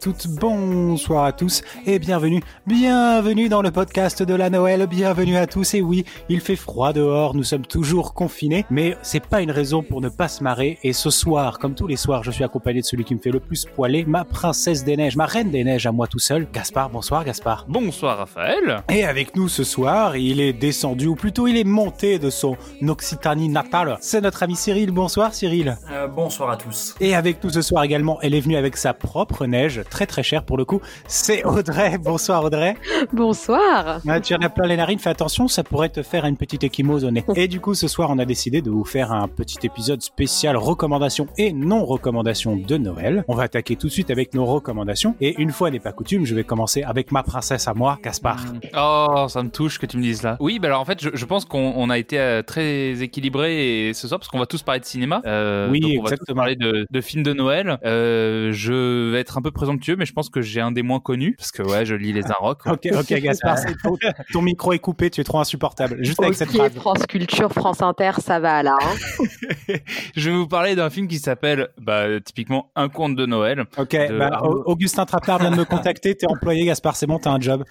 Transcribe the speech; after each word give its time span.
Bonsoir 0.00 0.14
à 0.14 0.18
toutes, 0.18 0.40
bonsoir 0.40 1.24
à 1.24 1.32
tous 1.32 1.62
et 1.84 1.98
bienvenue, 1.98 2.40
bienvenue 2.66 3.50
dans 3.50 3.60
le 3.60 3.70
podcast 3.70 4.22
de 4.22 4.32
la 4.32 4.48
Noël, 4.48 4.86
bienvenue 4.86 5.36
à 5.36 5.46
tous. 5.46 5.74
Et 5.74 5.82
oui, 5.82 6.06
il 6.30 6.40
fait 6.40 6.56
froid 6.56 6.94
dehors, 6.94 7.34
nous 7.34 7.42
sommes 7.42 7.66
toujours 7.66 8.14
confinés, 8.14 8.64
mais 8.70 8.96
c'est 9.02 9.22
pas 9.22 9.42
une 9.42 9.50
raison 9.50 9.82
pour 9.82 10.00
ne 10.00 10.08
pas 10.08 10.28
se 10.28 10.42
marrer. 10.42 10.78
Et 10.82 10.94
ce 10.94 11.10
soir, 11.10 11.58
comme 11.58 11.74
tous 11.74 11.86
les 11.86 11.96
soirs, 11.96 12.24
je 12.24 12.30
suis 12.30 12.44
accompagné 12.44 12.80
de 12.80 12.86
celui 12.86 13.04
qui 13.04 13.14
me 13.14 13.20
fait 13.20 13.30
le 13.30 13.40
plus 13.40 13.66
poiler, 13.66 14.06
ma 14.06 14.24
princesse 14.24 14.84
des 14.84 14.96
neiges, 14.96 15.16
ma 15.16 15.26
reine 15.26 15.50
des 15.50 15.64
neiges 15.64 15.86
à 15.86 15.92
moi 15.92 16.06
tout 16.06 16.18
seul, 16.18 16.48
Gaspard, 16.50 16.88
bonsoir 16.88 17.22
Gaspard. 17.22 17.66
Bonsoir 17.68 18.16
Raphaël. 18.16 18.82
Et 18.90 19.04
avec 19.04 19.36
nous 19.36 19.48
ce 19.48 19.64
soir, 19.64 20.16
il 20.16 20.40
est 20.40 20.54
descendu, 20.54 21.08
ou 21.08 21.14
plutôt 21.14 21.46
il 21.46 21.58
est 21.58 21.64
monté 21.64 22.18
de 22.18 22.30
son 22.30 22.56
Occitanie 22.88 23.50
natale, 23.50 23.98
c'est 24.00 24.22
notre 24.22 24.42
ami 24.42 24.56
Cyril, 24.56 24.92
bonsoir 24.92 25.34
Cyril. 25.34 25.76
Euh, 25.90 26.08
bonsoir 26.08 26.50
à 26.50 26.56
tous. 26.56 26.94
Et 27.00 27.14
avec 27.14 27.44
nous 27.44 27.50
ce 27.50 27.60
soir 27.60 27.84
également, 27.84 28.18
elle 28.22 28.34
est 28.34 28.40
venue 28.40 28.56
avec 28.56 28.78
sa 28.78 28.94
propre 28.94 29.44
neige, 29.44 29.82
très 29.90 30.06
très 30.06 30.22
chère 30.22 30.44
pour 30.44 30.56
le 30.56 30.64
coup, 30.64 30.80
c'est 31.06 31.44
Audrey. 31.44 31.98
Bonsoir 31.98 32.44
Audrey. 32.44 32.76
Bonsoir. 33.12 34.00
Ah, 34.08 34.20
tu 34.20 34.34
en 34.34 34.38
as 34.38 34.48
plein 34.48 34.66
les 34.66 34.76
narines, 34.76 34.98
fais 34.98 35.10
attention, 35.10 35.48
ça 35.48 35.62
pourrait 35.62 35.88
te 35.90 36.02
faire 36.02 36.24
une 36.24 36.36
petite 36.36 36.64
échymose 36.64 37.04
au 37.04 37.10
nez. 37.10 37.24
Et 37.36 37.48
du 37.48 37.60
coup, 37.60 37.74
ce 37.74 37.88
soir, 37.88 38.08
on 38.10 38.18
a 38.18 38.24
décidé 38.24 38.62
de 38.62 38.70
vous 38.70 38.84
faire 38.84 39.12
un 39.12 39.28
petit 39.28 39.58
épisode 39.64 40.00
spécial 40.00 40.56
recommandations 40.56 41.26
et 41.36 41.52
non 41.52 41.84
recommandations 41.84 42.56
de 42.56 42.76
Noël. 42.76 43.24
On 43.28 43.34
va 43.34 43.42
attaquer 43.44 43.76
tout 43.76 43.88
de 43.88 43.92
suite 43.92 44.10
avec 44.10 44.34
nos 44.34 44.44
recommandations. 44.46 45.14
Et 45.20 45.34
une 45.40 45.50
fois 45.50 45.70
n'est 45.70 45.80
pas 45.80 45.92
coutume, 45.92 46.24
je 46.24 46.34
vais 46.34 46.44
commencer 46.44 46.82
avec 46.82 47.12
ma 47.12 47.22
princesse 47.22 47.68
à 47.68 47.74
moi, 47.74 47.98
Gaspard. 48.02 48.44
Oh, 48.76 49.26
ça 49.28 49.42
me 49.42 49.50
touche 49.50 49.78
que 49.78 49.86
tu 49.86 49.96
me 49.96 50.02
dises 50.02 50.22
là. 50.22 50.36
Oui, 50.40 50.58
bah 50.58 50.68
alors 50.68 50.80
en 50.80 50.84
fait, 50.84 51.02
je, 51.02 51.10
je 51.12 51.24
pense 51.24 51.44
qu'on 51.44 51.74
on 51.76 51.90
a 51.90 51.98
été 51.98 52.18
euh, 52.18 52.42
très 52.42 53.02
équilibré 53.02 53.92
ce 53.94 54.06
soir 54.08 54.20
parce 54.20 54.28
qu'on 54.28 54.38
va 54.38 54.46
tous 54.46 54.62
parler 54.62 54.80
de 54.80 54.84
cinéma. 54.84 55.20
Euh, 55.26 55.68
Oui, 55.70 55.80
donc 55.80 55.92
on 56.00 56.08
va 56.08 56.16
tous 56.16 56.34
parler 56.34 56.56
de, 56.56 56.86
de 56.90 57.00
films 57.00 57.22
de 57.22 57.32
Noël. 57.32 57.78
Euh, 57.84 58.50
je 58.52 59.10
vais 59.10 59.20
être 59.20 59.38
un 59.38 59.42
peu 59.42 59.50
présomptueux, 59.80 59.96
mais 59.96 60.06
je 60.06 60.12
pense 60.12 60.28
que 60.30 60.40
j'ai 60.42 60.60
un 60.60 60.72
des 60.72 60.82
moins 60.82 61.00
connus 61.00 61.34
parce 61.36 61.50
que 61.52 61.62
ouais, 61.62 61.84
je 61.86 61.94
lis 61.94 62.12
les 62.12 62.26
Inrocks. 62.26 62.66
Ok, 62.66 62.86
ok, 62.92 63.12
Gaspard, 63.20 63.58
c'est 63.66 63.74
ton, 63.82 63.96
ton 64.32 64.42
micro 64.42 64.72
est 64.72 64.78
coupé, 64.78 65.10
tu 65.10 65.20
es 65.20 65.24
trop 65.24 65.40
insupportable. 65.40 65.96
Juste 66.04 66.22
avec 66.22 66.34
cette 66.34 66.50
phrase. 66.50 66.72
France 66.74 67.06
Culture, 67.06 67.50
France 67.52 67.82
Inter, 67.82 68.12
ça 68.18 68.38
va 68.38 68.62
là. 68.62 68.76
hein. 68.80 69.24
Je 70.16 70.30
vais 70.30 70.36
vous 70.36 70.46
parler 70.48 70.74
d'un 70.74 70.90
film 70.90 71.08
qui 71.08 71.18
s'appelle 71.18 71.68
bah, 71.78 72.20
typiquement 72.20 72.70
Un 72.76 72.88
conte 72.88 73.16
de 73.16 73.26
Noël. 73.26 73.64
Ok, 73.78 73.92
de 73.92 74.18
bah, 74.18 74.40
Augustin 74.66 75.06
Trappard 75.06 75.38
vient 75.40 75.50
de 75.50 75.56
me 75.56 75.64
contacter, 75.70 76.14
t'es 76.14 76.26
employé, 76.26 76.64
Gaspard, 76.66 76.96
c'est 76.96 77.06
bon, 77.06 77.18
t'as 77.18 77.30
un 77.30 77.40
job. 77.40 77.64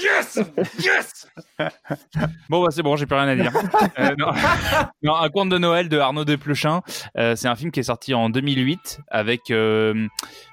Yes 0.00 0.38
Yes 0.78 1.26
Bon, 2.48 2.62
bah 2.62 2.68
c'est 2.70 2.82
bon, 2.82 2.96
j'ai 2.96 3.06
plus 3.06 3.16
rien 3.16 3.28
à 3.28 3.36
dire. 3.36 3.52
Euh, 3.98 4.14
non. 4.18 4.28
Non, 5.02 5.14
un 5.16 5.28
conte 5.28 5.48
de 5.50 5.58
Noël 5.58 5.88
de 5.88 5.98
Arnaud 5.98 6.24
Desplechin. 6.24 6.80
Euh, 7.16 7.34
c'est 7.36 7.48
un 7.48 7.56
film 7.56 7.70
qui 7.70 7.80
est 7.80 7.84
sorti 7.84 8.14
en 8.14 8.30
2008 8.30 9.00
avec. 9.10 9.50
euh, 9.50 10.06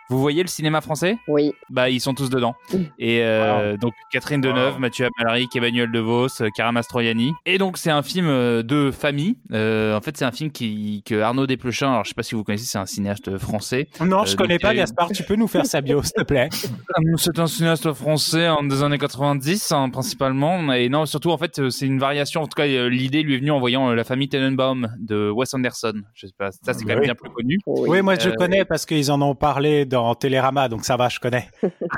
vous 0.10 0.20
voyez 0.20 0.42
le 0.42 0.48
cinéma 0.48 0.82
français? 0.82 1.18
Oui. 1.28 1.54
Bah, 1.70 1.90
ils 1.90 2.00
sont 2.00 2.14
tous 2.14 2.30
dedans. 2.30 2.56
Et 3.00 3.22
euh, 3.24 3.78
donc 3.78 3.94
Catherine 4.12 4.42
Deneuve, 4.42 4.74
Wow. 4.76 4.80
Mathieu 4.80 5.08
Amalric, 5.20 5.56
Emmanuel 5.56 5.92
DeVos, 5.92 6.28
euh, 6.42 6.50
Cara 6.56 6.72
Mastroianni. 6.72 7.34
Et 7.46 7.58
donc 7.58 7.78
c'est 7.78 7.92
un 7.92 8.02
film 8.04 8.28
euh, 8.28 8.64
de 8.64 8.92
famille. 8.92 9.38
Euh, 9.54 9.96
en 9.98 10.02
fait, 10.02 10.18
c'est 10.18 10.26
un 10.26 10.32
film 10.32 10.52
qui 10.52 11.04
que 11.06 11.20
Arnaud 11.22 11.48
Desplechin. 11.48 11.90
Alors, 11.92 12.04
je 12.04 12.10
sais 12.10 12.16
pas 12.16 12.24
si 12.24 12.36
vous 12.36 12.44
connaissez, 12.44 12.66
c'est 12.66 12.78
un 12.78 12.86
cinéaste 12.86 13.38
français. 13.38 13.88
Non, 14.02 14.22
Euh, 14.22 14.26
je 14.26 14.36
connais 14.36 14.60
pas, 14.60 14.74
Gaspard, 14.74 15.10
tu 15.12 15.24
peux 15.24 15.36
nous 15.36 15.48
faire 15.48 15.66
sa 15.66 15.82
bio, 15.82 16.02
s'il 16.04 16.14
te 16.14 16.24
plaît? 16.24 16.50
C'est 17.18 17.40
un 17.40 17.48
cinéaste 17.48 17.92
français 17.94 18.48
en 18.50 18.64
des 18.64 18.84
années 18.84 18.98
90 18.98 19.72
hein, 19.72 19.90
principalement 19.90 20.72
et 20.74 20.90
non 20.90 21.06
surtout 21.06 21.32
en 21.32 21.38
fait 21.38 21.70
c'est 21.70 21.86
une 21.86 22.00
variation 22.00 22.42
en 22.44 22.48
tout 22.48 22.56
cas 22.56 22.66
l'idée 22.66 23.24
lui 23.24 23.36
est 23.36 23.38
venue 23.38 23.52
en 23.52 23.60
voyant 23.60 23.92
la 23.94 24.04
famille 24.04 24.30
Tenenbaum 24.30 24.88
de 25.00 25.30
Wes 25.30 25.54
Anderson 25.54 25.94
je 26.14 26.28
sais 26.28 26.34
pas 26.38 26.52
ça 26.52 26.74
c'est 26.74 26.82
quand 26.82 26.88
même 26.90 27.00
Oui. 27.00 27.06
bien 27.06 27.16
plus 27.16 27.30
connu 27.30 27.58
Oui, 27.66 28.02
moi 28.02 28.16
je 28.20 28.30
Euh, 28.30 28.34
connais 28.38 28.66
parce 28.66 28.86
qu'ils 28.86 29.12
en 29.12 29.22
ont 29.22 29.36
parlé 29.36 29.86
dans 29.86 29.97
Télérama, 30.16 30.70
donc 30.70 30.86
ça 30.86 30.98
va, 30.98 31.10
je 31.10 31.20
connais. 31.20 31.48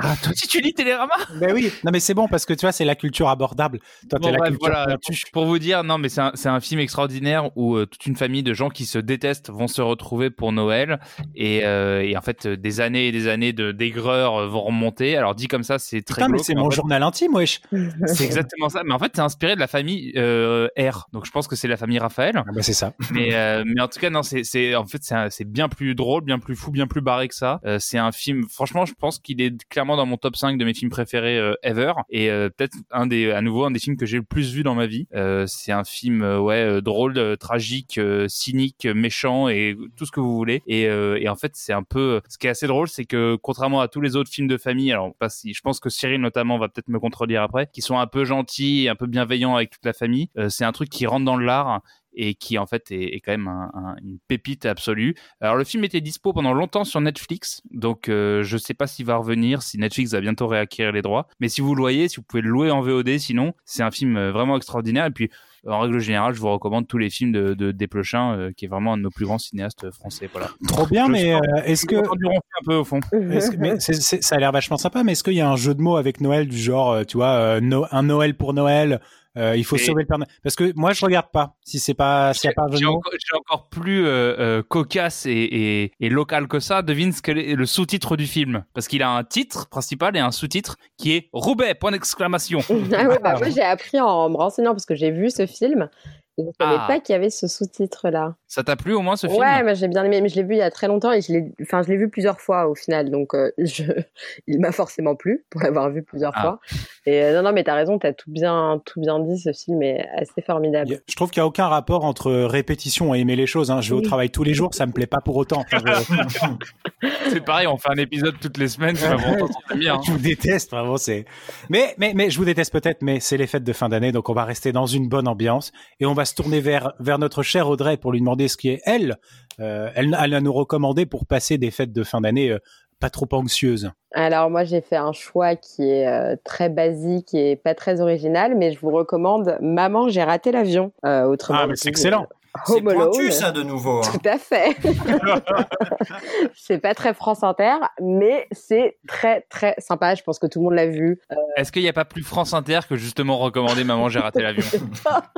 ah 0.01 0.15
toi 0.21 0.31
si 0.35 0.47
tu 0.47 0.61
lis 0.61 0.73
Télérama? 0.73 1.13
Ben 1.39 1.51
oui, 1.53 1.71
non 1.83 1.91
mais 1.91 1.99
c'est 1.99 2.13
bon 2.13 2.27
parce 2.27 2.45
que 2.45 2.53
tu 2.53 2.61
vois, 2.61 2.71
c'est 2.71 2.85
la 2.85 2.95
culture 2.95 3.29
abordable. 3.29 3.79
Toi, 4.09 4.19
t'es 4.19 4.31
la 4.31 4.37
bref, 4.37 4.49
culture 4.51 4.69
voilà, 4.71 4.97
pour 5.33 5.45
vous 5.45 5.59
dire, 5.59 5.83
non, 5.83 5.97
mais 5.97 6.09
c'est 6.09 6.21
un, 6.21 6.31
c'est 6.33 6.49
un 6.49 6.59
film 6.59 6.79
extraordinaire 6.79 7.49
où 7.55 7.75
euh, 7.75 7.85
toute 7.85 8.05
une 8.05 8.15
famille 8.15 8.43
de 8.43 8.53
gens 8.53 8.69
qui 8.69 8.85
se 8.85 8.97
détestent 8.99 9.49
vont 9.49 9.67
se 9.67 9.81
retrouver 9.81 10.29
pour 10.29 10.51
Noël 10.51 10.99
et, 11.35 11.65
euh, 11.65 12.01
et 12.01 12.17
en 12.17 12.21
fait 12.21 12.45
euh, 12.45 12.57
des 12.57 12.81
années 12.81 13.07
et 13.07 13.11
des 13.11 13.27
années 13.27 13.53
de 13.53 13.71
d'aigreur 13.71 14.47
vont 14.47 14.61
remonter. 14.61 15.17
Alors 15.17 15.35
dit 15.35 15.47
comme 15.47 15.63
ça, 15.63 15.79
c'est 15.79 16.01
très 16.01 16.21
Putain, 16.21 16.29
mais 16.29 16.39
c'est 16.43 16.55
mon 16.55 16.69
fait, 16.69 16.75
journal 16.77 17.03
intime, 17.03 17.33
wesh. 17.35 17.61
C'est 18.05 18.25
exactement 18.25 18.69
ça. 18.69 18.81
Mais 18.83 18.93
en 18.93 18.99
fait, 18.99 19.11
c'est 19.15 19.21
inspiré 19.21 19.55
de 19.55 19.59
la 19.59 19.67
famille 19.67 20.13
euh, 20.15 20.67
R. 20.77 21.07
Donc 21.13 21.25
je 21.25 21.31
pense 21.31 21.47
que 21.47 21.55
c'est 21.55 21.67
la 21.67 21.77
famille 21.77 21.99
Raphaël. 21.99 22.33
Ah 22.35 22.43
bah 22.53 22.61
c'est 22.61 22.73
ça. 22.73 22.93
mais 23.11 23.29
mais 23.65 23.81
en 23.81 23.87
tout 23.87 23.99
cas 23.99 24.09
non 24.09 24.23
c'est 24.23 24.43
c'est 24.43 24.75
en 24.75 24.85
fait 24.85 25.01
c'est 25.29 25.45
bien 25.45 25.69
plus 25.69 25.95
drôle 25.95 26.23
bien 26.23 26.39
plus 26.39 26.55
fou 26.55 26.71
bien 26.71 26.87
plus 26.87 27.01
barré 27.01 27.27
que 27.27 27.35
ça 27.35 27.59
Euh, 27.65 27.77
c'est 27.89 27.97
un 27.97 28.11
film 28.11 28.47
franchement 28.47 28.85
je 28.85 28.93
pense 28.93 29.17
qu'il 29.17 29.41
est 29.41 29.67
clairement 29.67 29.97
dans 29.97 30.05
mon 30.05 30.17
top 30.17 30.35
5 30.35 30.59
de 30.59 30.65
mes 30.65 30.75
films 30.75 30.91
préférés 30.91 31.39
euh, 31.39 31.55
ever. 31.63 31.93
Et 32.09 32.29
euh, 32.29 32.49
peut-être 32.49 32.77
un 32.91 33.07
des 33.07 33.31
à 33.31 33.41
nouveau 33.41 33.65
un 33.65 33.71
des 33.71 33.79
films 33.79 33.97
que 33.97 34.05
j'ai 34.05 34.17
le 34.17 34.23
plus 34.23 34.53
vu 34.53 34.61
dans 34.61 34.75
ma 34.75 34.85
vie. 34.85 35.07
Euh, 35.15 35.45
c'est 35.47 35.71
un 35.71 35.83
film 35.83 36.21
ouais 36.21 36.81
drôle 36.81 37.37
tragique 37.37 37.99
cynique 38.27 38.85
méchant 38.85 39.49
et 39.49 39.75
tout 39.97 40.05
ce 40.05 40.11
que 40.11 40.19
vous 40.19 40.35
voulez. 40.35 40.61
Et, 40.67 40.83
et 40.83 41.29
en 41.29 41.35
fait 41.35 41.53
c'est 41.55 41.73
un 41.73 41.83
peu 41.83 42.21
ce 42.29 42.37
qui 42.37 42.47
est 42.47 42.51
assez 42.51 42.67
drôle 42.67 42.87
c'est 42.87 43.05
que 43.05 43.35
contrairement 43.41 43.81
à 43.81 43.87
tous 43.87 44.01
les 44.01 44.15
autres 44.15 44.29
films 44.29 44.47
de 44.47 44.57
famille 44.57 44.91
alors 44.91 45.15
pas 45.15 45.29
si 45.29 45.53
je 45.53 45.61
pense 45.61 45.79
que 45.79 45.89
Cyril 45.89 46.21
notamment 46.21 46.59
va 46.59 46.69
peut-être 46.69 46.89
me 46.89 46.99
contredire 46.99 47.41
après 47.41 47.67
qui 47.71 47.81
sont 47.81 47.97
un 47.97 48.07
peu 48.07 48.23
gentils 48.23 48.85
et 48.85 48.89
un 48.89 48.95
peu 48.95 49.07
bienveillants 49.07 49.55
avec 49.55 49.71
toute 49.71 49.85
la 49.85 49.93
famille 49.93 50.29
c'est 50.49 50.65
un 50.65 50.71
truc 50.71 50.89
qui 50.89 51.05
rentre 51.05 51.25
dans 51.25 51.37
l'art 51.37 51.81
et 52.21 52.35
qui 52.35 52.57
en 52.57 52.65
fait 52.65 52.91
est, 52.91 53.15
est 53.15 53.19
quand 53.21 53.31
même 53.31 53.47
un- 53.47 53.71
un- 53.73 53.95
une 54.03 54.17
pépite 54.27 54.65
absolue. 54.65 55.15
Alors 55.41 55.55
le 55.55 55.63
film 55.63 55.83
était 55.83 56.01
dispo 56.01 56.33
pendant 56.33 56.53
longtemps 56.53 56.83
sur 56.83 56.99
Netflix, 57.01 57.61
donc 57.71 58.09
euh, 58.09 58.43
je 58.43 58.57
sais 58.57 58.73
pas 58.73 58.87
s'il 58.87 59.05
va 59.05 59.15
revenir, 59.17 59.61
si 59.61 59.77
Netflix 59.77 60.11
va 60.11 60.21
bientôt 60.21 60.47
réacquérir 60.47 60.91
les 60.91 61.01
droits. 61.01 61.27
Mais 61.39 61.47
si 61.49 61.61
vous 61.61 61.75
le 61.75 61.81
voyez, 61.81 62.07
si 62.09 62.17
vous 62.17 62.23
pouvez 62.23 62.41
le 62.41 62.49
louer 62.49 62.71
en 62.71 62.81
VOD, 62.81 63.17
sinon 63.19 63.53
c'est 63.65 63.83
un 63.83 63.91
film 63.91 64.17
euh, 64.17 64.31
vraiment 64.31 64.57
extraordinaire. 64.57 65.05
Et 65.05 65.11
puis 65.11 65.29
en 65.67 65.79
règle 65.81 65.99
générale, 65.99 66.33
je 66.33 66.39
vous 66.39 66.49
recommande 66.49 66.87
tous 66.87 66.97
les 66.97 67.09
films 67.09 67.33
de, 67.33 67.53
de 67.53 67.71
Desplechin, 67.73 68.33
euh, 68.37 68.51
qui 68.55 68.63
est 68.63 68.69
vraiment 68.69 68.93
un 68.93 68.97
de 68.97 69.01
nos 69.03 69.09
plus 69.09 69.25
grands 69.25 69.37
cinéastes 69.37 69.91
français. 69.91 70.29
Voilà. 70.31 70.49
Trop 70.69 70.85
bien, 70.87 71.07
Je 71.07 71.11
mais 71.11 71.33
euh, 71.33 71.39
est-ce 71.65 71.85
que. 71.85 71.97
Un 71.97 72.63
peu 72.65 72.75
au 72.75 72.85
fond. 72.85 72.99
que- 73.11 73.57
mais 73.57 73.77
ça 73.79 74.35
a 74.35 74.39
l'air 74.39 74.51
vachement 74.53 74.77
sympa, 74.77 75.03
mais 75.03 75.11
est-ce 75.13 75.23
qu'il 75.23 75.33
y 75.33 75.41
a 75.41 75.49
un 75.49 75.57
jeu 75.57 75.73
de 75.75 75.81
mots 75.81 75.97
avec 75.97 76.21
Noël 76.21 76.47
du 76.47 76.57
genre, 76.57 77.05
tu 77.05 77.17
vois, 77.17 77.59
No- 77.59 77.85
un 77.91 78.03
Noël 78.03 78.35
pour 78.35 78.53
Noël, 78.53 79.01
euh, 79.37 79.55
il 79.55 79.63
faut 79.63 79.75
Et- 79.75 79.79
sauver 79.79 80.03
le 80.03 80.07
Père 80.07 80.17
Noël 80.17 80.29
Parce 80.43 80.55
que 80.55 80.71
moi, 80.75 80.91
je 80.93 81.05
regarde 81.05 81.27
pas. 81.31 81.55
Si 81.63 81.79
c'est 81.79 81.93
pas, 81.93 82.33
s'il 82.33 82.49
y 82.49 82.51
a 82.51 82.53
pas 82.53 82.63
un 82.63 82.71
jeu 82.71 82.77
J'ai 82.77 82.85
de 82.85 82.89
mots. 82.89 82.97
encore, 82.97 83.11
j'ai 83.13 83.37
encore 83.37 83.69
plus 83.69 84.05
euh, 84.05 84.35
euh, 84.39 84.63
cocasse 84.63 85.25
et, 85.25 85.31
et, 85.31 85.91
et 85.99 86.09
local 86.09 86.47
que 86.47 86.59
ça. 86.59 86.81
Devine 86.81 87.11
ce 87.11 87.21
que 87.21 87.31
est 87.31 87.55
le 87.55 87.65
sous-titre 87.65 88.17
du 88.17 88.25
film, 88.25 88.63
parce 88.73 88.87
qu'il 88.87 89.03
a 89.03 89.09
un 89.09 89.23
titre 89.23 89.69
principal 89.69 90.15
et 90.17 90.19
un 90.19 90.31
sous-titre 90.31 90.77
qui 90.97 91.13
est 91.15 91.29
Roubaix 91.33 91.75
point 91.75 91.91
d'exclamation. 91.91 92.59
ah 92.69 93.07
ouais, 93.07 93.19
bah, 93.19 93.35
moi 93.37 93.49
j'ai 93.49 93.61
appris 93.61 93.99
en 93.99 94.29
me 94.29 94.35
renseignant 94.37 94.71
parce 94.71 94.85
que 94.85 94.95
j'ai 94.95 95.11
vu 95.11 95.29
ce 95.29 95.45
film 95.45 95.89
et 96.37 96.41
je 96.41 96.47
ne 96.47 96.51
savais 96.57 96.77
Ah. 96.79 96.85
pas 96.87 96.99
qu'il 97.01 97.11
y 97.11 97.15
avait 97.17 97.29
ce 97.29 97.47
sous-titre 97.49 98.09
là. 98.09 98.35
Ça 98.47 98.63
t'a 98.63 98.77
plu 98.77 98.93
au 98.93 99.01
moins 99.01 99.17
ce 99.17 99.27
film 99.27 99.39
Ouais, 99.39 99.61
moi 99.61 99.73
j'ai 99.73 99.89
bien 99.89 100.03
aimé, 100.05 100.21
mais 100.21 100.29
je 100.29 100.35
l'ai 100.37 100.43
vu 100.43 100.53
il 100.55 100.59
y 100.59 100.61
a 100.61 100.71
très 100.71 100.87
longtemps 100.87 101.11
et 101.11 101.21
je 101.21 101.33
l'ai, 101.33 101.51
enfin 101.61 101.81
je 101.83 101.89
l'ai 101.89 101.97
vu 101.97 102.09
plusieurs 102.09 102.39
fois 102.39 102.67
au 102.69 102.75
final, 102.75 103.11
donc 103.11 103.33
euh, 103.35 103.51
je, 103.57 103.83
il 104.47 104.59
m'a 104.61 104.71
forcément 104.71 105.15
plu 105.15 105.45
pour 105.49 105.61
l'avoir 105.61 105.89
vu 105.91 106.01
plusieurs 106.01 106.31
Ah. 106.35 106.41
fois. 106.41 106.59
Et 107.05 107.23
euh, 107.23 107.35
non 107.37 107.43
non, 107.49 107.53
mais 107.53 107.63
t'as 107.63 107.75
raison, 107.75 107.97
t'as 107.97 108.13
tout 108.13 108.31
bien, 108.31 108.81
tout 108.85 108.99
bien 109.01 109.19
dit. 109.19 109.39
Ce 109.39 109.51
film 109.53 109.81
est 109.81 110.07
assez 110.15 110.41
formidable. 110.45 110.99
Je 111.07 111.15
trouve 111.15 111.29
qu'il 111.31 111.41
n'y 111.41 111.45
a 111.45 111.47
aucun 111.47 111.67
rapport 111.67 112.03
entre 112.05 112.31
répétition 112.31 113.13
et 113.15 113.19
aimer 113.19 113.35
les 113.35 113.47
choses. 113.47 113.71
hein. 113.71 113.81
Je 113.81 113.93
vais 113.93 113.99
au 113.99 114.01
travail 114.01 114.29
tous 114.29 114.43
les 114.43 114.53
jours, 114.53 114.73
ça 114.73 114.85
me 114.85 114.91
plaît 114.91 115.07
pas 115.07 115.19
pour 115.23 115.35
autant. 115.37 115.63
Enfin, 115.73 116.57
je- 117.01 117.07
C'est 117.29 117.43
pareil, 117.43 117.67
on 117.67 117.77
fait 117.77 117.89
un 117.91 117.97
épisode 117.97 118.35
toutes 118.41 118.57
les 118.57 118.67
semaines. 118.67 118.95
Sortir 118.95 119.47
bien. 119.75 119.95
hein. 119.95 119.99
Je 120.05 120.11
vous 120.11 120.17
déteste, 120.17 120.71
vraiment. 120.71 120.97
C'est. 120.97 121.25
Mais, 121.69 121.95
mais, 121.97 122.13
mais, 122.15 122.29
je 122.29 122.37
vous 122.37 122.45
déteste 122.45 122.71
peut-être, 122.73 123.01
mais 123.01 123.19
c'est 123.19 123.37
les 123.37 123.47
fêtes 123.47 123.63
de 123.63 123.73
fin 123.73 123.89
d'année, 123.89 124.11
donc 124.11 124.29
on 124.29 124.33
va 124.33 124.43
rester 124.45 124.71
dans 124.71 124.85
une 124.85 125.07
bonne 125.07 125.27
ambiance 125.27 125.71
et 125.99 126.05
on 126.05 126.13
va 126.13 126.25
se 126.25 126.35
tourner 126.35 126.59
vers 126.59 126.93
vers 126.99 127.19
notre 127.19 127.43
chère 127.43 127.69
Audrey 127.69 127.97
pour 127.97 128.11
lui 128.11 128.19
demander 128.19 128.47
ce 128.47 128.57
qui 128.57 128.69
est 128.69 128.81
elle. 128.85 129.17
Euh, 129.59 129.89
elle, 129.95 130.15
elle 130.21 130.33
a 130.33 130.41
nous 130.41 130.53
recommandé 130.53 131.05
pour 131.05 131.25
passer 131.25 131.57
des 131.57 131.71
fêtes 131.71 131.91
de 131.91 132.03
fin 132.03 132.21
d'année 132.21 132.51
euh, 132.51 132.59
pas 132.99 133.09
trop 133.09 133.27
anxieuses. 133.31 133.91
Alors 134.13 134.49
moi 134.49 134.63
j'ai 134.63 134.81
fait 134.81 134.95
un 134.95 135.13
choix 135.13 135.55
qui 135.55 135.83
est 135.83 136.07
euh, 136.07 136.35
très 136.43 136.69
basique 136.69 137.33
et 137.33 137.55
pas 137.55 137.75
très 137.75 138.01
original, 138.01 138.55
mais 138.55 138.71
je 138.71 138.79
vous 138.79 138.91
recommande 138.91 139.57
Maman 139.61 140.09
j'ai 140.09 140.23
raté 140.23 140.51
l'avion. 140.51 140.91
Euh, 141.05 141.23
autrement 141.23 141.59
Ah, 141.61 141.67
mais 141.67 141.75
c'est 141.75 141.89
excellent. 141.89 142.27
C'est 142.65 142.81
pointu 142.81 143.31
ça 143.31 143.51
de 143.51 143.61
nouveau. 143.63 143.99
hein. 143.99 144.11
Tout 144.11 144.27
à 144.29 144.37
fait. 144.37 144.75
c'est 146.55 146.79
pas 146.79 146.93
très 146.93 147.13
France 147.13 147.43
Inter, 147.43 147.75
mais 148.01 148.47
c'est 148.51 148.97
très 149.07 149.41
très 149.49 149.75
sympa. 149.77 150.15
Je 150.15 150.23
pense 150.23 150.39
que 150.39 150.47
tout 150.47 150.59
le 150.59 150.65
monde 150.65 150.73
l'a 150.73 150.87
vu. 150.87 151.19
Euh, 151.31 151.35
Est-ce 151.57 151.71
qu'il 151.71 151.81
n'y 151.81 151.89
a 151.89 151.93
pas 151.93 152.05
plus 152.05 152.23
France 152.23 152.53
Inter 152.53 152.79
que 152.89 152.95
justement 152.95 153.37
recommander 153.37 153.83
Maman, 153.83 154.09
j'ai 154.09 154.19
raté 154.19 154.41
l'avion 154.41 154.63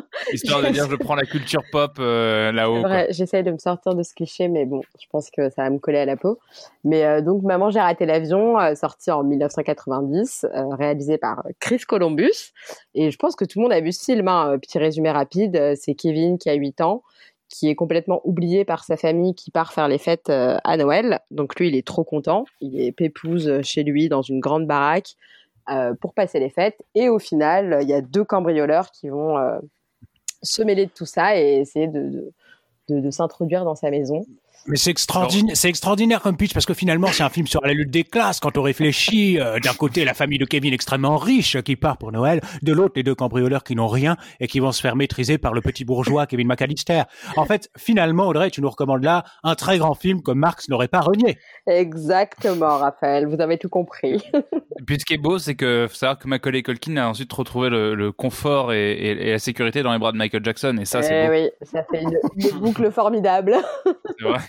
Histoire 0.34 0.62
de 0.62 0.68
dire, 0.70 0.90
je 0.90 0.96
prends 0.96 1.16
la 1.16 1.26
culture 1.26 1.64
pop 1.72 1.94
euh, 2.00 2.52
là-haut. 2.52 2.84
j'essaye 3.10 3.44
de 3.44 3.52
me 3.52 3.58
sortir 3.58 3.94
de 3.96 4.04
ce 4.04 4.14
cliché, 4.14 4.48
mais 4.48 4.66
bon, 4.66 4.82
je 5.00 5.06
pense 5.12 5.30
que 5.32 5.50
ça 5.50 5.64
va 5.64 5.70
me 5.70 5.80
coller 5.80 6.00
à 6.00 6.06
la 6.06 6.16
peau. 6.18 6.40
Mais 6.84 7.06
euh, 7.06 7.22
donc, 7.22 7.44
Maman, 7.44 7.70
j'ai 7.72 7.80
raté 7.80 8.06
l'avion, 8.06 8.60
euh, 8.60 8.76
sorti 8.76 9.12
en 9.12 9.24
1990, 9.24 10.46
euh, 10.54 10.76
réalisé 10.76 11.18
par 11.18 11.44
Chris 11.60 11.80
Columbus. 11.80 12.54
Et 12.96 13.12
je 13.12 13.18
pense 13.18 13.36
que 13.36 13.46
tout 13.46 13.60
le 13.60 13.64
monde 13.64 13.74
a 13.74 13.82
vu 13.82 13.92
ce 13.92 14.04
film. 14.06 14.28
hein. 14.28 14.58
Petit 14.62 14.80
résumé 14.80 15.12
rapide, 15.12 15.74
c'est 15.76 15.94
Kevin 15.94 16.38
qui 16.38 16.50
a 16.50 16.54
8 16.54 16.82
ans, 16.82 17.01
qui 17.50 17.70
est 17.70 17.76
complètement 17.76 18.22
oublié 18.24 18.64
par 18.64 18.84
sa 18.84 18.96
famille 18.96 19.36
qui 19.36 19.52
part 19.52 19.74
faire 19.74 19.88
les 19.88 19.98
fêtes 19.98 20.30
à 20.30 20.78
Noël. 20.78 21.20
Donc 21.32 21.60
lui, 21.60 21.68
il 21.68 21.76
est 21.76 21.86
trop 21.86 22.06
content. 22.06 22.46
Il 22.62 22.80
est 22.80 22.94
pépouze 22.94 23.62
chez 23.62 23.84
lui 23.84 24.08
dans 24.08 24.22
une 24.22 24.40
grande 24.40 24.66
baraque 24.66 25.16
pour 26.00 26.14
passer 26.14 26.40
les 26.40 26.50
fêtes. 26.50 26.82
Et 26.96 27.10
au 27.10 27.20
final, 27.20 27.80
il 27.82 27.90
y 27.90 27.94
a 27.94 28.00
deux 28.00 28.24
cambrioleurs 28.24 28.92
qui 28.92 29.10
vont 29.10 29.36
se 30.42 30.62
mêler 30.62 30.86
de 30.86 30.92
tout 30.92 31.06
ça 31.06 31.38
et 31.38 31.60
essayer 31.60 31.88
de, 31.90 32.32
de 32.88 33.12
s'introduire 33.12 33.66
dans 33.66 33.76
sa 33.76 33.92
maison. 33.92 34.26
Mais 34.68 34.78
c'est 34.78 34.92
extraordinaire, 34.92 35.56
c'est 35.56 35.70
extraordinaire 35.70 36.22
comme 36.22 36.38
pitch 36.38 36.54
parce 36.54 36.68
que 36.68 36.76
finalement 36.76 37.08
c'est 37.08 37.24
un 37.24 37.30
film 37.30 37.48
sur 37.48 37.62
la 37.62 37.74
lutte 37.74 37.90
des 37.90 38.04
classes. 38.04 38.40
Quand 38.40 38.58
on 38.58 38.62
réfléchit, 38.62 39.40
euh, 39.40 39.60
d'un 39.60 39.74
côté 39.74 40.06
la 40.06 40.14
famille 40.14 40.38
de 40.38 40.46
Kevin 40.46 40.74
extrêmement 40.74 41.18
riche 41.18 41.60
qui 41.62 41.76
part 41.76 41.98
pour 41.98 42.12
Noël, 42.12 42.42
de 42.62 42.72
l'autre 42.72 42.94
les 42.96 43.04
deux 43.04 43.16
cambrioleurs 43.16 43.64
qui 43.64 43.76
n'ont 43.76 43.88
rien 43.88 44.18
et 44.40 44.48
qui 44.48 44.60
vont 44.60 44.72
se 44.72 44.82
faire 44.82 44.96
maîtriser 44.96 45.40
par 45.40 45.54
le 45.54 45.62
petit 45.62 45.84
bourgeois 45.84 46.28
Kevin 46.28 46.48
McAllister. 46.48 47.04
En 47.38 47.46
fait, 47.46 47.70
finalement 47.76 48.28
Audrey, 48.28 48.52
tu 48.52 48.62
nous 48.62 48.70
recommandes 48.70 49.04
là 49.04 49.24
un 49.44 49.56
très 49.56 49.80
grand 49.80 49.96
film 49.96 50.22
que 50.22 50.32
Marx 50.32 50.70
n'aurait 50.70 50.88
pas 50.88 51.02
renié. 51.02 51.40
Exactement, 51.66 52.78
Raphaël, 52.78 53.26
vous 53.26 53.42
avez 53.42 53.58
tout 53.58 53.70
compris. 53.70 54.24
et 54.34 54.84
puis 54.86 55.00
ce 55.00 55.06
qui 55.06 55.16
est 55.16 55.22
beau, 55.22 55.40
c'est 55.40 55.56
que 55.56 55.88
faut 55.90 55.96
savoir 55.96 56.20
que 56.20 56.28
Macaulay 56.28 56.62
Culkin 56.62 56.98
a 56.98 57.08
ensuite 57.08 57.34
retrouvé 57.34 57.70
le, 57.70 58.12
confort 58.12 58.74
et, 58.74 59.32
la 59.32 59.40
sécurité 59.40 59.82
dans 59.82 59.92
les 59.92 60.00
bras 60.00 60.12
de 60.12 60.18
Michael 60.18 60.44
Jackson 60.44 60.78
et 60.80 60.86
ça 60.86 61.02
c'est 61.02 61.26
eh 61.26 61.30
oui, 61.30 61.50
ça 61.62 61.84
fait 61.90 62.02
une, 62.02 62.18
une 62.36 62.60
boucle 62.60 62.92
formidable. 62.92 63.56
C'est 64.20 64.28
vrai. 64.28 64.40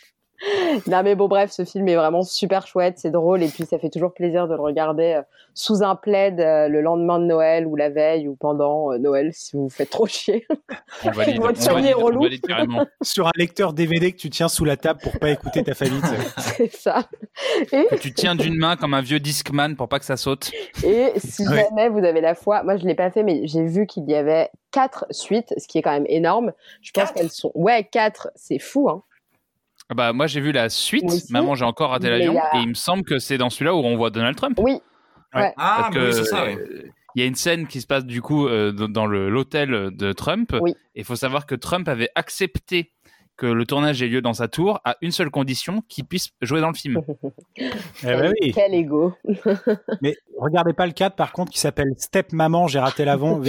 Non 0.87 1.03
mais 1.03 1.15
bon 1.15 1.29
bref, 1.29 1.50
ce 1.50 1.65
film 1.65 1.89
est 1.89 1.94
vraiment 1.94 2.23
super 2.23 2.67
chouette, 2.67 2.99
c'est 2.99 3.11
drôle 3.11 3.43
et 3.43 3.49
puis 3.49 3.65
ça 3.65 3.79
fait 3.79 3.91
toujours 3.91 4.12
plaisir 4.12 4.49
de 4.49 4.55
le 4.55 4.61
regarder 4.61 5.15
euh, 5.19 5.23
sous 5.55 5.83
un 5.83 5.94
plaid 5.94 6.41
euh, 6.41 6.69
le 6.69 6.81
lendemain 6.81 7.19
de 7.19 7.25
Noël 7.25 7.67
ou 7.67 7.77
la 7.77 7.91
veille 7.91 8.29
ou 8.29 8.35
pendant 8.35 8.93
euh, 8.93 8.99
Noël 8.99 9.31
si 9.33 9.56
vous 9.56 9.65
vous 9.65 9.69
faites 9.69 9.91
trop 9.91 10.06
chier. 10.06 10.47
On 11.05 11.11
valide, 11.11 11.41
Sur 13.03 13.27
un 13.29 13.33
lecteur 13.37 13.73
DVD 13.73 14.12
que 14.12 14.17
tu 14.17 14.31
tiens 14.31 14.49
sous 14.49 14.65
la 14.65 14.77
table 14.77 15.00
pour 15.03 15.19
pas 15.19 15.31
écouter 15.31 15.62
ta 15.62 15.75
famille. 15.75 16.00
c'est 16.39 16.73
ça. 16.73 17.05
Que 17.71 17.97
tu 17.99 18.12
tiens 18.12 18.35
d'une 18.35 18.56
main 18.56 18.77
comme 18.77 18.95
un 18.95 19.03
vieux 19.03 19.21
Discman 19.21 19.77
pour 19.77 19.88
pas 19.88 19.99
que 19.99 20.05
ça 20.05 20.17
saute. 20.17 20.50
Et 20.85 21.12
si 21.17 21.45
jamais 21.45 21.88
vous 21.88 22.05
avez 22.05 22.21
la 22.21 22.35
foi, 22.35 22.62
moi 22.62 22.77
je 22.77 22.87
l'ai 22.87 22.95
pas 22.95 23.11
fait 23.11 23.23
mais 23.23 23.47
j'ai 23.47 23.65
vu 23.65 23.87
qu'il 23.87 24.09
y 24.09 24.15
avait 24.15 24.50
quatre 24.73 25.06
suites, 25.11 25.55
ce 25.56 25.69
qui 25.69 25.79
est 25.79 25.83
quand 25.83 25.93
même 25.93 26.06
énorme. 26.09 26.53
Je 26.81 26.91
pense 26.91 27.12
qu'elles 27.12 27.31
sont 27.31 27.53
ouais 27.55 27.85
quatre, 27.85 28.31
c'est 28.35 28.59
fou 28.59 28.88
hein. 28.88 29.05
Ah 29.93 29.94
bah 29.94 30.15
moi 30.15 30.27
j'ai 30.27 30.41
vu 30.41 30.53
la 30.53 30.71
suite, 30.71 31.05
Maman 31.29 31.55
j'ai 31.55 31.67
encore 31.67 31.91
raté 31.91 32.09
l'avion, 32.09 32.35
et 32.55 32.61
il 32.62 32.69
me 32.69 32.75
semble 32.75 33.03
que 33.03 33.19
c'est 33.19 33.37
dans 33.37 33.50
celui-là 33.50 33.75
où 33.75 33.81
on 33.81 33.94
voit 33.94 34.09
Donald 34.09 34.35
Trump. 34.35 34.59
Oui. 34.59 34.81
Ah 35.35 35.91
oui, 35.93 36.00
c'est 36.12 36.25
ça. 36.25 36.47
Il 37.15 37.21
y 37.21 37.23
a 37.23 37.27
une 37.27 37.35
scène 37.35 37.67
qui 37.67 37.83
se 37.83 37.87
passe 37.87 38.06
du 38.06 38.23
coup 38.23 38.49
euh, 38.49 38.73
dans 38.73 39.05
l'hôtel 39.05 39.91
de 39.94 40.12
Trump. 40.15 40.55
Et 40.94 41.00
il 41.00 41.05
faut 41.05 41.15
savoir 41.15 41.44
que 41.44 41.55
Trump 41.55 41.89
avait 41.89 42.09
accepté 42.15 42.91
que 43.37 43.46
le 43.46 43.64
tournage 43.67 44.02
ait 44.02 44.08
lieu 44.08 44.23
dans 44.23 44.34
sa 44.34 44.49
tour 44.49 44.81
à 44.84 44.96
une 45.00 45.11
seule 45.11 45.31
condition, 45.31 45.82
qu'il 45.88 46.05
puisse 46.05 46.31
jouer 46.40 46.61
dans 46.61 46.69
le 46.69 46.75
film. 46.75 47.00
Eh 48.05 48.06
ben 48.06 48.32
Quel 48.55 48.75
ego. 48.75 49.12
Mais 50.02 50.17
regardez 50.38 50.73
pas 50.73 50.87
le 50.87 50.93
4 50.93 51.14
par 51.14 51.32
contre 51.32 51.52
qui 51.52 51.58
s'appelle 51.58 51.93
Step 51.99 52.32
Maman, 52.32 52.67
j'ai 52.67 52.79
raté 52.79 53.05
l'avant. 53.05 53.40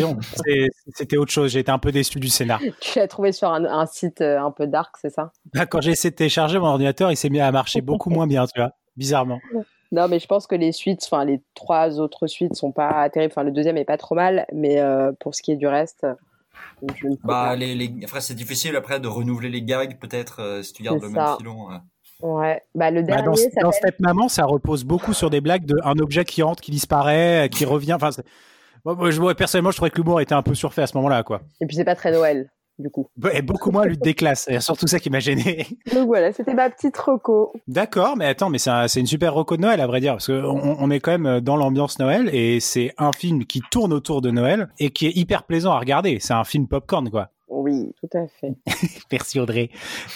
C'était 0.94 1.18
autre 1.18 1.32
chose, 1.32 1.52
j'ai 1.52 1.60
été 1.60 1.72
un 1.72 1.80
peu 1.80 1.92
déçu 1.92 2.20
du 2.20 2.28
scénar. 2.28 2.62
Tu 2.80 3.00
l'as 3.00 3.08
trouvé 3.08 3.32
sur 3.32 3.50
un, 3.50 3.86
site 3.86 4.22
euh, 4.22 4.40
un 4.40 4.52
peu 4.52 4.68
dark, 4.68 4.96
c'est 5.02 5.10
ça? 5.10 5.32
Bah, 5.54 5.66
Quand 5.66 5.82
j'ai 5.82 5.92
essayé 5.92 6.12
de 6.12 6.16
télécharger 6.16 6.60
mon 6.60 6.68
ordinateur, 6.68 7.12
il 7.12 7.18
s'est 7.18 7.30
mis 7.30 7.40
à 7.40 7.52
marcher 7.52 7.82
beaucoup 7.82 8.10
moins 8.10 8.28
bien, 8.28 8.46
tu 8.46 8.60
vois, 8.60 8.74
bizarrement. 8.96 9.40
Non, 9.92 10.08
mais 10.08 10.20
je 10.20 10.28
pense 10.28 10.48
que 10.48 10.56
les 10.56 10.72
suites, 10.72 11.02
enfin 11.06 11.24
les 11.24 11.42
trois 11.54 12.00
autres 12.00 12.28
suites 12.28 12.56
sont 12.56 12.72
pas 12.72 13.08
terribles. 13.10 13.32
Enfin, 13.32 13.44
le 13.44 13.52
deuxième 13.52 13.78
est 13.78 13.86
pas 13.86 13.98
trop 13.98 14.16
mal, 14.16 14.46
mais 14.54 14.80
euh, 14.80 15.12
pour 15.20 15.36
ce 15.36 15.42
qui 15.42 15.52
est 15.52 15.56
du 15.56 15.68
reste, 15.68 16.06
bah, 17.24 17.56
les, 17.56 17.76
les... 17.76 17.94
c'est 18.20 18.36
difficile 18.36 18.76
après 18.76 19.00
de 19.00 19.08
renouveler 19.08 19.50
les 19.50 19.62
gags, 19.62 19.98
peut-être, 20.00 20.42
euh, 20.42 20.62
si 20.62 20.74
tu 20.74 20.84
gardes 20.84 21.02
le 21.02 21.10
même 21.10 21.26
filon. 21.38 21.68
Ouais, 22.22 22.62
bah 22.74 22.90
le 22.90 23.02
bah, 23.02 23.22
dernier. 23.22 23.50
dans, 23.62 23.72
Step 23.72 24.00
Maman, 24.00 24.30
ça 24.30 24.46
repose 24.46 24.84
beaucoup 24.86 25.14
sur 25.14 25.30
des 25.30 25.42
blagues 25.42 25.66
de 25.66 25.76
un 25.84 25.98
objet 26.00 26.24
qui 26.24 26.42
entre, 26.42 26.62
qui 26.62 26.72
disparaît, 26.72 27.50
qui 27.52 27.66
revient. 27.66 27.94
Enfin, 27.94 28.12
moi, 28.86 29.12
je, 29.12 29.34
personnellement, 29.34 29.72
je 29.72 29.78
trouvais 29.78 29.92
que 29.92 29.98
l'humour 29.98 30.22
était 30.22 30.34
un 30.34 30.42
peu 30.42 30.56
surfait 30.56 30.84
à 30.84 30.88
ce 30.88 30.96
moment-là, 30.98 31.24
quoi. 31.24 31.42
Et 31.62 31.66
puis 31.66 31.76
c'est 31.76 31.86
pas 31.86 31.96
très 31.96 32.12
Noël 32.12 32.50
du 32.80 32.90
coup. 32.90 33.10
Et 33.34 33.42
beaucoup 33.42 33.72
moins 33.72 33.86
lutte 33.86 34.04
des 34.04 34.14
classes. 34.14 34.46
C'est 34.48 34.60
surtout 34.60 34.88
ça 34.88 35.00
qui 35.00 35.10
m'a 35.10 35.20
gêné. 35.20 35.68
Donc 35.94 36.08
voilà, 36.08 36.32
c'était 36.32 36.54
ma 36.54 36.70
petite 36.70 36.98
reco. 36.98 37.54
D'accord, 37.68 38.18
mais 38.18 38.26
attends, 38.26 38.50
mais 38.50 38.58
c'est 38.58 39.00
une 39.00 39.06
super 39.06 39.34
reco 39.34 39.58
de 39.58 39.62
Noël 39.62 39.82
à 39.82 39.88
vrai 39.88 40.00
dire, 40.00 40.14
parce 40.14 40.28
qu'on 40.28 40.76
on 40.80 40.90
est 40.90 41.00
quand 41.00 41.18
même 41.18 41.40
dans 41.42 41.56
l'ambiance 41.56 42.00
Noël 42.00 42.30
et 42.34 42.60
c'est 42.60 42.94
un 42.98 43.12
film 43.12 43.46
qui 43.46 43.62
tourne 43.72 43.94
autour 43.94 44.22
de 44.22 44.32
Noël 44.32 44.70
et 44.80 44.92
qui 44.92 45.08
est 45.08 45.16
hyper 45.16 45.44
plaisant 45.44 45.72
à 45.72 45.80
regarder. 45.80 46.18
C'est 46.20 46.34
un 46.34 46.44
film 46.44 46.68
popcorn, 46.68 47.10
quoi. 47.10 47.30
Oui, 47.56 47.94
tout 48.02 48.18
à 48.18 48.28
fait. 48.28 48.56
Merci 49.12 49.40
Audrey. 49.40 49.70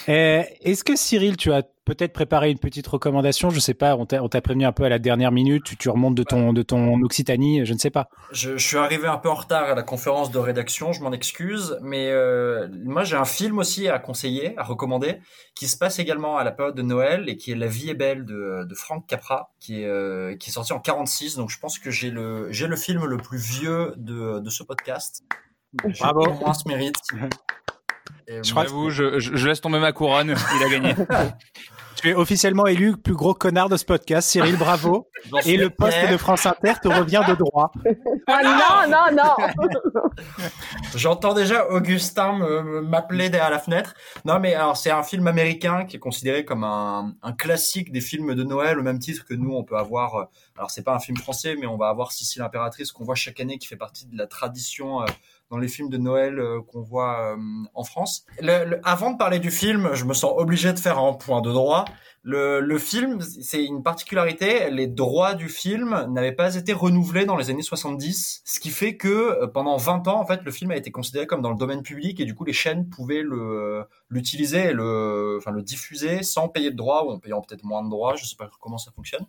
Euh, 0.08 0.42
est-ce 0.62 0.82
que 0.82 0.96
Cyril, 0.96 1.36
tu 1.36 1.52
as 1.52 1.62
peut-être 1.84 2.12
préparé 2.12 2.50
une 2.50 2.58
petite 2.58 2.86
recommandation? 2.88 3.50
Je 3.50 3.60
sais 3.60 3.74
pas, 3.74 3.96
on 3.96 4.06
t'a 4.06 4.40
prévenu 4.40 4.66
un 4.66 4.72
peu 4.72 4.82
à 4.82 4.88
la 4.88 4.98
dernière 4.98 5.30
minute, 5.30 5.78
tu, 5.78 5.88
remontes 5.88 6.16
de 6.16 6.24
ton, 6.24 6.52
de 6.52 6.62
ton 6.62 7.00
Occitanie, 7.00 7.64
je 7.64 7.72
ne 7.72 7.78
sais 7.78 7.90
pas. 7.90 8.08
Je, 8.32 8.56
suis 8.58 8.76
arrivé 8.76 9.06
un 9.06 9.18
peu 9.18 9.30
en 9.30 9.36
retard 9.36 9.70
à 9.70 9.74
la 9.76 9.84
conférence 9.84 10.32
de 10.32 10.38
rédaction, 10.38 10.92
je 10.92 11.00
m'en 11.00 11.12
excuse, 11.12 11.78
mais 11.80 12.10
euh, 12.10 12.68
moi 12.84 13.04
j'ai 13.04 13.16
un 13.16 13.24
film 13.24 13.58
aussi 13.58 13.88
à 13.88 14.00
conseiller, 14.00 14.58
à 14.58 14.64
recommander, 14.64 15.20
qui 15.54 15.68
se 15.68 15.78
passe 15.78 16.00
également 16.00 16.38
à 16.38 16.44
la 16.44 16.50
période 16.50 16.74
de 16.74 16.82
Noël 16.82 17.28
et 17.28 17.36
qui 17.36 17.52
est 17.52 17.56
La 17.56 17.68
vie 17.68 17.90
est 17.90 17.94
belle 17.94 18.24
de, 18.24 18.64
de 18.64 18.74
Frank 18.74 19.06
Capra, 19.06 19.52
qui 19.60 19.82
est, 19.82 19.86
euh, 19.86 20.36
qui 20.36 20.50
est 20.50 20.52
sorti 20.52 20.72
en 20.72 20.80
46, 20.80 21.36
donc 21.36 21.50
je 21.50 21.58
pense 21.60 21.78
que 21.78 21.92
j'ai 21.92 22.10
le, 22.10 22.50
le 22.50 22.76
film 22.76 23.04
le 23.04 23.16
plus 23.16 23.38
vieux 23.38 23.94
de, 23.96 24.40
de 24.40 24.50
ce 24.50 24.64
podcast. 24.64 25.22
Bravo. 25.72 26.32
Moins 26.40 26.54
se 26.54 26.68
mérite. 26.68 26.96
je 28.26 28.50
crois 28.50 28.64
que 28.64 28.90
je, 28.90 29.18
je, 29.18 29.48
laisse 29.48 29.60
tomber 29.60 29.78
ma 29.78 29.92
couronne. 29.92 30.34
Il 30.56 30.64
a 30.64 30.68
gagné. 30.68 30.94
tu 31.96 32.10
es 32.10 32.14
officiellement 32.14 32.66
élu 32.66 32.96
plus 32.96 33.14
gros 33.14 33.34
connard 33.34 33.68
de 33.68 33.76
ce 33.76 33.84
podcast, 33.84 34.28
Cyril. 34.28 34.56
Bravo. 34.56 35.08
Et 35.44 35.56
le 35.56 35.70
poste 35.70 36.10
de 36.10 36.16
France 36.16 36.46
Inter 36.46 36.74
te 36.82 36.88
revient 36.88 37.22
de 37.28 37.34
droit. 37.34 37.72
Ah 38.26 38.42
non, 38.42 38.90
non, 38.90 39.16
non. 39.16 39.70
J'entends 40.94 41.34
déjà 41.34 41.68
Augustin 41.70 42.38
m'appeler 42.82 43.30
derrière 43.30 43.50
la 43.50 43.58
fenêtre. 43.58 43.94
Non, 44.24 44.38
mais 44.38 44.54
alors 44.54 44.76
c'est 44.76 44.90
un 44.90 45.02
film 45.02 45.26
américain 45.26 45.84
qui 45.84 45.96
est 45.96 46.00
considéré 46.00 46.44
comme 46.44 46.64
un, 46.64 47.14
un, 47.22 47.32
classique 47.32 47.90
des 47.92 48.00
films 48.00 48.34
de 48.34 48.44
Noël, 48.44 48.78
au 48.78 48.82
même 48.82 48.98
titre 48.98 49.24
que 49.24 49.34
nous 49.34 49.52
on 49.52 49.64
peut 49.64 49.76
avoir. 49.76 50.14
Euh, 50.14 50.24
alors 50.56 50.70
c'est 50.70 50.82
pas 50.82 50.94
un 50.94 51.00
film 51.00 51.16
français, 51.16 51.56
mais 51.58 51.66
on 51.66 51.76
va 51.76 51.88
avoir 51.88 52.12
Sicile 52.12 52.42
impératrice 52.42 52.92
qu'on 52.92 53.04
voit 53.04 53.14
chaque 53.14 53.40
année, 53.40 53.58
qui 53.58 53.66
fait 53.66 53.76
partie 53.76 54.06
de 54.06 54.16
la 54.16 54.26
tradition. 54.26 55.02
Euh, 55.02 55.06
dans 55.50 55.58
les 55.58 55.68
films 55.68 55.88
de 55.88 55.96
Noël 55.96 56.38
euh, 56.38 56.60
qu'on 56.60 56.82
voit 56.82 57.32
euh, 57.32 57.36
en 57.74 57.84
France. 57.84 58.26
avant 58.84 59.12
de 59.12 59.16
parler 59.16 59.38
du 59.38 59.50
film, 59.50 59.90
je 59.94 60.04
me 60.04 60.14
sens 60.14 60.32
obligé 60.36 60.72
de 60.72 60.78
faire 60.78 60.98
un 60.98 61.14
point 61.14 61.40
de 61.40 61.50
droit. 61.50 61.84
Le, 62.24 62.60
le 62.60 62.78
film, 62.78 63.20
c'est 63.20 63.64
une 63.64 63.82
particularité, 63.82 64.70
les 64.70 64.86
droits 64.86 65.34
du 65.34 65.48
film 65.48 66.06
n'avaient 66.10 66.32
pas 66.32 66.56
été 66.56 66.74
renouvelés 66.74 67.24
dans 67.24 67.36
les 67.36 67.48
années 67.48 67.62
70, 67.62 68.42
ce 68.44 68.60
qui 68.60 68.70
fait 68.70 68.96
que 68.96 69.08
euh, 69.08 69.46
pendant 69.46 69.76
20 69.76 70.08
ans, 70.08 70.20
en 70.20 70.26
fait, 70.26 70.42
le 70.44 70.50
film 70.50 70.70
a 70.72 70.76
été 70.76 70.90
considéré 70.90 71.26
comme 71.26 71.40
dans 71.40 71.50
le 71.50 71.56
domaine 71.56 71.82
public 71.82 72.20
et 72.20 72.26
du 72.26 72.34
coup, 72.34 72.44
les 72.44 72.52
chaînes 72.52 72.88
pouvaient 72.88 73.22
le 73.22 73.84
l'utiliser 74.10 74.70
et 74.70 74.72
le, 74.72 75.36
enfin, 75.38 75.50
le 75.50 75.62
diffuser 75.62 76.22
sans 76.22 76.48
payer 76.48 76.70
de 76.70 76.76
droits 76.76 77.06
ou 77.06 77.10
en 77.10 77.18
payant 77.18 77.40
peut-être 77.40 77.64
moins 77.64 77.84
de 77.84 77.90
droits, 77.90 78.16
je 78.16 78.24
sais 78.24 78.36
pas 78.36 78.50
comment 78.60 78.78
ça 78.78 78.90
fonctionne. 78.90 79.24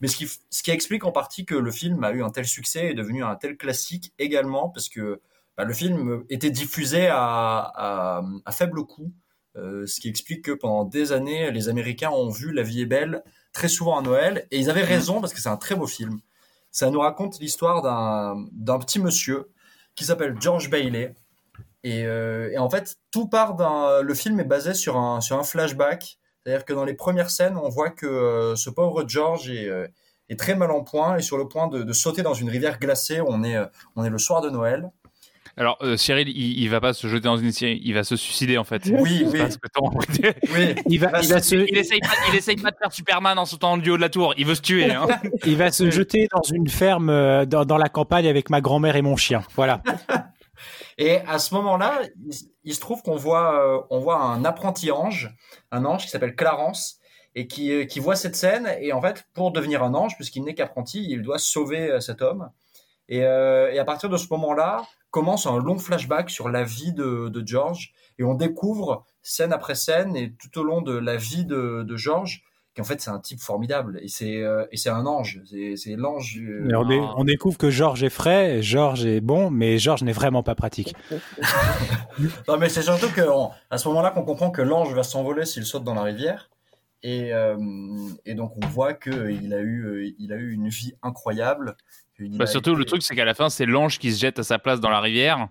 Mais 0.00 0.08
ce 0.08 0.16
qui, 0.16 0.28
ce 0.50 0.62
qui 0.62 0.70
explique 0.70 1.04
en 1.04 1.12
partie 1.12 1.44
que 1.44 1.54
le 1.54 1.70
film 1.70 2.02
a 2.04 2.12
eu 2.12 2.22
un 2.22 2.30
tel 2.30 2.46
succès 2.46 2.86
et 2.86 2.90
est 2.90 2.94
devenu 2.94 3.24
un 3.24 3.36
tel 3.36 3.56
classique 3.56 4.12
également 4.18 4.68
parce 4.68 4.88
que 4.88 5.20
bah, 5.56 5.64
le 5.64 5.72
film 5.72 6.24
était 6.30 6.50
diffusé 6.50 7.06
à, 7.10 8.22
à, 8.44 8.52
faible 8.52 8.84
coût, 8.84 9.12
euh, 9.56 9.86
ce 9.86 10.00
qui 10.00 10.08
explique 10.08 10.44
que 10.44 10.52
pendant 10.52 10.84
des 10.84 11.12
années, 11.12 11.50
les 11.52 11.68
Américains 11.68 12.10
ont 12.10 12.28
vu 12.30 12.52
La 12.52 12.62
vie 12.62 12.82
est 12.82 12.86
belle 12.86 13.22
très 13.52 13.68
souvent 13.68 13.96
à 13.98 14.02
Noël, 14.02 14.48
et 14.50 14.58
ils 14.58 14.68
avaient 14.68 14.82
raison 14.82 15.20
parce 15.20 15.32
que 15.32 15.40
c'est 15.40 15.48
un 15.48 15.56
très 15.56 15.76
beau 15.76 15.86
film. 15.86 16.20
Ça 16.72 16.90
nous 16.90 16.98
raconte 16.98 17.38
l'histoire 17.38 17.82
d'un 17.82 18.78
petit 18.80 18.98
monsieur 18.98 19.52
qui 19.94 20.04
s'appelle 20.04 20.36
George 20.40 20.70
Bailey. 20.70 21.14
Et, 21.84 22.04
euh, 22.04 22.50
et, 22.50 22.58
en 22.58 22.68
fait, 22.68 22.96
tout 23.12 23.28
part 23.28 23.54
d'un. 23.54 24.02
Le 24.02 24.14
film 24.14 24.40
est 24.40 24.44
basé 24.44 24.74
sur 24.74 24.96
un, 24.96 25.20
sur 25.20 25.38
un 25.38 25.44
flashback. 25.44 26.18
C'est-à-dire 26.42 26.64
que 26.64 26.72
dans 26.72 26.84
les 26.84 26.94
premières 26.94 27.30
scènes, 27.30 27.56
on 27.56 27.68
voit 27.68 27.90
que 27.90 28.06
euh, 28.06 28.56
ce 28.56 28.70
pauvre 28.70 29.04
George 29.06 29.48
est, 29.50 29.70
est, 30.28 30.38
très 30.38 30.56
mal 30.56 30.72
en 30.72 30.82
point 30.82 31.16
et 31.16 31.22
sur 31.22 31.38
le 31.38 31.46
point 31.46 31.68
de, 31.68 31.84
de, 31.84 31.92
sauter 31.92 32.22
dans 32.22 32.34
une 32.34 32.50
rivière 32.50 32.80
glacée. 32.80 33.20
On 33.20 33.44
est, 33.44 33.56
on 33.94 34.04
est 34.04 34.10
le 34.10 34.18
soir 34.18 34.40
de 34.40 34.50
Noël. 34.50 34.90
Alors, 35.56 35.78
euh, 35.82 35.96
Cyril, 35.96 36.28
il, 36.28 36.60
il 36.60 36.68
va 36.68 36.80
pas 36.80 36.92
se 36.92 37.06
jeter 37.06 37.24
dans 37.24 37.36
une 37.36 37.52
série, 37.52 37.80
il 37.84 37.94
va 37.94 38.02
se 38.02 38.16
suicider 38.16 38.58
en 38.58 38.64
fait. 38.64 38.82
Oui, 38.86 39.24
oui. 39.26 39.40
oui. 40.54 40.74
Il 40.86 40.98
va, 40.98 41.20
il, 41.22 41.28
va 41.28 41.40
se... 41.40 41.54
il, 41.54 41.76
essaye 41.76 42.00
pas, 42.00 42.08
il 42.28 42.34
essaye 42.34 42.56
pas 42.56 42.72
de 42.72 42.76
faire 42.76 42.92
Superman 42.92 43.38
en 43.38 43.44
sautant 43.44 43.76
du 43.76 43.90
haut 43.90 43.96
de 43.96 44.02
la 44.02 44.08
tour. 44.08 44.34
Il 44.36 44.46
veut 44.46 44.56
se 44.56 44.62
tuer. 44.62 44.90
Hein. 44.92 45.06
il 45.46 45.56
va 45.56 45.70
se 45.70 45.90
jeter 45.90 46.28
dans 46.34 46.42
une 46.42 46.68
ferme 46.68 47.08
euh, 47.08 47.44
dans, 47.44 47.64
dans 47.64 47.78
la 47.78 47.88
campagne 47.88 48.26
avec 48.26 48.50
ma 48.50 48.60
grand-mère 48.60 48.96
et 48.96 49.02
mon 49.02 49.16
chien. 49.16 49.42
Voilà. 49.54 49.82
Et 50.98 51.18
à 51.26 51.40
ce 51.40 51.54
moment-là, 51.54 52.02
il, 52.62 52.74
se 52.74 52.80
trouve 52.80 53.02
qu'on 53.02 53.16
voit, 53.16 53.60
euh, 53.60 53.80
on 53.90 53.98
voit 53.98 54.22
un 54.22 54.44
apprenti 54.44 54.92
ange, 54.92 55.34
un 55.72 55.84
ange 55.84 56.04
qui 56.04 56.10
s'appelle 56.10 56.36
Clarence, 56.36 57.00
et 57.34 57.48
qui, 57.48 57.86
qui 57.88 57.98
voit 57.98 58.14
cette 58.14 58.36
scène. 58.36 58.72
Et 58.80 58.92
en 58.92 59.02
fait, 59.02 59.26
pour 59.34 59.50
devenir 59.50 59.82
un 59.82 59.92
ange, 59.94 60.14
puisqu'il 60.14 60.44
n'est 60.44 60.54
qu'apprenti, 60.54 61.04
il 61.08 61.22
doit 61.22 61.38
sauver 61.38 62.00
cet 62.00 62.22
homme. 62.22 62.48
Et, 63.08 63.18
et, 63.18 63.78
à 63.78 63.84
partir 63.84 64.08
de 64.08 64.16
ce 64.16 64.28
moment-là, 64.30 64.84
commence 65.14 65.46
un 65.46 65.58
long 65.58 65.78
flashback 65.78 66.28
sur 66.28 66.48
la 66.48 66.64
vie 66.64 66.92
de, 66.92 67.28
de 67.28 67.46
George 67.46 67.92
et 68.18 68.24
on 68.24 68.34
découvre 68.34 69.04
scène 69.22 69.52
après 69.52 69.76
scène 69.76 70.16
et 70.16 70.34
tout 70.34 70.58
au 70.58 70.64
long 70.64 70.82
de 70.82 70.92
la 70.96 71.16
vie 71.16 71.44
de, 71.44 71.84
de 71.84 71.96
Georges 71.96 72.42
qu'en 72.76 72.82
fait 72.82 73.00
c'est 73.00 73.10
un 73.10 73.20
type 73.20 73.40
formidable 73.40 74.00
et 74.02 74.08
c'est 74.08 74.38
euh, 74.42 74.66
et 74.72 74.76
c'est 74.76 74.90
un 74.90 75.06
ange 75.06 75.40
c'est 75.76 75.94
l'ange 75.96 76.40
euh, 76.42 76.62
Mais 76.64 76.74
on, 76.74 76.84
dé- 76.84 76.98
un- 76.98 77.14
on 77.16 77.22
découvre 77.22 77.56
que 77.56 77.70
Georges 77.70 78.02
est 78.02 78.10
frais, 78.10 78.60
Georges 78.60 79.06
est 79.06 79.20
bon, 79.20 79.50
mais 79.52 79.78
Georges 79.78 80.02
n'est 80.02 80.12
vraiment 80.20 80.42
pas 80.42 80.56
pratique. 80.56 80.96
non 82.48 82.56
mais 82.58 82.68
c'est 82.68 82.82
surtout 82.82 83.10
que 83.10 83.20
on- 83.22 83.50
à 83.70 83.78
ce 83.78 83.86
moment-là 83.88 84.10
qu'on 84.10 84.24
comprend 84.24 84.50
que 84.50 84.62
l'ange 84.62 84.92
va 84.94 85.04
s'envoler 85.04 85.44
s'il 85.44 85.64
saute 85.64 85.84
dans 85.84 85.94
la 85.94 86.02
rivière 86.02 86.50
et 87.04 87.32
euh, 87.34 87.56
et 88.24 88.34
donc 88.34 88.52
on 88.62 88.66
voit 88.66 88.94
que 88.94 89.30
il 89.30 89.52
a 89.54 89.60
eu 89.60 89.84
euh, 89.86 90.10
il 90.18 90.32
a 90.32 90.36
eu 90.36 90.50
une 90.52 90.68
vie 90.68 90.94
incroyable 91.02 91.76
Bah, 92.20 92.46
surtout, 92.46 92.74
le 92.74 92.84
truc, 92.84 93.02
c'est 93.02 93.16
qu'à 93.16 93.24
la 93.24 93.34
fin, 93.34 93.48
c'est 93.48 93.66
l'ange 93.66 93.98
qui 93.98 94.12
se 94.12 94.20
jette 94.20 94.38
à 94.38 94.42
sa 94.42 94.58
place 94.58 94.80
dans 94.80 94.90
la 94.90 95.00
rivière. 95.00 95.48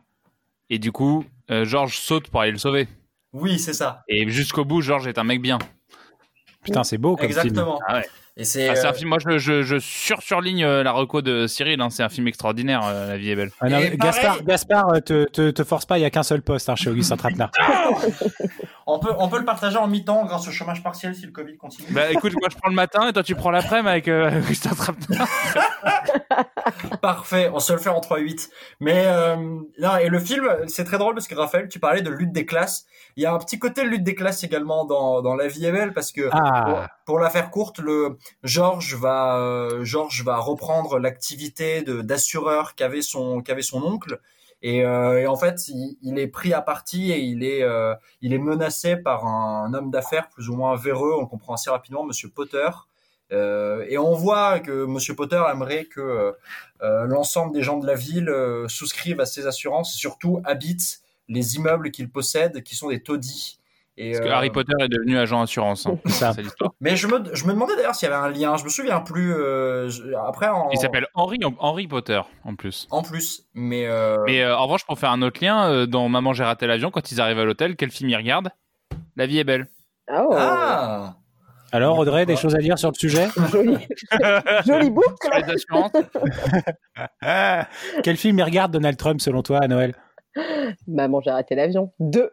Et 0.70 0.79
du 0.79 0.91
coup, 0.91 1.25
euh, 1.51 1.65
Georges 1.65 1.98
saute 1.98 2.29
pour 2.29 2.41
aller 2.41 2.51
le 2.51 2.58
sauver. 2.58 2.88
oui 3.34 3.60
c'est 3.60 3.74
ça 3.74 4.03
Et 4.08 4.29
jusqu'au 4.29 4.63
bout, 4.63 4.82
Georges 4.82 5.08
est 5.08 5.17
un 5.17 5.24
mec 5.24 5.41
bien. 5.41 5.60
Putain, 6.63 6.84
c'est 6.84 6.98
beau 6.98 7.17
comme 7.17 7.27
film. 7.27 7.39
exactement 7.39 7.79
Ah 7.88 7.98
ouais. 7.98 8.10
Et 8.36 8.44
c'est 8.46 8.70
Ah, 8.70 8.75
c'est 8.75 8.88
un 8.88 8.90
euh, 8.90 8.94
film, 8.94 9.10
moi, 9.10 9.20
je, 9.20 9.38
je, 9.38 9.62
je 9.62 9.78
sur 9.80 10.22
surligne 10.24 10.63
euh, 10.63 10.84
la 10.84 10.92
reco 10.92 11.22
de 11.22 11.46
Cyril. 11.48 11.80
hein. 11.82 11.90
C'est 11.90 12.04
un 12.04 12.10
film 12.10 12.28
extraordinaire, 12.28 12.82
euh, 12.86 13.10
La 13.10 13.18
vie 13.18 13.30
est 13.30 13.36
belle. 13.36 13.52
Ah 13.60 13.70
non, 13.70 13.80
Gaspard, 13.96 14.44
Gaspard 14.44 14.88
te, 15.06 15.25
te, 15.25 15.52
te 15.52 15.63
force 15.63 15.86
pas, 15.86 15.98
il 16.00 16.02
y 16.02 16.06
a 16.06 16.10
qu'un 16.10 16.24
seul 16.24 16.42
poste 16.42 16.70
hein, 16.70 16.75
chez 16.75 16.90
Augustin 16.90 17.16
Trapenard. 17.18 17.52
on 18.88 19.00
peut 19.00 19.12
on 19.18 19.30
peut 19.30 19.40
le 19.40 19.46
partager 19.46 19.78
en 19.78 19.88
mi-temps 19.88 20.25
grâce 20.25 20.48
au 20.48 20.52
chômage 20.52 20.82
partiel 20.84 21.16
si 21.16 21.25
le 21.25 21.32
Covid 21.32 21.56
continue 21.58 21.88
Bah 21.92 22.12
écoute, 22.12 22.34
moi 22.34 22.50
je 22.52 22.58
prends 22.58 22.70
le 22.70 22.75
matin 22.75 23.08
et 23.08 23.13
toi 23.13 23.24
tu 23.24 23.36
prends 23.36 23.52
l'après-midi 23.52 23.90
avec 23.90 24.08
euh, 24.08 24.40
Augustin 24.40 24.72
Trapenard. 24.72 25.28
Parfait, 27.02 27.50
on 27.54 27.60
se 27.60 27.74
le 27.74 27.80
fait 27.80 27.90
en 27.90 28.00
3-8. 28.00 28.50
Mais 28.80 29.04
euh, 29.06 29.36
non, 29.80 29.98
et 30.02 30.10
le 30.10 30.20
film, 30.20 30.48
c'est 30.68 30.84
très 30.86 30.98
drôle 30.98 31.13
parce 31.16 31.28
que 31.28 31.36
Raphaël, 31.36 31.68
tu 31.70 31.80
parlais 31.80 32.02
de 32.02 32.10
lutte 32.10 32.32
des 32.32 32.46
classes. 32.46 32.86
Il 33.16 33.24
y 33.24 33.25
a 33.25 33.34
un 33.34 33.38
petit 33.38 33.60
côté 33.60 33.84
de 33.84 33.88
lutte 33.90 34.04
des 34.04 34.16
classes 34.16 34.44
également 34.44 34.86
dans, 34.86 35.22
dans 35.22 35.36
La 35.36 35.48
vie 35.48 35.66
est 35.66 35.72
belle 35.72 35.94
parce 35.94 36.12
que 36.12 36.22
pour, 36.30 36.34
Ah, 36.34 36.88
pour 37.06 37.20
la 37.20 37.30
faire 37.30 37.52
courte, 37.52 37.80
le 37.80 38.18
Georges 38.44 38.96
va 38.96 39.38
euh, 39.39 39.84
Georges 39.84 40.24
va 40.24 40.38
reprendre 40.38 41.00
l'activité 41.00 41.82
d'assureur 41.84 42.75
qu'avait 42.75 43.01
son 43.01 43.42
qu'avait 43.42 43.62
son 43.62 43.84
oncle. 43.84 44.20
Et, 44.62 44.86
euh, 44.86 45.30
en 45.30 45.36
fait, 45.36 45.68
il, 45.68 46.18
est 46.18 46.27
pris 46.27 46.53
à 46.53 46.62
partie 46.62 47.12
et 47.12 47.20
il 47.20 47.44
est 47.44 47.63
euh, 47.63 47.96
il 48.22 48.34
est 48.34 48.38
menacé 48.38 48.96
par 48.96 49.25
un, 49.25 49.74
homme 49.74 49.92
d'affaires 49.92 50.30
plus 50.30 50.50
ou 50.50 50.56
moins 50.56 50.75
véreux. 50.75 51.13
On 51.20 51.25
comprend 51.25 51.56
assez 51.56 51.70
rapidement, 51.70 52.03
Monsieur 52.03 52.30
Potter. 52.30 52.70
Et 53.32 53.98
on 53.98 54.13
voit 54.13 54.60
que 54.60 54.86
Monsieur 54.86 55.15
Potter 55.15 55.42
aimerait 55.51 55.86
que 55.86 56.36
l'ensemble 56.82 57.51
des 57.51 57.63
gens 57.63 57.80
de 57.80 57.88
la 57.88 57.96
ville 57.96 58.32
souscrivent 58.68 59.20
à 59.20 59.25
ses 59.25 59.48
assurances, 59.48 59.96
et 59.96 59.98
surtout 59.98 60.39
habitent 60.46 61.01
les 61.27 61.56
immeubles 61.56 61.89
qu'il 61.89 62.12
possède, 62.12 62.62
qui 62.62 62.75
sont 62.75 62.89
des 62.89 63.01
taudis. 63.01 63.60
Et, 63.96 64.12
Parce 64.14 64.24
que 64.26 64.30
euh, 64.30 64.34
Harry 64.36 64.50
Potter 64.50 64.74
est 64.80 64.88
devenu 64.90 65.18
agent 65.20 65.40
assurance. 65.42 65.86
hein. 65.86 65.98
c'est 66.06 66.12
ça. 66.14 66.34
C'est 66.34 66.42
l'histoire. 66.42 66.72
mais 66.82 66.96
je 66.96 67.06
me, 67.08 67.24
je 67.36 67.46
me 67.46 67.54
demandais 67.54 67.76
d'ailleurs 67.76 67.94
s'il 67.94 68.10
y 68.10 68.12
avait 68.12 68.26
un 68.26 68.30
lien. 68.32 68.58
Je 68.58 68.64
me 68.64 68.70
souviens 68.70 69.02
plus. 69.02 69.34
euh, 69.36 69.88
je- 69.90 70.14
après, 70.28 70.48
en, 70.50 70.70
Il 70.72 70.80
s'appelle 70.80 71.06
Henry, 71.14 71.38
Henry 71.60 71.88
Potter 71.88 72.20
en 72.44 72.56
plus. 72.56 72.88
en 72.90 73.04
plus. 73.04 73.44
Mais, 73.54 73.86
euh, 73.86 74.18
Mais 74.26 74.42
euh, 74.42 74.58
en 74.58 74.64
revanche, 74.64 74.84
pour 74.86 74.98
faire 74.98 75.12
un 75.12 75.22
autre 75.22 75.44
lien, 75.44 75.70
euh, 75.70 75.86
dans 75.86 76.10
Maman 76.10 76.34
j'ai 76.34 76.44
raté 76.44 76.66
l'avion, 76.66 76.90
quand 76.90 77.12
ils 77.12 77.22
arrivent 77.22 77.40
à 77.40 77.46
l'hôtel, 77.46 77.76
quel 77.76 77.92
film 77.92 78.10
ils 78.10 78.16
regardent? 78.18 78.50
La 79.16 79.28
vie 79.28 79.38
est 79.38 79.44
belle. 79.44 79.68
Oh, 80.12 80.34
ah, 80.36 81.14
Alors 81.72 81.98
Audrey, 82.00 82.26
des 82.26 82.36
choses 82.36 82.56
à 82.56 82.60
dire 82.60 82.80
sur 82.80 82.90
le 82.90 82.96
sujet? 82.96 83.28
Joli, 83.52 83.78
joli 84.66 84.90
boucle. 84.90 85.14
Sur 85.22 85.34
les 85.36 85.54
assurances 85.54 85.92
Ah, 87.22 87.68
Quel 88.04 88.18
film 88.18 88.40
il 88.40 88.44
regarde 88.44 88.72
Donald 88.72 88.98
Trump 88.98 89.22
selon 89.22 89.44
toi 89.44 89.60
à 89.62 89.68
Noël? 89.68 89.94
Maman, 90.88 91.22
j'ai 91.22 91.32
raté 91.32 91.56
l'avion. 91.56 91.92
Deux, 92.00 92.32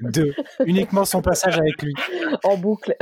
Deux. 0.00 0.34
Uniquement 0.66 1.04
son 1.04 1.22
passage 1.22 1.58
avec 1.58 1.80
lui. 1.82 1.94
en 2.44 2.56
boucle. 2.56 2.96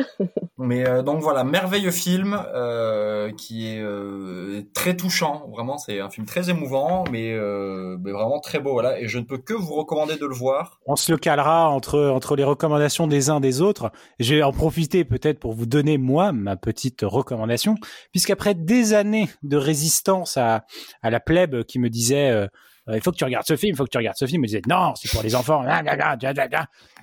mais 0.58 0.86
euh, 0.86 1.02
donc 1.02 1.20
voilà, 1.20 1.44
merveilleux 1.44 1.90
film 1.90 2.38
euh, 2.54 3.30
qui 3.32 3.66
est 3.68 3.80
euh, 3.80 4.62
très 4.74 4.96
touchant. 4.96 5.48
Vraiment, 5.52 5.78
c'est 5.78 6.00
un 6.00 6.10
film 6.10 6.26
très 6.26 6.50
émouvant, 6.50 7.04
mais, 7.10 7.32
euh, 7.32 7.96
mais 8.00 8.12
vraiment 8.12 8.40
très 8.40 8.58
beau. 8.58 8.72
Voilà, 8.72 9.00
et 9.00 9.08
je 9.08 9.18
ne 9.18 9.24
peux 9.24 9.38
que 9.38 9.54
vous 9.54 9.74
recommander 9.74 10.16
de 10.16 10.26
le 10.26 10.34
voir. 10.34 10.80
On 10.86 10.96
se 10.96 11.10
le 11.12 11.18
calera 11.18 11.68
entre, 11.70 11.98
entre 12.00 12.36
les 12.36 12.44
recommandations 12.44 13.06
des 13.06 13.30
uns 13.30 13.40
des 13.40 13.60
autres. 13.60 13.90
Je 14.18 14.34
vais 14.34 14.42
en 14.42 14.52
profiter 14.52 15.04
peut-être 15.04 15.38
pour 15.38 15.52
vous 15.52 15.66
donner, 15.66 15.98
moi, 15.98 16.32
ma 16.32 16.56
petite 16.56 17.00
recommandation, 17.02 17.76
puisqu'après 18.12 18.54
des 18.54 18.94
années 18.94 19.28
de 19.42 19.56
résistance 19.56 20.36
à, 20.36 20.64
à 21.02 21.10
la 21.10 21.20
plèbe 21.20 21.64
qui 21.64 21.78
me 21.78 21.90
disait 21.90 22.30
Euh, 22.30 22.46
il 22.92 23.00
faut 23.00 23.10
que 23.10 23.16
tu 23.16 23.24
regardes 23.24 23.46
ce 23.46 23.56
film, 23.56 23.74
il 23.74 23.76
faut 23.76 23.84
que 23.84 23.90
tu 23.90 23.98
regardes 23.98 24.16
ce 24.16 24.26
film, 24.26 24.38
je 24.38 24.42
me 24.42 24.46
disais 24.46 24.62
non, 24.68 24.94
c'est 24.94 25.10
pour 25.10 25.22
les 25.22 25.34
enfants. 25.34 25.62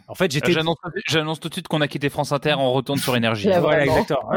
En 0.07 0.15
fait, 0.15 0.31
j'étais... 0.31 0.51
J'annonce 1.07 1.39
tout 1.39 1.49
de 1.49 1.53
suite 1.53 1.67
qu'on 1.67 1.81
a 1.81 1.87
quitté 1.87 2.09
France 2.09 2.31
Inter, 2.31 2.55
on 2.57 2.71
retourne 2.73 2.99
sur 2.99 3.15
énergie. 3.15 3.49
Voilà, 3.59 3.85
exactement. 3.85 4.29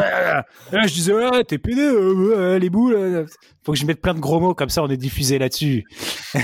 Je 0.72 0.92
disais, 0.92 1.12
ouais, 1.12 1.44
t'es 1.44 1.58
pédé, 1.58 1.80
euh, 1.82 2.32
euh, 2.36 2.58
les 2.58 2.70
boules. 2.70 2.94
euh. 2.94 3.26
Faut 3.64 3.72
que 3.72 3.78
je 3.78 3.84
mette 3.84 4.00
plein 4.00 4.14
de 4.14 4.20
gros 4.20 4.38
mots, 4.38 4.54
comme 4.54 4.68
ça 4.68 4.82
on 4.84 4.88
est 4.88 4.96
diffusé 4.96 5.38
là-dessus. 5.38 5.84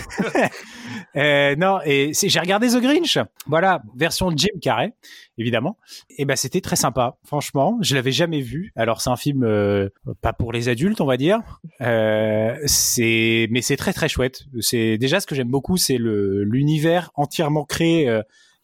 Euh, 1.17 1.57
non, 1.57 1.79
et 1.85 2.15
c'est- 2.15 2.31
j'ai 2.31 2.41
regardé 2.41 2.69
The 2.69 2.81
Grinch. 2.81 3.19
Voilà, 3.47 3.83
version 3.95 4.31
Jim 4.35 4.49
Carrey, 4.63 4.95
évidemment. 5.37 5.77
Et 6.17 6.25
ben 6.25 6.37
c'était 6.37 6.63
très 6.63 6.77
sympa, 6.77 7.17
franchement. 7.25 7.77
Je 7.83 7.95
l'avais 7.95 8.13
jamais 8.13 8.41
vu. 8.41 8.73
Alors 8.77 9.03
c'est 9.03 9.11
un 9.11 9.17
film 9.17 9.43
euh, 9.45 9.91
pas 10.23 10.33
pour 10.33 10.53
les 10.53 10.71
adultes, 10.71 11.03
on 11.03 11.07
va 11.07 11.19
dire. 11.19 11.41
Euh, 11.83 12.57
c'est, 12.65 13.47
mais 13.51 13.61
c'est 13.61 13.77
très 13.77 13.93
très 13.93 14.09
chouette. 14.09 14.45
C'est 14.61 14.97
déjà 14.97 15.21
ce 15.21 15.27
que 15.27 15.35
j'aime 15.35 15.51
beaucoup, 15.51 15.77
c'est 15.77 15.99
le 15.99 16.45
l'univers 16.45 17.11
entièrement 17.15 17.65
créé. 17.65 18.09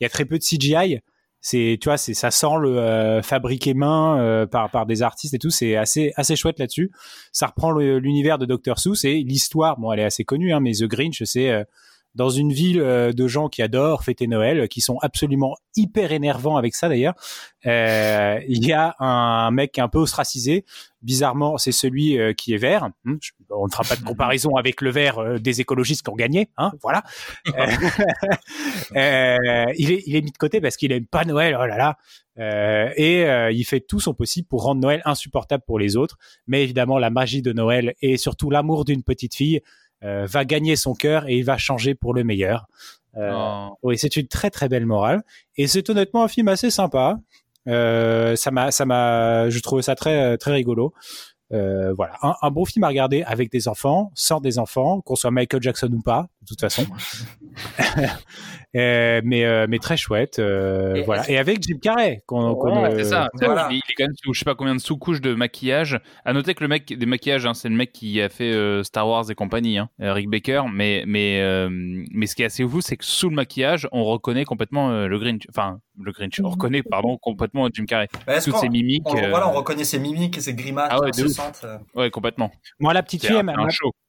Il 0.00 0.04
y 0.04 0.06
a 0.06 0.08
très 0.08 0.24
peu 0.24 0.38
de 0.38 0.44
CGI 0.44 1.00
c'est 1.40 1.78
tu 1.80 1.88
vois 1.88 1.96
c'est 1.96 2.14
ça 2.14 2.30
sent 2.30 2.58
le 2.60 2.78
euh, 2.78 3.22
fabriqué 3.22 3.74
main 3.74 4.18
euh, 4.18 4.46
par 4.46 4.70
par 4.70 4.86
des 4.86 5.02
artistes 5.02 5.34
et 5.34 5.38
tout 5.38 5.50
c'est 5.50 5.76
assez 5.76 6.12
assez 6.16 6.34
chouette 6.34 6.58
là-dessus 6.58 6.90
ça 7.32 7.46
reprend 7.46 7.70
l'univers 7.72 8.38
de 8.38 8.46
Dr 8.46 8.78
Seuss 8.78 9.04
et 9.04 9.22
l'histoire 9.22 9.78
bon 9.78 9.92
elle 9.92 10.00
est 10.00 10.04
assez 10.04 10.24
connue 10.24 10.52
hein, 10.52 10.60
mais 10.60 10.72
The 10.72 10.84
Grinch 10.84 11.22
c'est 11.24 11.50
euh, 11.50 11.62
dans 12.18 12.30
une 12.30 12.52
ville 12.52 12.80
euh, 12.80 13.12
de 13.12 13.28
gens 13.28 13.48
qui 13.48 13.62
adorent 13.62 14.02
fêter 14.02 14.26
Noël, 14.26 14.68
qui 14.68 14.80
sont 14.80 14.98
absolument 15.02 15.56
hyper 15.76 16.12
énervants 16.12 16.56
avec 16.56 16.74
ça 16.74 16.88
d'ailleurs. 16.88 17.14
Euh, 17.66 18.40
Il 18.48 18.66
y 18.66 18.72
a 18.72 18.96
un 18.98 19.50
mec 19.50 19.78
un 19.78 19.88
peu 19.88 19.98
ostracisé. 19.98 20.64
Bizarrement, 21.00 21.58
c'est 21.58 21.72
celui 21.72 22.18
euh, 22.18 22.32
qui 22.32 22.54
est 22.54 22.58
vert. 22.58 22.90
Hum, 23.06 23.18
on 23.50 23.66
ne 23.66 23.70
fera 23.70 23.84
pas 23.84 23.96
de 23.96 24.04
comparaison 24.04 24.56
avec 24.56 24.80
le 24.80 24.90
vert 24.90 25.18
euh, 25.18 25.38
des 25.38 25.60
écologistes 25.60 26.02
qui 26.02 26.10
ont 26.10 26.16
gagné. 26.16 26.50
Hein, 26.56 26.72
voilà. 26.82 27.02
Euh, 28.96 28.96
euh, 28.96 29.66
il, 29.76 29.92
est, 29.92 30.02
il 30.06 30.16
est 30.16 30.22
mis 30.22 30.30
de 30.30 30.36
côté 30.36 30.60
parce 30.60 30.76
qu'il 30.76 30.92
aime 30.92 31.06
pas 31.06 31.24
Noël. 31.24 31.56
Oh 31.60 31.66
là 31.66 31.76
là. 31.76 31.96
Euh, 32.38 32.90
et 32.96 33.24
euh, 33.24 33.50
il 33.50 33.64
fait 33.64 33.80
tout 33.80 34.00
son 34.00 34.14
possible 34.14 34.46
pour 34.48 34.62
rendre 34.62 34.80
Noël 34.80 35.02
insupportable 35.04 35.64
pour 35.66 35.78
les 35.78 35.96
autres. 35.96 36.16
Mais 36.46 36.62
évidemment, 36.62 36.98
la 36.98 37.10
magie 37.10 37.42
de 37.42 37.52
Noël 37.52 37.94
et 38.00 38.16
surtout 38.16 38.50
l'amour 38.50 38.84
d'une 38.84 39.02
petite 39.02 39.34
fille 39.34 39.60
euh, 40.04 40.26
va 40.26 40.44
gagner 40.44 40.76
son 40.76 40.94
cœur 40.94 41.28
et 41.28 41.36
il 41.36 41.44
va 41.44 41.58
changer 41.58 41.94
pour 41.94 42.14
le 42.14 42.24
meilleur. 42.24 42.66
Oh. 43.16 43.76
Oui, 43.82 43.98
c'est 43.98 44.16
une 44.16 44.28
très 44.28 44.50
très 44.50 44.68
belle 44.68 44.86
morale 44.86 45.22
et 45.56 45.66
c'est 45.66 45.88
honnêtement 45.90 46.22
un 46.22 46.28
film 46.28 46.48
assez 46.48 46.70
sympa. 46.70 47.18
Euh, 47.66 48.36
ça 48.36 48.50
m'a, 48.50 48.70
ça 48.70 48.84
m'a, 48.84 49.50
je 49.50 49.58
trouve 49.60 49.80
ça 49.80 49.96
très 49.96 50.38
très 50.38 50.52
rigolo. 50.52 50.94
Euh, 51.52 51.94
voilà, 51.94 52.14
un, 52.22 52.34
un 52.42 52.50
bon 52.50 52.64
film 52.66 52.84
à 52.84 52.88
regarder 52.88 53.22
avec 53.22 53.50
des 53.50 53.68
enfants, 53.68 54.10
sans 54.14 54.40
des 54.40 54.58
enfants, 54.58 55.00
qu'on 55.00 55.16
soit 55.16 55.30
Michael 55.30 55.62
Jackson 55.62 55.90
ou 55.92 56.02
pas, 56.02 56.28
de 56.42 56.46
toute 56.46 56.60
façon. 56.60 56.86
Euh, 58.78 59.20
mais 59.24 59.44
euh, 59.44 59.66
mais 59.68 59.78
très 59.78 59.96
chouette, 59.96 60.38
euh, 60.38 60.94
Et 60.94 61.02
voilà. 61.02 61.28
Et 61.30 61.36
avec 61.38 61.62
Jim 61.62 61.78
Carrey, 61.82 62.22
qu'on, 62.26 62.52
Ouais, 62.52 62.90
C'est 62.96 63.04
ça. 63.04 63.28
c'est 63.34 63.40
ça. 63.40 63.46
voilà. 63.46 63.68
Il, 63.70 63.76
il 63.76 63.78
est 63.90 63.94
quand 63.96 64.04
même 64.04 64.14
sous 64.22 64.32
je 64.34 64.38
sais 64.38 64.44
pas 64.44 64.54
combien 64.54 64.74
de 64.74 64.80
sous-couches 64.80 65.20
de 65.20 65.34
maquillage. 65.34 66.00
À 66.24 66.32
noter 66.32 66.54
que 66.54 66.62
le 66.62 66.68
mec 66.68 66.86
des 66.86 67.06
maquillages, 67.06 67.46
hein, 67.46 67.54
c'est 67.54 67.68
le 67.68 67.74
mec 67.74 67.92
qui 67.92 68.20
a 68.20 68.28
fait 68.28 68.52
euh, 68.52 68.82
Star 68.84 69.08
Wars 69.08 69.30
et 69.30 69.34
compagnie, 69.34 69.78
hein, 69.78 69.88
Rick 69.98 70.28
Baker. 70.30 70.62
Mais 70.72 71.04
mais 71.06 71.40
euh, 71.40 71.68
mais 71.70 72.26
ce 72.26 72.34
qui 72.36 72.42
est 72.42 72.46
assez 72.46 72.66
fou, 72.66 72.80
c'est 72.80 72.96
que 72.96 73.04
sous 73.04 73.28
le 73.30 73.34
maquillage, 73.36 73.88
on 73.92 74.04
reconnaît 74.04 74.44
complètement 74.44 74.90
euh, 74.90 75.06
le 75.08 75.18
Grinch. 75.18 75.42
Enfin, 75.50 75.80
le 76.00 76.12
Grinch. 76.12 76.40
On 76.44 76.48
reconnaît 76.50 76.82
pardon 76.82 77.16
complètement 77.18 77.68
Jim 77.72 77.84
Carrey. 77.86 78.08
Bah, 78.26 78.40
Toutes 78.40 78.56
ses 78.56 78.68
mimiques. 78.68 79.02
on, 79.06 79.16
euh, 79.16 79.30
Voilà, 79.30 79.48
on 79.48 79.52
reconnaît 79.52 79.84
ses 79.84 79.98
mimiques 79.98 80.38
et 80.38 80.40
ses 80.40 80.54
grimaces 80.54 80.88
Ah 80.92 81.00
ouais, 81.00 81.08
incessantes. 81.08 81.60
euh. 81.64 81.78
Ouais, 81.94 82.10
complètement. 82.10 82.50
Moi, 82.78 82.92
la 82.92 83.02
petite 83.02 83.24
fille, 83.26 83.36
un, 83.36 83.40
elle 83.40 83.46
m'a- 83.46 83.54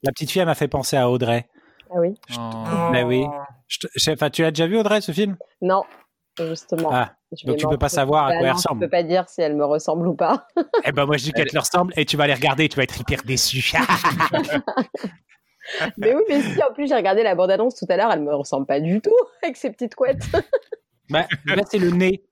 la 0.03 0.11
petite 0.11 0.29
fille, 0.31 0.41
elle 0.41 0.47
m'a 0.47 0.55
fait 0.55 0.67
penser 0.67 0.97
à 0.97 1.09
Audrey. 1.09 1.47
Ah 1.91 1.99
oui 1.99 2.13
Oh. 2.37 2.65
Bah 2.93 3.03
oui. 3.03 3.23
Je 3.69 3.77
te- 3.79 3.87
je- 3.95 4.11
Enfin, 4.11 4.29
tu 4.29 4.41
l'as 4.41 4.51
déjà 4.51 4.67
vu 4.67 4.77
Audrey 4.77 4.99
ce 4.99 5.13
film? 5.13 5.37
Non, 5.61 5.83
justement. 6.37 6.89
Ah, 6.91 7.13
Je 7.31 7.45
donc 7.45 7.57
tu 7.57 7.67
peux 7.67 7.77
pas 7.77 7.89
savoir 7.89 8.25
à 8.25 8.29
Bah 8.31 8.37
quoi 8.39 8.47
elle 8.47 8.53
ressemble. 8.53 8.81
Je 8.81 8.85
peux 8.87 8.91
pas 8.91 9.03
dire 9.03 9.29
si 9.29 9.41
elle 9.41 9.55
me 9.55 9.65
ressemble 9.65 10.07
ou 10.07 10.15
pas. 10.15 10.47
Eh 10.85 10.91
ben 10.91 11.05
moi 11.05 11.17
je 11.17 11.23
dis 11.25 11.33
qu'elle 11.33 11.49
te 11.49 11.57
ressemble 11.57 11.93
et 11.95 12.05
tu 12.05 12.17
vas 12.17 12.27
les 12.27 12.33
regarder 12.33 12.65
et 12.65 12.69
tu 12.69 12.77
vas 12.77 12.83
être 12.83 12.99
hyper 12.99 13.23
déçu. 13.23 13.71
mais 15.97 16.15
oui, 16.15 16.21
mais 16.27 16.41
si, 16.41 16.61
en 16.63 16.73
plus, 16.73 16.87
j'ai 16.87 16.95
regardé 16.95 17.23
la 17.23 17.35
bande-annonce 17.35 17.75
tout 17.75 17.85
à 17.89 17.97
l'heure, 17.97 18.11
elle 18.11 18.21
me 18.21 18.33
ressemble 18.33 18.65
pas 18.65 18.79
du 18.79 19.01
tout 19.01 19.13
avec 19.43 19.57
ses 19.57 19.71
petites 19.71 19.95
couettes. 19.95 20.25
bah, 21.09 21.27
là 21.45 21.63
c'est 21.69 21.77
le 21.79 21.91
nez. 21.91 22.23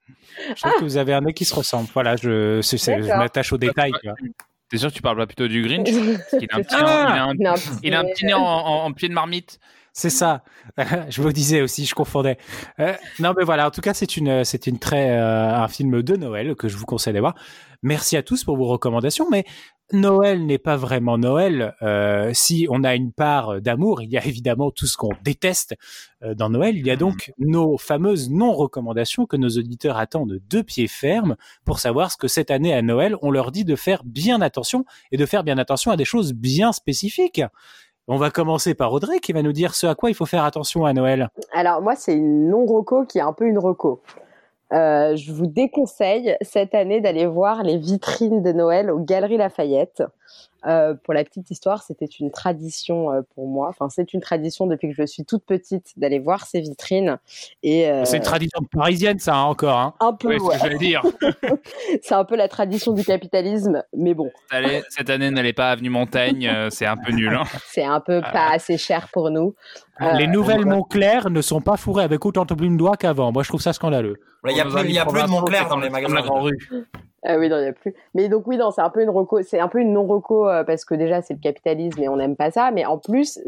Je 0.56 0.62
trouve 0.62 0.74
que 0.80 0.84
vous 0.84 0.98
avez 0.98 1.14
un 1.14 1.22
nez 1.22 1.34
qui 1.34 1.46
se 1.46 1.54
ressemble. 1.54 1.88
Voilà, 1.94 2.16
je, 2.16 2.62
m'attache 3.18 3.54
aux 3.54 3.58
détails. 3.58 3.92
T'es 4.70 4.78
sûr 4.78 4.90
que 4.90 4.96
tu 4.96 5.02
parles 5.02 5.18
pas 5.18 5.28
plutôt 5.28 5.48
du 5.48 5.62
Grinch? 5.62 5.88
Parce 6.18 6.30
qu'il 6.40 6.48
a 6.52 6.56
un 6.58 6.62
petit, 6.62 6.76
Ah 6.78 7.14
il 7.14 7.18
a 7.18 7.24
un- 7.24 7.34
Il 7.40 7.46
a 7.48 7.52
un 7.52 7.56
il 7.84 7.96
a 7.96 8.00
un 8.00 8.04
petit 8.04 8.26
nez 8.26 8.34
en, 8.34 8.42
en- 8.42 8.86
en 8.86 8.92
pied 8.94 9.08
de 9.08 9.14
marmite. 9.14 9.60
C'est 9.98 10.12
ça. 10.12 10.44
je 11.10 11.24
me 11.24 11.34
disais 11.34 11.64
aussi, 11.64 11.86
je 11.86 11.96
confondais. 11.96 12.38
Euh, 12.80 12.94
non, 13.18 13.34
mais 13.36 13.44
voilà. 13.44 13.66
En 13.66 13.72
tout 13.72 13.82
cas, 13.82 13.96
c'est 13.96 14.16
une, 14.16 14.46
c'est 14.46 14.68
une 14.68 14.78
très, 14.78 15.10
euh, 15.18 15.56
un 15.56 15.68
film 15.68 16.04
de 16.04 16.16
Noël 16.16 16.54
que 16.54 16.68
je 16.68 16.78
vous 16.78 16.86
conseille 16.86 17.14
d'aller 17.14 17.22
voir. 17.22 17.34
Merci 17.82 18.16
à 18.16 18.22
tous 18.22 18.44
pour 18.44 18.58
vos 18.58 18.68
recommandations. 18.68 19.28
Mais 19.32 19.44
Noël 19.94 20.46
n'est 20.46 20.60
pas 20.60 20.76
vraiment 20.76 21.18
Noël. 21.18 21.74
Euh, 21.82 22.30
si 22.36 22.68
on 22.70 22.84
a 22.84 22.94
une 22.94 23.12
part 23.12 23.60
d'amour, 23.60 24.04
il 24.04 24.12
y 24.12 24.20
a 24.20 24.26
évidemment 24.28 24.70
tout 24.70 24.86
ce 24.86 24.98
qu'on 24.98 25.14
déteste 25.24 25.76
dans 26.22 26.52
Noël. 26.52 26.78
Il 26.78 26.86
y 26.86 26.92
a 26.92 26.96
donc 26.96 27.34
nos 27.40 27.80
fameuses 27.80 28.30
non-recommandations 28.30 29.26
que 29.26 29.36
nos 29.36 29.50
auditeurs 29.50 29.98
attendent 29.98 30.40
de 30.48 30.62
pied 30.62 30.88
ferme 30.88 31.38
pour 31.66 31.80
savoir 31.80 32.12
ce 32.12 32.18
que 32.18 32.28
cette 32.28 32.52
année 32.52 32.74
à 32.74 32.84
Noël, 32.84 33.16
on 33.24 33.32
leur 33.32 33.52
dit 33.52 33.66
de 33.66 33.76
faire 33.76 34.04
bien 34.04 34.42
attention 34.42 34.86
et 35.12 35.18
de 35.18 35.26
faire 35.26 35.44
bien 35.44 35.58
attention 35.58 35.90
à 35.90 35.98
des 35.98 36.06
choses 36.06 36.34
bien 36.34 36.72
spécifiques. 36.72 37.42
On 38.10 38.16
va 38.16 38.30
commencer 38.30 38.74
par 38.74 38.94
Audrey 38.94 39.20
qui 39.20 39.34
va 39.34 39.42
nous 39.42 39.52
dire 39.52 39.76
ce 39.76 39.86
à 39.86 39.94
quoi 39.94 40.10
il 40.10 40.14
faut 40.14 40.26
faire 40.26 40.46
attention 40.46 40.86
à 40.86 40.94
Noël. 40.94 41.30
Alors 41.52 41.82
moi, 41.82 41.96
c'est 41.96 42.14
une 42.14 42.48
non-reco 42.50 43.06
qui 43.06 43.18
est 43.18 43.22
un 43.22 43.34
peu 43.34 43.46
une 43.46 43.60
reco. 43.60 44.02
Euh, 44.72 45.16
je 45.18 45.34
vous 45.34 45.48
déconseille 45.48 46.38
cette 46.42 46.74
année 46.74 47.02
d'aller 47.02 47.26
voir 47.26 47.64
les 47.64 47.78
vitrines 47.78 48.44
de 48.44 48.54
Noël 48.54 48.92
aux 48.92 49.00
Galeries 49.00 49.38
Lafayette. 49.38 50.04
Euh, 50.68 50.94
pour 51.04 51.14
la 51.14 51.24
petite 51.24 51.50
histoire, 51.50 51.82
c'était 51.82 52.06
une 52.06 52.30
tradition 52.30 53.12
euh, 53.12 53.22
pour 53.36 53.48
moi. 53.48 53.70
Enfin, 53.70 53.88
c'est 53.90 54.14
une 54.14 54.20
tradition 54.22 54.68
depuis 54.68 54.90
que 54.90 54.96
je 54.96 55.06
suis 55.06 55.24
toute 55.24 55.44
petite 55.46 55.94
d'aller 55.98 56.20
voir 56.20 56.46
ces 56.46 56.60
vitrines. 56.60 57.18
Et 57.64 57.90
euh, 57.90 58.04
C'est 58.06 58.18
une 58.18 58.24
tradition 58.24 58.60
parisienne, 58.72 59.18
ça 59.20 59.36
hein, 59.36 59.44
encore. 59.44 59.78
Hein. 59.80 59.94
un 60.02 60.14
peu, 60.14 60.28
Oui, 60.28 60.38
c'est 60.52 60.58
ce 60.60 60.64
ouais. 60.66 60.74
que 60.74 60.78
dire. 60.78 61.02
c'est 62.02 62.16
un 62.16 62.26
peu 62.26 62.36
la 62.36 62.48
tradition 62.48 62.92
du 62.92 63.04
capitalisme, 63.04 63.84
mais 63.96 64.14
bon, 64.14 64.30
Cette 64.52 64.66
année, 64.66 64.82
cette 64.90 65.10
année, 65.10 65.32
n'allez 65.32 65.54
pas 65.54 65.70
à 65.70 65.72
Avenue 65.72 65.90
Montaigne, 65.90 66.48
euh, 66.48 66.70
c'est 66.70 66.86
un 66.86 66.98
peu 66.98 67.12
nul. 67.12 67.34
hein. 67.34 67.44
c'est 67.68 67.84
un 67.86 68.00
peu 68.00 68.22
pas 68.22 68.50
assez 68.52 68.78
cher 68.78 69.08
pour 69.14 69.30
nous. 69.30 69.56
Euh, 70.02 70.14
Les 70.14 70.28
nouvelles. 70.28 70.66
Montclair 70.66 71.30
ne 71.30 71.42
sont 71.42 71.62
pas 71.62 71.78
fourrées 71.78 72.04
avec 72.04 72.26
autant 72.26 72.44
de 72.46 72.54
plumes 72.54 72.78
doigts 72.78 72.98
qu'avant. 72.98 73.32
Moi, 73.32 73.44
je 73.44 73.48
trouve 73.50 73.62
ça 73.62 73.74
scandaleux. 73.74 74.16
Il 74.50 74.56
y 74.56 74.60
a 74.60 74.64
Nos 74.66 74.72
plus, 74.72 74.80
amis 74.80 74.90
il 74.90 74.96
y 74.96 75.00
a 75.00 75.06
plus 75.06 75.22
de 75.22 75.28
Montclair 75.28 75.68
dans 75.70 75.80
les 75.80 75.90
magasins. 75.90 76.14
la 76.16 76.22
Grand 76.22 76.42
Rue. 76.42 76.58
Ah 77.30 77.38
oui, 77.38 77.50
non, 77.50 77.58
il 77.58 77.64
n'y 77.64 77.68
a 77.68 77.74
plus. 77.74 77.94
Mais 78.14 78.30
donc 78.30 78.48
oui, 78.48 78.56
non, 78.56 78.72
c'est 78.72 78.82
un 78.82 78.90
peu 78.90 79.04
une 79.04 79.10
reco, 79.10 79.42
c'est 79.42 79.60
un 79.60 79.68
peu 79.68 79.80
une 79.80 79.92
non-reco 79.92 80.48
euh, 80.48 80.64
parce 80.64 80.86
que 80.86 80.96
déjà 80.96 81.22
c'est 81.22 81.34
le 81.34 81.40
capitalisme 81.42 82.02
et 82.02 82.08
on 82.08 82.16
n'aime 82.16 82.38
pas 82.38 82.52
ça. 82.52 82.72
Mais 82.72 82.86
en 82.86 82.98
plus, 82.98 83.40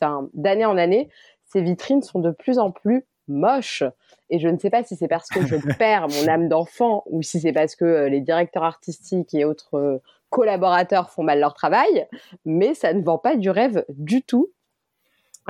un- 0.00 0.28
d'année 0.34 0.64
en 0.64 0.76
année, 0.76 1.08
ces 1.44 1.60
vitrines 1.62 2.02
sont 2.02 2.18
de 2.18 2.32
plus 2.32 2.58
en 2.58 2.72
plus 2.72 3.06
moches. 3.28 3.84
Et 4.28 4.40
je 4.40 4.48
ne 4.48 4.58
sais 4.58 4.70
pas 4.70 4.82
si 4.82 4.96
c'est 4.96 5.06
parce 5.06 5.28
que 5.28 5.46
je 5.46 5.54
perds 5.78 6.08
mon 6.08 6.26
âme 6.28 6.48
d'enfant 6.48 7.04
ou 7.06 7.22
si 7.22 7.38
c'est 7.40 7.52
parce 7.52 7.76
que 7.76 7.84
euh, 7.84 8.08
les 8.08 8.20
directeurs 8.20 8.64
artistiques 8.64 9.32
et 9.34 9.44
autres 9.44 9.76
euh, 9.78 9.98
collaborateurs 10.30 11.10
font 11.10 11.22
mal 11.22 11.38
leur 11.38 11.54
travail, 11.54 12.08
mais 12.44 12.74
ça 12.74 12.92
ne 12.92 13.02
vend 13.02 13.18
pas 13.18 13.36
du 13.36 13.50
rêve 13.50 13.84
du 13.90 14.22
tout. 14.22 14.50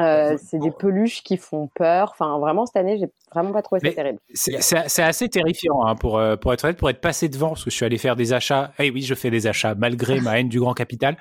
Euh, 0.00 0.38
c'est 0.42 0.58
des 0.58 0.70
peluches 0.70 1.22
qui 1.22 1.36
font 1.36 1.68
peur. 1.74 2.10
Enfin, 2.12 2.38
vraiment, 2.38 2.64
cette 2.64 2.76
année, 2.76 2.96
j'ai 2.98 3.08
vraiment 3.32 3.52
pas 3.52 3.60
trouvé 3.62 3.80
ça 3.80 3.88
Mais- 3.88 3.94
terrible. 3.94 4.18
C'est 4.32 4.62
c'est- 4.62 4.88
c'est 4.88 5.02
assez 5.02 5.28
terrifiant 5.28 5.84
hein, 5.84 5.94
pour, 5.96 6.18
euh, 6.18 6.36
pour 6.36 6.52
être 6.54 6.64
honnête, 6.64 6.78
pour 6.78 6.88
être 6.88 7.00
passé 7.02 7.28
devant, 7.28 7.48
parce 7.48 7.64
que 7.64 7.70
je 7.70 7.76
suis 7.76 7.84
allé 7.84 7.98
faire 7.98 8.16
des 8.16 8.32
achats. 8.32 8.72
Eh 8.78 8.90
oui, 8.90 9.02
je 9.02 9.14
fais 9.14 9.30
des 9.30 9.46
achats 9.46 9.74
malgré 9.74 10.20
ma 10.20 10.38
haine 10.40 10.48
du 10.48 10.60
grand 10.60 10.72
capital. 10.74 11.16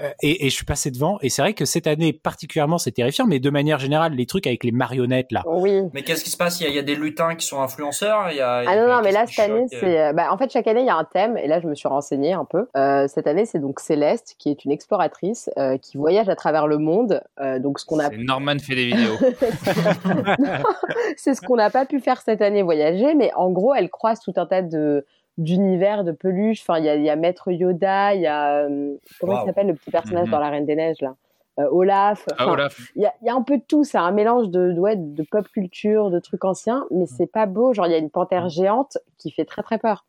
Euh, 0.00 0.10
et, 0.22 0.46
et 0.46 0.50
je 0.50 0.54
suis 0.54 0.64
passé 0.64 0.90
devant. 0.90 1.18
Et 1.22 1.30
c'est 1.30 1.42
vrai 1.42 1.54
que 1.54 1.64
cette 1.64 1.86
année 1.86 2.12
particulièrement, 2.12 2.78
c'est 2.78 2.92
terrifiant. 2.92 3.26
Mais 3.26 3.38
de 3.40 3.50
manière 3.50 3.78
générale, 3.78 4.12
les 4.14 4.26
trucs 4.26 4.46
avec 4.46 4.64
les 4.64 4.72
marionnettes 4.72 5.32
là. 5.32 5.42
Oui. 5.46 5.82
Mais 5.94 6.02
qu'est-ce 6.02 6.24
qui 6.24 6.30
se 6.30 6.36
passe? 6.36 6.60
Il 6.60 6.64
y, 6.64 6.66
a, 6.66 6.70
il 6.70 6.76
y 6.76 6.78
a 6.78 6.82
des 6.82 6.94
lutins 6.96 7.34
qui 7.34 7.46
sont 7.46 7.60
influenceurs? 7.60 8.30
Il 8.30 8.36
y 8.36 8.40
a, 8.40 8.62
il 8.62 8.66
y 8.66 8.68
a- 8.68 8.72
Ah 8.72 8.76
non, 8.76 8.86
non, 8.94 9.00
mais 9.02 9.12
là, 9.12 9.26
cette 9.26 9.38
année, 9.50 9.64
euh 9.72 9.76
c'est. 9.80 10.00
euh, 10.00 10.12
Bah, 10.12 10.28
en 10.32 10.38
fait, 10.38 10.50
chaque 10.50 10.66
année, 10.66 10.80
il 10.80 10.86
y 10.86 10.90
a 10.90 10.96
un 10.96 11.04
thème, 11.04 11.36
et 11.36 11.46
là, 11.48 11.60
je 11.60 11.66
me 11.66 11.74
suis 11.74 11.88
renseignée 11.88 12.32
un 12.32 12.44
peu. 12.44 12.66
Euh, 12.76 13.06
cette 13.08 13.26
année, 13.26 13.46
c'est 13.46 13.58
donc 13.58 13.80
Céleste, 13.80 14.34
qui 14.38 14.50
est 14.50 14.64
une 14.64 14.72
exploratrice, 14.72 15.50
euh, 15.58 15.78
qui 15.78 15.96
voyage 15.96 16.28
à 16.28 16.36
travers 16.36 16.66
le 16.66 16.78
monde. 16.78 17.22
Euh, 17.40 17.58
donc, 17.58 17.78
ce 17.80 17.84
qu'on 17.86 17.98
a. 17.98 18.10
Norman 18.10 18.58
fait 18.58 18.74
des 18.74 18.86
vidéos. 18.86 19.16
c'est 21.16 21.34
ce 21.34 21.40
qu'on 21.40 21.56
n'a 21.56 21.70
pas 21.70 21.86
pu 21.86 22.00
faire 22.00 22.20
cette 22.20 22.42
année, 22.42 22.62
voyager, 22.62 23.14
mais 23.14 23.32
en 23.34 23.50
gros, 23.50 23.74
elle 23.74 23.90
croise 23.90 24.20
tout 24.20 24.32
un 24.36 24.46
tas 24.46 24.62
de 24.62 25.04
d'univers 25.38 26.04
de 26.04 26.12
peluches. 26.12 26.62
Enfin, 26.62 26.78
il 26.78 26.84
y 26.84 26.88
a, 26.88 26.96
il 26.96 27.02
y 27.02 27.10
a 27.10 27.16
Maître 27.16 27.50
Yoda, 27.50 28.14
il 28.14 28.22
y 28.22 28.26
a. 28.26 28.64
euh, 28.64 28.94
comment 29.20 29.34
Wow. 29.34 29.40
il 29.42 29.46
s'appelle 29.46 29.66
le 29.68 29.74
petit 29.74 29.90
personnage 29.90 30.26
Mhm. 30.26 30.30
dans 30.32 30.38
La 30.40 30.48
Reine 30.50 30.66
des 30.66 30.76
Neiges, 30.76 31.00
là? 31.00 31.14
Euh, 31.58 31.68
Olaf. 31.70 32.26
Ah, 32.36 32.48
Olaf. 32.50 32.92
il 32.96 33.02
y 33.02 33.06
a, 33.06 33.14
il 33.22 33.26
y 33.26 33.30
a 33.30 33.34
un 33.34 33.40
peu 33.42 33.56
de 33.56 33.62
tout, 33.66 33.82
c'est 33.82 33.96
un 33.98 34.10
mélange 34.10 34.50
de, 34.50 34.72
de, 34.72 34.78
ouais, 34.78 34.96
de 34.96 35.24
pop 35.30 35.48
culture, 35.48 36.10
de 36.10 36.18
trucs 36.20 36.44
anciens, 36.44 36.84
mais 36.90 37.06
c'est 37.06 37.26
pas 37.30 37.46
beau. 37.46 37.72
Genre, 37.72 37.86
il 37.86 37.92
y 37.92 37.94
a 37.94 37.98
une 37.98 38.10
panthère 38.10 38.48
géante 38.50 38.98
qui 39.18 39.30
fait 39.30 39.46
très 39.46 39.62
très 39.62 39.78
peur. 39.78 40.04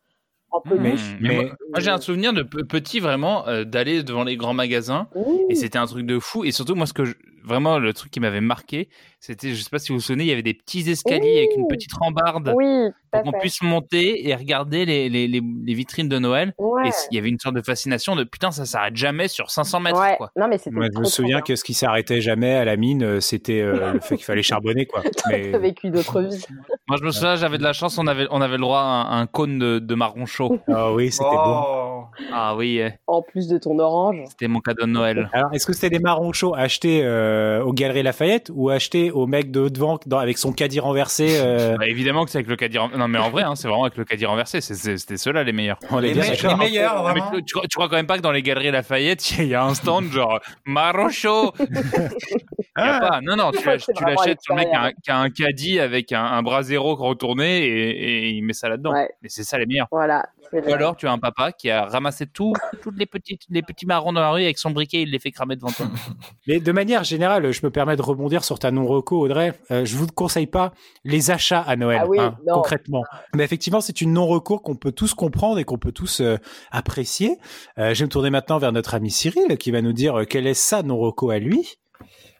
En 0.50 0.60
peluche. 0.62 1.16
Mais, 1.20 1.28
Mais- 1.28 1.34
moi, 1.36 1.44
moi, 1.72 1.80
j'ai 1.80 1.90
un 1.90 1.98
souvenir 2.00 2.32
de 2.32 2.42
pe- 2.42 2.64
petit 2.64 3.00
vraiment 3.00 3.46
euh, 3.48 3.64
d'aller 3.64 4.02
devant 4.02 4.24
les 4.24 4.36
grands 4.38 4.54
magasins 4.54 5.08
et 5.50 5.54
c'était 5.54 5.78
un 5.78 5.84
truc 5.84 6.06
de 6.06 6.18
fou 6.18 6.42
et 6.44 6.52
surtout 6.52 6.74
moi 6.74 6.86
ce 6.86 6.94
que 6.94 7.04
je- 7.04 7.14
vraiment 7.44 7.78
le 7.78 7.92
truc 7.92 8.10
qui 8.10 8.20
m'avait 8.20 8.40
marqué 8.40 8.88
c'était 9.20 9.50
je 9.54 9.60
sais 9.62 9.70
pas 9.70 9.78
si 9.80 9.90
vous 9.90 9.98
vous 9.98 10.04
souvenez 10.04 10.24
il 10.24 10.28
y 10.28 10.32
avait 10.32 10.42
des 10.42 10.54
petits 10.54 10.88
escaliers 10.88 11.38
avec 11.38 11.50
une 11.56 11.66
petite 11.66 11.92
rambarde 11.92 12.52
Oui, 12.54 12.88
pour 13.12 13.22
qu'on 13.22 13.32
puisse 13.32 13.62
monter 13.62 14.28
et 14.28 14.34
regarder 14.34 14.84
les, 14.84 15.08
les, 15.08 15.26
les, 15.26 15.40
les 15.64 15.74
vitrines 15.74 16.08
de 16.08 16.18
Noël 16.18 16.54
Ouais. 16.58 16.88
et 16.88 16.90
il 17.10 17.16
y 17.16 17.18
avait 17.18 17.28
une 17.28 17.38
sorte 17.40 17.56
de 17.56 17.62
fascination 17.62 18.14
de 18.14 18.22
putain 18.24 18.50
ça 18.52 18.64
s'arrête 18.64 18.94
jamais 18.96 19.26
sur 19.28 19.50
500 19.50 19.80
mètres 19.80 20.00
ouais. 20.00 20.14
quoi. 20.16 20.30
Non, 20.36 20.46
mais 20.48 20.58
Moi, 20.70 20.86
je 20.94 20.98
me 21.00 21.04
souviens 21.04 21.40
que 21.40 21.56
ce 21.56 21.64
qui 21.64 21.74
s'arrêtait 21.74 22.20
jamais 22.20 22.54
à 22.54 22.64
la 22.64 22.76
mine, 22.76 23.02
euh, 23.02 23.20
c'était 23.20 23.60
euh, 23.60 23.94
le 23.94 24.00
fait 24.00 24.16
qu'il 24.16 24.24
fallait 24.24 24.42
charbonner, 24.42 24.86
quoi. 24.86 25.02
Mais 25.28 25.56
vécu 25.58 25.90
d'autres 25.90 26.20
vies. 26.22 26.44
Moi 26.86 26.96
je 27.00 27.04
me 27.04 27.10
souviens 27.10 27.34
j'avais 27.36 27.58
de 27.58 27.62
la 27.64 27.72
chance 27.72 27.98
on 27.98 28.06
avait 28.06 28.26
on 28.30 28.40
avait 28.40 28.56
le 28.56 28.62
droit 28.62 28.78
à 28.80 28.82
un, 29.16 29.20
un 29.22 29.26
cône 29.26 29.58
de, 29.58 29.78
de 29.80 29.94
marron 29.94 30.26
chaud. 30.26 30.58
ah 30.68 30.92
oui, 30.92 31.10
c'était 31.10 31.24
bon. 31.24 31.62
Oh. 31.66 32.04
Ah 32.32 32.54
oui 32.56 32.78
eh, 32.78 32.92
En 33.06 33.22
plus 33.22 33.48
de 33.48 33.58
ton 33.58 33.78
orange. 33.78 34.22
c'était 34.28 34.48
mon 34.48 34.60
cadeau 34.60 34.86
de 34.86 34.90
Noël. 34.90 35.28
Alors, 35.32 35.52
est-ce 35.52 35.66
que 35.66 35.72
c'était 35.72 35.90
des 35.90 35.98
marrons 35.98 36.32
chauds 36.32 36.54
achetés 36.54 37.00
euh, 37.02 37.37
aux 37.64 37.72
Galeries 37.72 38.02
Lafayette 38.02 38.50
ou 38.54 38.70
achetés 38.70 39.10
au 39.10 39.26
mec 39.26 39.50
de 39.50 39.68
devant 39.68 39.98
dans- 40.06 40.18
avec 40.18 40.38
son 40.38 40.52
caddie 40.52 40.80
renversé 40.80 41.38
euh, 41.40 41.76
Bah, 41.78 41.86
évidemment 41.86 42.24
que 42.24 42.30
c'est 42.30 42.38
avec 42.38 42.48
le 42.48 42.56
caddie 42.56 42.78
renversé. 42.78 42.98
Non 42.98 43.08
mais 43.08 43.18
en 43.18 43.30
vrai 43.30 43.42
hein, 43.42 43.54
c'est 43.56 43.68
vraiment 43.68 43.84
avec 43.84 43.96
le 43.96 44.04
caddie 44.04 44.26
renversé 44.26 44.60
c'était 44.60 45.16
ceux-là 45.16 45.44
les 45.44 45.52
meilleurs. 45.52 45.78
On 45.90 45.98
Les, 45.98 46.14
me- 46.14 46.58
meilleurs, 46.58 47.04
Ah, 47.06 47.12
mais 47.14 47.20
vraiment. 47.20 47.36
tu, 47.38 47.44
tu 47.44 47.54
crois, 47.54 47.66
tu 47.68 47.74
crois 47.76 47.88
quand 47.88 47.96
même 47.96 48.06
pas 48.06 48.16
que 48.16 48.22
dans 48.22 48.32
les 48.32 48.42
galeries 48.42 48.70
Lafayette, 48.70 49.30
il 49.38 49.46
y, 49.46 49.54
a 49.54 49.64
un 49.64 49.74
stand 49.74 50.10
genre 50.12 50.40
marron 50.64 51.08
chaud 52.78 52.84
Il 52.84 52.88
y 52.88 52.90
a 52.96 53.00
pas. 53.00 53.20
Non, 53.22 53.36
non, 53.36 53.50
tu 53.52 53.64
l'achètes 53.66 54.40
sur 54.42 54.54
le 54.54 54.60
mec 54.62 54.68
qui 54.68 54.76
a, 54.76 54.80
un- 54.82 54.86
l'extérieur. 54.86 54.92
qui 55.02 55.10
a 55.10 55.18
un 55.18 55.30
caddie 55.30 55.80
avec 55.80 56.12
un, 56.12 56.24
un 56.24 56.42
bras 56.42 56.62
zéro 56.62 56.94
retourné 56.94 57.58
et, 57.66 57.90
et 57.90 58.28
il 58.30 58.42
met 58.42 58.52
ça 58.52 58.68
là-dedans. 58.68 58.92
Ouais. 58.92 59.08
Mais 59.22 59.28
c'est 59.28 59.44
ça 59.44 59.58
les 59.58 59.66
meilleurs. 59.66 59.88
Voilà. 59.90 60.26
Ou 60.52 60.72
alors 60.72 60.96
tu 60.96 61.06
as 61.06 61.12
un 61.12 61.18
papa 61.18 61.52
qui 61.52 61.68
a 61.70 61.84
ramassé 61.84 62.26
tout, 62.26 62.54
toutes 62.82 62.96
les 62.98 63.04
petites, 63.04 63.42
les 63.50 63.60
petits 63.60 63.84
marrons 63.84 64.14
dans 64.14 64.22
la 64.22 64.30
rue 64.30 64.42
avec 64.44 64.56
son 64.56 64.70
briquet, 64.70 65.02
il 65.02 65.10
les 65.10 65.18
fait 65.18 65.30
cramer 65.30 65.56
devant 65.56 65.68
toi. 65.70 65.86
Mais 66.46 66.58
de 66.58 66.72
manière 66.72 67.04
générale, 67.04 67.52
je 67.52 67.60
me 67.64 67.70
permets 67.70 67.96
de 67.96 68.02
rebondir 68.02 68.44
sur 68.44 68.58
ta 68.58 68.70
non-reco, 68.70 69.20
Audrey. 69.20 69.52
Euh, 69.70 69.84
je 69.84 69.94
vous 69.96 70.06
conseille 70.06 70.46
pas 70.46 70.72
les 71.04 71.30
achats 71.30 71.60
à 71.60 71.76
Noël, 71.76 72.00
Ah 72.02 72.06
oui, 72.08 72.18
hein, 72.18 72.34
non. 72.46 72.54
concrètement. 72.54 73.04
Mais 73.34 73.44
effectivement, 73.44 73.82
c'est 73.82 74.00
une 74.00 74.14
non-reco 74.14 74.58
qu'on 74.58 74.74
peut 74.76 74.92
tous 74.92 75.12
comprendre 75.12 75.58
et 75.58 75.64
qu'on 75.64 75.76
peut 75.76 75.92
tous 75.92 76.20
euh, 76.22 76.38
apprécier. 76.70 77.36
Euh, 77.78 77.92
je 77.92 77.98
vais 78.00 78.04
me 78.06 78.10
tourner 78.10 78.30
maintenant 78.30 78.56
vers 78.58 78.72
notre 78.72 78.94
ami 78.94 79.10
Cyril, 79.10 79.58
qui 79.58 79.70
va 79.70 79.82
nous 79.82 79.92
dire 79.92 80.20
euh, 80.20 80.24
quelle 80.24 80.46
est 80.46 80.54
sa 80.54 80.82
non-reco 80.82 81.28
à 81.30 81.38
lui. 81.38 81.74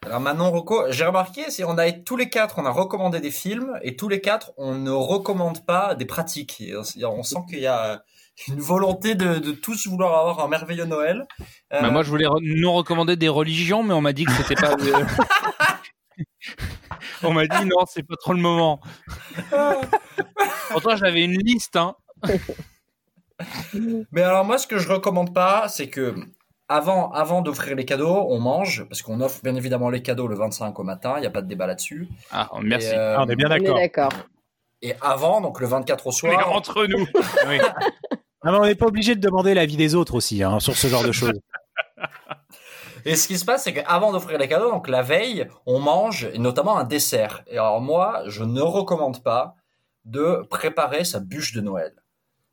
Alors 0.06 0.20
maintenant, 0.20 0.50
Rocco, 0.50 0.84
j'ai 0.90 1.04
remarqué, 1.04 1.50
c'est 1.50 1.64
on 1.64 1.76
a 1.76 1.90
tous 1.92 2.16
les 2.16 2.30
quatre, 2.30 2.58
on 2.58 2.64
a 2.64 2.70
recommandé 2.70 3.20
des 3.20 3.30
films 3.32 3.78
et 3.82 3.96
tous 3.96 4.08
les 4.08 4.20
quatre, 4.20 4.52
on 4.56 4.74
ne 4.74 4.90
recommande 4.90 5.66
pas 5.66 5.94
des 5.94 6.06
pratiques. 6.06 6.62
On 7.02 7.22
sent 7.22 7.40
qu'il 7.48 7.58
y 7.60 7.66
a 7.66 8.02
une 8.46 8.60
volonté 8.60 9.16
de, 9.16 9.38
de 9.38 9.50
tous 9.50 9.88
vouloir 9.88 10.16
avoir 10.20 10.44
un 10.44 10.48
merveilleux 10.48 10.84
Noël. 10.84 11.26
Euh, 11.72 11.80
Bah, 11.82 11.90
moi, 11.90 12.02
je 12.04 12.10
voulais 12.10 12.26
re- 12.26 12.40
nous 12.40 12.72
recommander 12.72 13.16
des 13.16 13.28
religions, 13.28 13.82
mais 13.82 13.92
on 13.94 14.00
m'a 14.00 14.12
dit 14.12 14.24
que 14.24 14.32
c'était 14.32 14.54
pas. 14.54 14.76
on 17.24 17.32
m'a 17.32 17.46
dit 17.46 17.64
non, 17.66 17.84
c'est 17.88 18.04
pas 18.04 18.14
trop 18.20 18.32
le 18.32 18.40
moment. 18.40 18.80
Pourtant, 20.70 20.96
j'avais 20.96 21.24
une 21.24 21.38
liste, 21.42 21.76
hein. 21.76 21.94
Mais 24.12 24.22
alors 24.22 24.44
moi, 24.44 24.58
ce 24.58 24.66
que 24.66 24.78
je 24.78 24.88
recommande 24.88 25.34
pas, 25.34 25.68
c'est 25.68 25.88
que 25.88 26.14
avant, 26.68 27.10
avant 27.12 27.40
d'offrir 27.42 27.74
les 27.76 27.84
cadeaux, 27.84 28.26
on 28.28 28.38
mange 28.38 28.84
parce 28.88 29.02
qu'on 29.02 29.20
offre 29.20 29.40
bien 29.42 29.54
évidemment 29.54 29.90
les 29.90 30.02
cadeaux 30.02 30.26
le 30.28 30.36
25 30.36 30.78
au 30.78 30.82
matin. 30.82 31.14
Il 31.16 31.20
n'y 31.22 31.26
a 31.26 31.30
pas 31.30 31.42
de 31.42 31.48
débat 31.48 31.66
là-dessus. 31.66 32.08
Ah, 32.30 32.50
merci. 32.62 32.88
Et, 32.88 32.94
euh, 32.94 33.16
Ah, 33.18 33.24
on 33.26 33.28
est 33.28 33.36
bien 33.36 33.48
On 33.50 33.54
est 33.54 33.62
d'accord. 33.62 34.12
et 34.82 34.94
avant, 35.00 35.40
donc 35.40 35.60
le 35.60 35.66
24 35.66 36.06
au 36.06 36.10
Mais 36.10 36.34
soir, 36.34 36.52
entre 36.52 36.86
nous. 36.86 37.06
Oui. 37.48 37.58
Ah, 38.42 38.52
mais 38.52 38.58
on 38.58 38.64
n'est 38.64 38.74
pas 38.76 38.86
obligé 38.86 39.14
de 39.16 39.20
demander 39.20 39.52
l'avis 39.54 39.76
des 39.76 39.94
autres 39.94 40.14
aussi 40.14 40.42
hein, 40.42 40.60
sur 40.60 40.76
ce 40.76 40.86
genre 40.86 41.02
de 41.02 41.10
choses. 41.12 41.40
Et 43.04 43.16
ce 43.16 43.26
qui 43.26 43.38
se 43.38 43.44
passe, 43.44 43.64
c'est 43.64 43.72
qu'avant 43.72 44.12
d'offrir 44.12 44.38
les 44.38 44.48
cadeaux, 44.48 44.70
donc 44.70 44.86
la 44.88 45.02
veille, 45.02 45.48
on 45.66 45.78
mange, 45.80 46.28
et 46.32 46.38
notamment 46.38 46.78
un 46.78 46.84
dessert. 46.84 47.42
Et 47.46 47.54
alors 47.58 47.80
moi, 47.80 48.22
je 48.26 48.44
ne 48.44 48.60
recommande 48.60 49.22
pas 49.22 49.54
de 50.04 50.46
préparer 50.50 51.04
sa 51.04 51.18
bûche 51.20 51.52
de 51.52 51.60
Noël. 51.60 51.92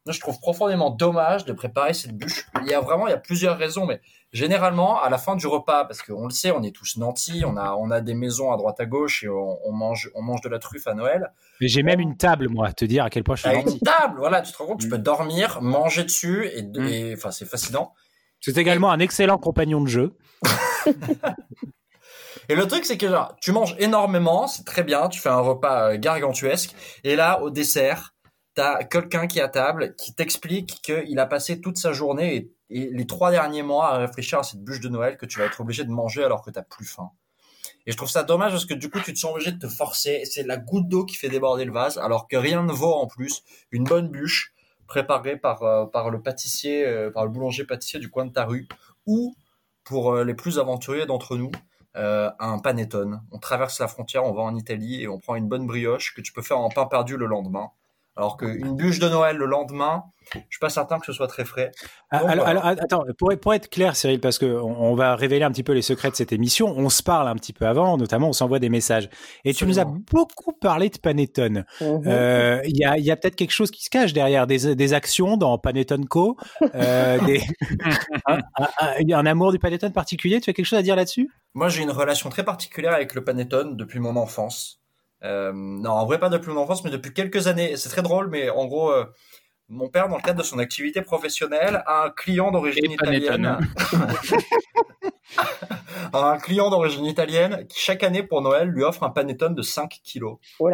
Je 0.08 0.20
trouve 0.20 0.40
profondément 0.40 0.92
dommage 0.92 1.46
de 1.46 1.54
préparer 1.54 1.94
cette 1.96 2.16
bûche. 2.16 2.46
Il 2.62 2.68
y 2.68 2.74
a 2.76 2.80
vraiment, 2.80 3.08
il 3.08 3.10
y 3.10 3.14
a 3.14 3.18
plusieurs 3.18 3.58
raisons, 3.58 3.88
mais 3.88 4.02
généralement, 4.32 5.02
à 5.02 5.10
la 5.10 5.18
fin 5.18 5.36
du 5.36 5.48
repas, 5.48 5.84
parce 5.86 6.04
qu'on 6.04 6.26
le 6.26 6.30
sait, 6.32 6.52
on 6.52 6.62
est 6.62 6.76
tous 6.76 6.98
nantis, 6.98 7.44
on 7.44 7.58
a, 7.58 7.74
on 7.74 7.90
a 7.90 8.02
des 8.02 8.14
maisons 8.14 8.52
à 8.52 8.58
droite 8.58 8.80
à 8.80 8.86
gauche 8.86 9.24
et 9.24 9.30
on, 9.30 9.58
on 9.68 9.72
mange, 9.72 10.12
on 10.14 10.22
mange 10.22 10.42
de 10.42 10.50
la 10.50 10.60
truffe 10.60 10.86
à 10.86 10.94
Noël. 10.94 11.32
Mais 11.60 11.68
j'ai 11.68 11.82
même 11.82 12.00
une 12.00 12.18
table, 12.18 12.50
moi, 12.50 12.68
à 12.68 12.74
te 12.74 12.86
dire 12.86 13.04
à 13.04 13.10
quel 13.10 13.24
point 13.24 13.36
je 13.36 13.48
suis 13.48 13.52
gentil. 13.52 13.74
une 13.74 13.80
table, 13.80 14.18
voilà, 14.20 14.42
tu 14.42 14.52
te 14.52 14.58
rends 14.60 14.68
compte, 14.68 14.82
tu 14.82 14.90
peux 14.90 15.00
dormir, 15.00 15.60
manger 15.64 16.04
dessus, 16.04 16.52
et, 16.54 16.62
Mm. 16.62 16.88
et 16.88 17.14
enfin, 17.16 17.32
c'est 17.32 17.46
fascinant. 17.46 17.94
C'est 18.42 18.58
également 18.60 18.92
un 18.92 19.00
excellent 19.00 19.40
compagnon 19.40 19.82
de 19.82 19.88
jeu. 19.88 20.16
Et 22.50 22.56
le 22.56 22.68
truc, 22.68 22.86
c'est 22.86 22.98
que 22.98 23.08
genre, 23.08 23.36
tu 23.42 23.52
manges 23.52 23.76
énormément, 23.80 24.46
c'est 24.48 24.66
très 24.66 24.84
bien, 24.84 25.10
tu 25.10 25.20
fais 25.20 25.30
un 25.30 25.40
repas 25.40 25.94
euh, 25.94 25.98
gargantuesque, 25.98 26.76
et 27.04 27.16
là, 27.16 27.42
au 27.42 27.50
dessert, 27.50 28.14
t'as 28.56 28.84
quelqu'un 28.86 29.28
qui 29.28 29.40
est 29.40 29.42
à 29.42 29.50
table, 29.50 29.96
qui 29.96 30.16
t'explique 30.16 30.82
qu'il 30.82 31.20
a 31.20 31.26
passé 31.26 31.62
toute 31.62 31.78
sa 31.78 31.94
journée 31.94 32.52
et, 32.70 32.90
les 32.90 33.06
trois 33.06 33.30
derniers 33.30 33.62
mois 33.62 33.90
à 33.90 33.98
réfléchir 33.98 34.40
à 34.40 34.44
cette 34.44 34.64
bûche 34.64 34.80
de 34.80 34.90
Noël 34.90 35.18
que 35.18 35.28
tu 35.28 35.38
vas 35.38 35.46
être 35.46 35.62
obligé 35.62 35.84
de 35.84 35.92
manger 35.92 36.24
alors 36.24 36.42
que 36.42 36.50
t'as 36.50 36.64
plus 36.64 36.86
faim. 36.86 37.12
Et 37.86 37.92
je 37.92 37.98
trouve 37.98 38.10
ça 38.10 38.24
dommage 38.24 38.54
parce 38.54 38.66
que 38.66 38.74
du 38.74 38.90
coup, 38.90 39.00
tu 39.00 39.14
te 39.14 39.20
sens 39.20 39.34
obligé 39.34 39.52
de 39.52 39.60
te 39.60 39.68
forcer. 39.68 40.24
C'est 40.26 40.42
la 40.44 40.58
goutte 40.58 40.88
d'eau 40.88 41.06
qui 41.06 41.16
fait 41.16 41.30
déborder 41.30 41.66
le 41.66 41.72
vase, 41.72 42.00
alors 42.00 42.28
que 42.28 42.36
rien 42.36 42.64
ne 42.64 42.72
vaut 42.72 42.94
en 42.94 43.06
plus 43.06 43.44
une 43.72 43.84
bonne 43.84 44.10
bûche 44.10 44.56
préparée 44.88 45.38
par 45.38 45.62
euh, 45.64 46.10
le 46.10 46.22
pâtissier, 46.22 46.86
euh, 46.86 47.12
par 47.12 47.26
le 47.26 47.30
boulanger 47.30 47.66
pâtissier 47.66 48.00
du 48.00 48.10
coin 48.10 48.26
de 48.26 48.32
ta 48.32 48.46
rue, 48.46 48.68
ou 49.06 49.36
pour 49.84 50.14
euh, 50.14 50.24
les 50.24 50.34
plus 50.34 50.58
aventuriers 50.58 51.06
d'entre 51.06 51.38
nous, 51.38 51.52
un 51.98 52.60
panettone. 52.60 53.22
On 53.32 53.40
traverse 53.40 53.80
la 53.80 53.88
frontière, 53.88 54.26
on 54.26 54.34
va 54.34 54.42
en 54.42 54.54
Italie 54.58 55.04
et 55.04 55.08
on 55.08 55.18
prend 55.18 55.36
une 55.36 55.48
bonne 55.48 55.66
brioche 55.66 56.14
que 56.14 56.20
tu 56.20 56.34
peux 56.34 56.42
faire 56.42 56.60
en 56.60 56.68
pain 56.68 56.88
perdu 56.88 57.16
le 57.16 57.26
lendemain. 57.26 57.72
Alors 58.18 58.38
qu'une 58.38 58.76
bûche 58.76 59.00
de 59.00 59.10
Noël 59.10 59.36
le 59.36 59.46
lendemain, 59.46 60.04
je 60.34 60.40
suis 60.50 60.60
pas 60.62 60.70
certain 60.70 61.00
que 61.00 61.06
ce 61.06 61.12
soit 61.12 61.28
très 61.28 61.44
frais. 61.44 61.72
Ah, 62.12 62.20
Donc, 62.20 62.30
alors, 62.30 62.46
voilà. 62.46 62.62
alors, 62.62 62.82
attends, 62.82 63.04
pour, 63.18 63.30
pour 63.42 63.54
être 63.54 63.70
clair, 63.70 63.96
Cyril, 63.98 64.22
parce 64.22 64.40
que 64.40 64.46
on, 64.46 64.92
on 64.92 64.96
va 64.96 65.16
révéler 65.18 65.44
un 65.44 65.52
petit 65.52 65.64
peu 65.64 65.74
les 65.74 65.82
secrets 65.82 66.10
de 66.12 66.16
cette 66.16 66.32
émission. 66.32 66.68
On 66.78 66.88
se 66.90 67.04
parle 67.04 67.28
un 67.28 67.36
petit 67.36 67.52
peu 67.52 67.66
avant, 67.68 67.98
notamment 67.98 68.30
on 68.30 68.34
s'envoie 68.34 68.60
des 68.60 68.70
messages. 68.70 69.10
Et 69.44 69.54
tu 69.54 69.66
nous 69.68 69.80
as 69.80 69.86
beaucoup 69.86 70.54
parlé 70.54 70.90
de 70.90 70.98
Panettone. 70.98 71.66
Mhm. 71.82 72.04
Euh, 72.08 72.62
Il 72.66 72.78
y 72.78 72.86
a, 72.86 72.98
il 72.98 73.04
y 73.04 73.12
a 73.12 73.18
peut-être 73.18 73.36
quelque 73.36 73.52
chose 73.52 73.70
qui 73.70 73.84
se 73.84 73.90
cache 73.90 74.14
derrière 74.14 74.48
des, 74.48 74.76
des 74.76 74.94
actions 74.94 75.36
dans 75.36 75.58
Panettone 75.58 76.06
Co. 76.08 76.38
Euh, 76.74 77.20
des, 77.26 77.42
un, 78.26 78.38
un- 78.58 78.70
un- 78.80 78.94
il 79.02 79.10
y 79.10 79.14
a 79.14 79.20
un 79.20 79.26
amour 79.26 79.52
du 79.52 79.60
Panettone 79.60 79.92
particulier. 79.92 80.40
Tu 80.40 80.50
as 80.50 80.54
quelque 80.54 80.66
chose 80.66 80.80
à 80.80 80.84
dire 80.84 80.96
là-dessus? 80.96 81.30
Moi, 81.54 81.68
j'ai 81.70 81.84
une 81.84 81.92
relation 81.92 82.30
très 82.30 82.44
particulière 82.46 82.94
avec 82.94 83.14
le 83.14 83.24
panettone 83.24 83.76
depuis 83.78 84.00
mon 84.00 84.16
enfance. 84.16 84.82
Euh, 85.26 85.52
non, 85.54 85.92
en 85.92 86.06
vrai, 86.06 86.20
pas 86.20 86.30
depuis 86.30 86.52
mon 86.52 86.62
enfance, 86.62 86.84
mais 86.84 86.92
depuis 86.92 87.14
quelques 87.14 87.48
années. 87.48 87.76
C'est 87.78 87.90
très 87.90 88.02
drôle, 88.02 88.30
mais 88.30 88.50
en 88.50 88.66
gros, 88.66 88.92
euh, 88.92 89.06
mon 89.68 89.90
père, 89.90 90.08
dans 90.08 90.18
le 90.18 90.22
cadre 90.22 90.40
de 90.40 90.44
son 90.44 90.60
activité 90.60 91.02
professionnelle, 91.02 91.84
a 91.86 92.06
un 92.06 92.10
client 92.12 92.52
d'origine 92.52 92.92
italienne. 92.92 93.46
a 96.14 96.32
un 96.32 96.38
client 96.38 96.70
d'origine 96.70 97.06
italienne 97.06 97.66
qui, 97.68 97.80
chaque 97.80 98.04
année 98.04 98.24
pour 98.24 98.42
Noël, 98.42 98.68
lui 98.70 98.84
offre 98.84 99.04
un 99.04 99.10
panettone 99.10 99.56
de 99.56 99.62
5 99.62 100.00
kilos. 100.04 100.38
Oh 100.60 100.70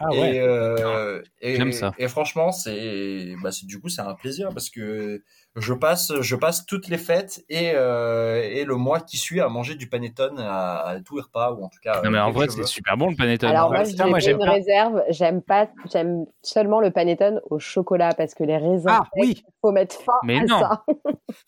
Ah 0.00 0.08
et, 0.12 0.40
euh, 0.40 1.22
et, 1.40 1.54
J'aime 1.54 1.70
ça. 1.72 1.92
et 1.98 2.08
franchement, 2.08 2.50
c'est, 2.50 3.34
bah, 3.42 3.52
c'est 3.52 3.66
du 3.66 3.80
coup, 3.80 3.88
c'est 3.88 4.02
un 4.02 4.14
plaisir 4.14 4.48
parce 4.52 4.68
que 4.68 5.22
je 5.54 5.72
passe, 5.72 6.12
je 6.20 6.34
passe 6.34 6.66
toutes 6.66 6.88
les 6.88 6.98
fêtes 6.98 7.44
et, 7.48 7.70
euh, 7.76 8.42
et 8.42 8.64
le 8.64 8.74
mois 8.74 8.98
qui 9.00 9.16
suit 9.16 9.40
à 9.40 9.48
manger 9.48 9.76
du 9.76 9.88
panettone 9.88 10.40
à, 10.40 10.80
à 10.80 11.00
tous 11.00 11.16
les 11.16 11.22
repas 11.22 11.52
ou 11.52 11.62
en 11.64 11.68
tout 11.68 11.78
cas. 11.80 12.02
Non, 12.02 12.10
mais 12.10 12.18
en 12.18 12.32
vrai, 12.32 12.48
c'est 12.48 12.64
super 12.66 12.96
bon 12.96 13.10
le 13.10 13.16
panettone. 13.16 13.50
Alors 13.50 13.70
ouais, 13.70 13.84
moi, 14.08 14.18
j'ai 14.18 14.32
une 14.32 14.38
pas. 14.38 14.50
réserve. 14.50 15.02
J'aime 15.10 15.42
pas, 15.42 15.68
j'aime 15.92 16.26
seulement 16.42 16.80
le 16.80 16.90
panettone 16.90 17.40
au 17.48 17.60
chocolat 17.60 18.14
parce 18.14 18.34
que 18.34 18.42
les 18.42 18.56
raisins, 18.56 18.88
Ah 18.90 19.04
oui, 19.16 19.44
faut 19.62 19.70
mettre 19.70 19.94
fin 20.00 20.12
Mais 20.24 20.38
à 20.38 20.44
non. 20.44 20.58
ça. 20.58 20.82
Ah, 20.86 20.92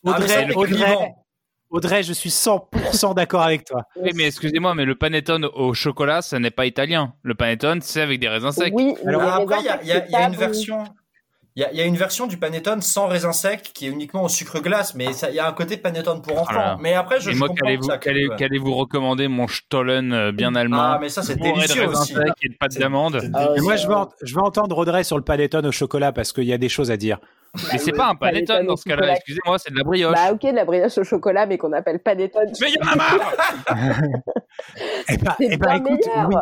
mais 0.03 0.11
Audrey, 0.11 0.27
c'est 0.29 0.45
le 0.45 0.57
Audrey. 0.57 1.15
Audrey, 1.69 2.01
je 2.03 2.13
suis 2.13 2.29
100% 2.29 3.13
d'accord 3.15 3.41
avec 3.41 3.65
toi. 3.65 3.83
Oui, 4.01 4.11
mais 4.15 4.23
excusez-moi, 4.27 4.73
mais 4.75 4.85
le 4.85 4.95
panettone 4.95 5.45
au 5.45 5.73
chocolat, 5.73 6.21
ça 6.21 6.39
n'est 6.39 6.51
pas 6.51 6.65
italien. 6.65 7.13
Le 7.23 7.35
panettone, 7.35 7.81
c'est 7.81 8.01
avec 8.01 8.19
des 8.19 8.29
raisins 8.29 8.51
secs. 8.51 8.71
Oui, 8.73 8.95
Alors, 9.05 9.21
Après, 9.23 9.57
il 9.59 9.65
y 9.87 9.91
a, 9.91 10.05
y 10.05 10.11
y 10.11 10.15
une 10.15 10.35
version. 10.35 10.83
Il 11.55 11.61
y 11.61 11.63
a, 11.63 11.71
il 11.71 11.77
y 11.79 11.81
a 11.81 11.85
une 11.85 11.97
version 11.97 12.27
du 12.27 12.37
panettone 12.37 12.83
sans 12.83 13.07
raisin 13.07 13.31
sec 13.33 13.71
qui 13.73 13.87
est 13.87 13.89
uniquement 13.89 14.23
au 14.23 14.29
sucre 14.29 14.59
glace, 14.59 14.93
mais 14.93 15.11
ça- 15.11 15.31
il 15.31 15.35
y 15.35 15.39
a 15.39 15.47
un 15.47 15.53
côté 15.53 15.75
panettone 15.77 16.21
pour 16.21 16.39
enfants. 16.39 16.51
Oh 16.53 16.55
là. 16.59 16.77
mais 16.79 16.93
après, 16.93 17.19
je, 17.19 17.31
Et 17.31 17.33
je 17.33 17.39
moi, 17.39 17.47
comprends 17.47 17.65
qu'allez-vous 17.97 18.35
qu'allez- 18.37 18.59
recommander 18.59 19.27
mon 19.27 19.47
Stollen 19.47 20.13
euh, 20.13 20.31
bien 20.31 20.53
allemand 20.53 20.77
Ah, 20.79 20.97
mais 21.01 21.09
ça, 21.09 21.23
c'est 21.23 21.35
de 21.35 21.41
délicieux 21.41 21.87
raisins 21.87 21.99
aussi. 21.99 22.13
secs 22.13 22.23
et 22.43 22.49
de 22.49 22.55
pâte 22.59 22.77
d'amande. 22.77 23.23
Ah, 23.33 23.49
moi, 23.61 23.75
je 23.75 23.87
veux, 23.87 23.95
je 24.21 24.35
veux 24.35 24.41
entendre 24.43 24.77
Audrey 24.77 25.03
sur 25.03 25.17
le 25.17 25.23
panettone 25.23 25.65
au 25.65 25.71
chocolat 25.71 26.11
parce 26.11 26.31
qu'il 26.31 26.43
y 26.43 26.53
a 26.53 26.59
des 26.59 26.69
choses 26.69 26.91
à 26.91 26.97
dire. 26.97 27.17
Mais 27.71 27.77
c'est 27.79 27.91
pas 27.91 28.07
un 28.07 28.15
panettone 28.15 28.45
panettone 28.47 28.67
dans 28.67 28.75
ce 28.75 28.83
cas-là, 28.89 29.13
excusez-moi, 29.15 29.57
c'est 29.59 29.71
de 29.71 29.77
la 29.77 29.83
brioche. 29.83 30.13
Bah 30.15 30.31
ok, 30.33 30.41
de 30.41 30.55
la 30.55 30.65
brioche 30.65 30.97
au 30.97 31.03
chocolat, 31.03 31.45
mais 31.45 31.57
qu'on 31.57 31.73
appelle 31.73 31.99
panettone. 31.99 32.51
Mais 32.61 32.67
il 32.69 32.75
y 32.75 32.83
en 32.87 32.91
a 32.91 32.95
marre 32.95 33.33
Eh 35.09 35.17
ben, 35.17 35.33
C'est 35.37 35.47
eh 35.51 35.57
ben, 35.57 35.57
bien 35.57 35.75
écoute, 35.85 36.05
meilleur. 36.07 36.27
oui. 36.29 36.35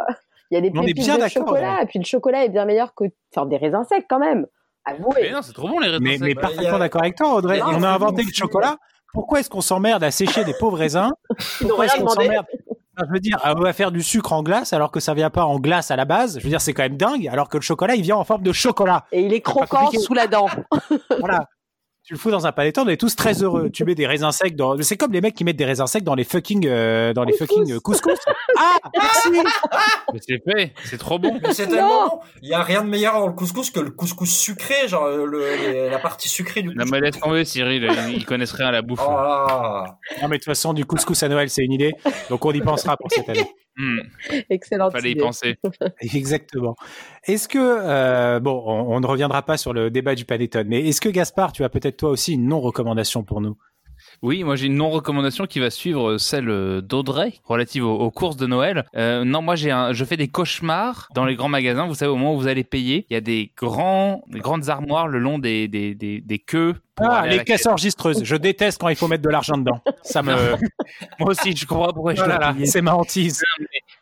Il 0.52 0.56
y 0.56 0.58
a 0.58 0.62
des 0.62 0.72
On 0.78 0.82
est 0.84 0.86
pépites 0.88 1.06
bien 1.06 1.16
de 1.16 1.20
d'accord, 1.22 1.48
chocolat, 1.48 1.82
et 1.82 1.86
puis 1.88 2.00
le 2.00 2.06
chocolat 2.06 2.46
est 2.46 2.50
bien 2.50 2.66
meilleur 2.66 2.94
que 2.94 3.06
enfin, 3.36 3.48
des 3.48 3.58
raisins 3.58 3.84
secs 3.90 4.06
quand 4.08 4.20
même. 4.20 4.46
Mais 4.88 4.94
Avouez. 4.94 5.32
non, 5.32 5.42
c'est 5.42 5.54
trop 5.54 5.68
bon 5.68 5.80
les 5.80 5.88
raisins 5.90 6.04
Mais, 6.04 6.18
secs. 6.18 6.22
mais 6.26 6.38
a- 6.38 6.42
parfaitement 6.42 6.78
d'accord 6.80 7.02
avec 7.02 7.16
toi, 7.16 7.34
Audrey. 7.36 7.60
on 7.64 7.82
a 7.82 7.90
inventé 7.90 8.22
le 8.24 8.32
chocolat. 8.32 8.78
Pourquoi 9.14 9.40
est-ce 9.40 9.50
qu'on 9.50 9.62
s'emmerde 9.62 10.04
à 10.04 10.12
sécher 10.12 10.44
des 10.44 10.54
pauvres 10.60 10.78
raisins? 10.78 11.10
Pourquoi 11.62 11.86
est-ce 11.86 11.96
qu'on 11.98 12.08
s'emmerde 12.10 12.46
Je 12.98 13.12
veux 13.12 13.20
dire, 13.20 13.38
on 13.44 13.62
va 13.62 13.74
faire 13.74 13.92
du 13.92 14.02
sucre 14.02 14.32
en 14.34 14.42
glace 14.42 14.74
alors 14.74 14.92
que 14.92 15.00
ça 15.00 15.14
vient 15.14 15.30
pas 15.30 15.46
en 15.46 15.60
glace 15.60 15.92
à 15.92 15.96
la 15.96 16.06
base. 16.06 16.40
Je 16.40 16.44
veux 16.44 16.50
dire, 16.50 16.62
c'est 16.62 16.74
quand 16.74 16.84
même 16.84 16.98
dingue. 16.98 17.28
Alors 17.28 17.50
que 17.50 17.58
le 17.58 17.62
chocolat, 17.62 17.96
il 17.96 18.02
vient 18.02 18.16
en 18.16 18.24
forme 18.24 18.44
de 18.44 18.54
chocolat. 18.54 19.06
Et 19.12 19.22
il 19.22 19.34
est 19.34 19.42
croquant 19.42 19.90
sous 19.92 20.14
la 20.14 20.28
dent. 20.28 20.48
Voilà. 21.20 21.50
Tu 22.06 22.14
le 22.14 22.20
fous 22.20 22.30
dans 22.30 22.46
un 22.46 22.52
panettone, 22.52 22.88
on 22.88 22.92
est 22.92 22.98
tous 22.98 23.16
très 23.16 23.42
heureux. 23.42 23.72
Tu 23.72 23.84
mets 23.84 23.96
des 23.96 24.06
raisins 24.06 24.30
secs 24.30 24.56
dans. 24.56 24.80
C'est 24.84 24.96
comme 24.96 25.12
les 25.12 25.22
mecs 25.22 25.34
qui 25.34 25.44
mettent 25.44 25.58
des 25.58 25.66
raisins 25.66 25.88
secs 25.88 26.04
dans 26.04 26.14
les 26.14 26.24
fucking, 26.24 26.68
euh, 26.68 27.14
dans 27.14 27.24
les 27.24 27.34
fucking 27.34 27.72
euh, 27.72 27.80
couscous. 27.80 28.20
Ah, 28.60 28.78
merci. 28.96 29.30
Mais 30.14 30.20
c'est 30.22 30.40
fait, 30.44 30.74
c'est 30.84 31.00
trop 31.00 31.18
bon. 31.18 31.40
Mais 31.42 31.52
c'est 31.52 31.66
tellement 31.66 32.10
bon. 32.10 32.20
Il 32.44 32.50
y 32.50 32.54
a 32.54 32.62
rien 32.62 32.84
de 32.84 32.90
meilleur 32.90 33.20
dans 33.20 33.26
le 33.26 33.34
couscous 33.34 33.72
que 33.72 33.80
le 33.80 33.90
couscous 33.90 34.30
sucré, 34.30 34.88
genre 34.88 35.06
euh, 35.06 35.26
le, 35.26 35.90
la 35.90 35.98
partie 35.98 36.30
sucrée 36.30 36.62
du 36.62 36.76
couscous. 36.76 36.92
mais 36.92 37.02
laisse 37.02 37.20
tomber 37.20 37.44
Cyril, 37.44 37.90
ils 38.14 38.26
connaissent 38.28 38.54
rien 38.54 38.68
à 38.68 38.72
la 38.72 38.84
bouffe. 38.84 39.02
Oh. 39.04 39.84
Non, 40.22 40.28
mais 40.28 40.38
de 40.38 40.44
toute 40.44 40.46
façon, 40.46 40.74
du 40.74 40.86
couscous 40.86 41.24
à 41.24 41.28
Noël, 41.28 41.50
c'est 41.50 41.64
une 41.64 41.74
idée. 41.74 41.94
Donc 42.30 42.46
on 42.46 42.52
y 42.52 42.62
pensera 42.62 42.98
pour 42.98 43.12
cette 43.12 43.28
année. 43.30 43.50
Hmm, 43.78 44.00
Excellente 44.50 44.94
fallait 44.94 45.12
y 45.12 45.16
penser. 45.16 45.58
Exactement. 46.02 46.76
Est-ce 47.26 47.48
que 47.48 47.58
euh, 47.60 48.40
bon, 48.40 48.64
on, 48.66 48.96
on 48.96 49.00
ne 49.00 49.06
reviendra 49.06 49.44
pas 49.44 49.58
sur 49.58 49.74
le 49.74 49.92
débat 49.92 50.16
du 50.16 50.24
panettone, 50.26 50.68
mais 50.68 50.88
est-ce 50.88 51.02
que 51.02 51.10
Gaspard, 51.10 51.52
tu 51.52 51.64
as 51.64 51.70
peut-être 51.70 51.98
toi 51.98 52.10
aussi 52.10 52.34
une 52.34 52.48
non 52.48 52.62
recommandation 52.62 53.24
pour 53.24 53.42
nous? 53.42 53.58
Oui, 54.22 54.44
moi 54.44 54.56
j'ai 54.56 54.68
une 54.68 54.76
non-recommandation 54.76 55.46
qui 55.46 55.60
va 55.60 55.70
suivre 55.70 56.18
celle 56.18 56.82
d'Audrey 56.82 57.34
relative 57.44 57.86
aux, 57.86 57.96
aux 57.96 58.12
courses 58.12 58.38
de 58.38 58.48
Noël. 58.48 58.86
Euh, 58.96 59.24
non, 59.24 59.42
moi 59.42 59.56
j'ai 59.56 59.72
un, 59.72 59.94
je 59.94 60.06
fais 60.06 60.18
des 60.18 60.28
cauchemars 60.28 61.10
dans 61.14 61.26
les 61.26 61.36
grands 61.36 61.50
magasins. 61.50 61.88
Vous 61.88 61.96
savez, 61.96 62.12
au 62.12 62.16
moment 62.16 62.36
où 62.36 62.40
vous 62.40 62.48
allez 62.48 62.64
payer, 62.64 63.06
il 63.10 63.14
y 63.14 63.18
a 63.18 63.22
des 63.22 63.52
grands, 63.58 64.24
des 64.28 64.40
grandes 64.40 64.70
armoires 64.70 65.08
le 65.08 65.20
long 65.20 65.40
des 65.40 65.68
des 65.68 65.96
des, 65.96 66.22
des 66.22 66.40
queues. 66.40 66.76
Ah, 66.98 67.28
les 67.28 67.44
caisses 67.44 67.66
enregistreuses. 67.66 68.24
Je 68.24 68.36
déteste 68.38 68.80
quand 68.80 68.88
il 68.88 68.96
faut 68.96 69.08
mettre 69.10 69.24
de 69.24 69.30
l'argent 69.30 69.58
dedans. 69.58 69.82
Ça 70.02 70.24
me. 70.24 70.34
Moi 71.20 71.32
aussi, 71.32 71.56
je 71.56 71.66
pas 71.66 71.92
pourquoi 71.94 72.16
je 72.16 72.24
c'est 72.66 72.82
ma 72.82 72.96
hantise. 72.96 73.44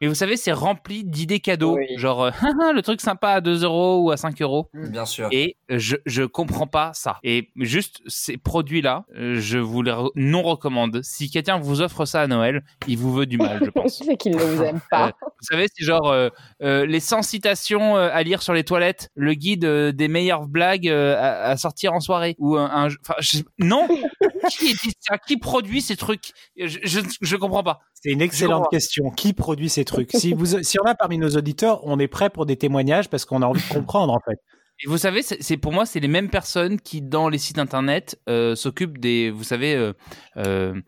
Mais 0.01 0.07
vous 0.07 0.15
savez, 0.15 0.37
c'est 0.37 0.51
rempli 0.51 1.03
d'idées 1.03 1.39
cadeaux, 1.39 1.75
Oui. 1.77 1.85
genre 1.97 2.23
euh, 2.25 2.31
le 2.73 2.81
truc 2.81 3.01
sympa 3.01 3.29
à 3.29 3.41
2 3.41 3.63
euros 3.63 3.99
ou 4.03 4.11
à 4.11 4.17
5 4.17 4.41
euros. 4.41 4.69
Bien 4.73 5.05
sûr. 5.05 5.27
Et 5.31 5.55
je 5.69 5.95
je 6.05 6.23
comprends 6.23 6.67
pas 6.67 6.91
ça. 6.93 7.19
Et 7.23 7.49
juste 7.57 8.01
ces 8.07 8.37
produits-là, 8.37 9.05
euh, 9.17 9.35
je 9.39 9.57
vous 9.57 9.81
les 9.81 9.91
re- 9.91 10.11
non 10.15 10.41
recommande. 10.43 11.01
Si 11.03 11.29
quelqu'un 11.29 11.57
vous 11.57 11.81
offre 11.81 12.05
ça 12.05 12.21
à 12.21 12.27
Noël, 12.27 12.63
il 12.87 12.97
vous 12.97 13.13
veut 13.13 13.25
du 13.25 13.37
mal, 13.37 13.59
je 13.63 13.69
pense. 13.71 14.01
C'est 14.05 14.17
qu'ils 14.17 14.35
ne 14.35 14.41
vous 14.41 14.63
aiment 14.63 14.81
pas. 14.91 15.07
Euh, 15.07 15.11
vous 15.21 15.47
savez, 15.49 15.67
c'est 15.73 15.85
genre 15.85 16.11
euh, 16.11 16.29
euh, 16.61 16.85
les 16.85 16.99
100 16.99 17.21
citations 17.21 17.95
à 17.95 18.23
lire 18.23 18.41
sur 18.41 18.53
les 18.53 18.63
toilettes, 18.63 19.09
le 19.15 19.33
guide 19.33 19.65
euh, 19.65 19.91
des 19.91 20.07
meilleures 20.07 20.47
blagues 20.47 20.87
euh, 20.89 21.15
à, 21.17 21.49
à 21.51 21.57
sortir 21.57 21.93
en 21.93 21.99
soirée 21.99 22.35
ou 22.39 22.57
un, 22.57 22.65
un- 22.69 22.87
enfin 23.01 23.15
je- 23.19 23.39
non 23.59 23.87
qui 24.49 24.75
ça 24.99 25.17
qui 25.17 25.37
produit 25.37 25.81
ces 25.81 25.95
trucs? 25.95 26.31
Je, 26.57 26.79
je 26.83 26.99
je 27.21 27.35
comprends 27.35 27.63
pas 27.63 27.81
C'est 27.93 28.11
une 28.11 28.21
excellente 28.21 28.69
question. 28.69 29.09
Qui 29.11 29.33
produit 29.33 29.69
ces 29.69 29.85
trucs? 29.85 30.11
Si 30.13 30.33
vous, 30.33 30.61
si 30.63 30.79
on 30.79 30.85
a 30.85 30.95
parmi 30.95 31.17
nos 31.17 31.29
auditeurs, 31.29 31.79
on 31.83 31.99
est 31.99 32.07
prêt 32.07 32.29
pour 32.29 32.45
des 32.45 32.55
témoignages 32.57 33.09
parce 33.09 33.25
qu'on 33.25 33.41
a 33.41 33.45
envie 33.45 33.61
de 33.61 33.73
comprendre 33.73 34.13
en 34.13 34.19
fait. 34.19 34.37
Et 34.83 34.87
vous 34.87 34.97
savez, 34.97 35.21
c'est 35.21 35.57
pour 35.57 35.71
moi, 35.71 35.85
c'est 35.85 35.99
les 35.99 36.07
mêmes 36.07 36.29
personnes 36.29 36.79
qui, 36.81 37.01
dans 37.01 37.29
les 37.29 37.37
sites 37.37 37.59
internet, 37.59 38.19
euh, 38.27 38.55
s'occupent 38.55 38.97
des, 38.97 39.29
vous 39.29 39.43
savez, 39.43 39.75
euh, 39.75 39.93
euh, 40.37 40.81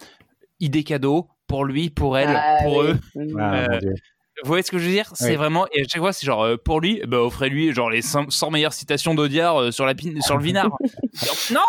idées 0.60 0.84
cadeaux 0.84 1.28
pour 1.48 1.64
lui, 1.66 1.92
pour 1.92 2.18
elle, 2.18 2.30
Ah, 2.36 2.58
pour 2.64 2.78
oui. 2.78 2.88
eux. 2.88 3.00
Ah, 3.40 3.56
Euh, 3.56 3.68
mon 3.72 3.78
Dieu. 3.80 3.94
Vous 4.44 4.48
voyez 4.50 4.64
ce 4.64 4.72
que 4.72 4.78
je 4.78 4.86
veux 4.86 4.92
dire? 4.92 5.10
C'est 5.16 5.30
Oui. 5.30 5.36
vraiment, 5.36 5.66
et 5.74 5.82
à 5.82 5.84
chaque 5.88 6.02
fois, 6.02 6.12
c'est 6.12 6.26
genre, 6.26 6.44
euh, 6.44 6.58
pour 6.58 6.82
lui, 6.82 7.02
bah, 7.08 7.20
offrez-lui 7.22 7.72
genre 7.74 7.90
les 7.90 8.02
100, 8.02 8.30
100 8.30 8.52
meilleures 8.52 8.74
citations 8.74 9.16
d'Audiard 9.16 9.62
euh, 9.62 9.72
sur, 9.72 9.86
la 9.86 9.94
pin- 9.96 10.20
sur 10.22 10.38
le 10.38 10.44
vinard. 10.44 10.70
non 11.54 11.62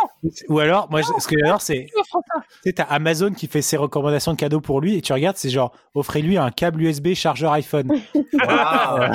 Ou 0.48 0.58
alors, 0.58 0.90
moi, 0.90 1.00
je- 1.02 1.20
ce 1.20 1.28
que 1.28 1.36
j'adore, 1.38 1.62
c'est, 1.62 1.86
tu 1.92 2.02
sais, 2.64 2.72
t'as 2.72 2.82
Amazon 2.84 3.30
qui 3.32 3.46
fait 3.46 3.62
ses 3.62 3.76
recommandations 3.76 4.32
de 4.32 4.36
cadeaux 4.36 4.60
pour 4.60 4.80
lui 4.80 4.96
et 4.96 5.02
tu 5.02 5.12
regardes, 5.12 5.36
c'est 5.36 5.50
genre, 5.50 5.72
offrez-lui 5.94 6.38
un 6.38 6.50
câble 6.50 6.82
USB 6.82 7.14
chargeur 7.14 7.52
iPhone. 7.52 7.88
Waouh. 8.32 9.12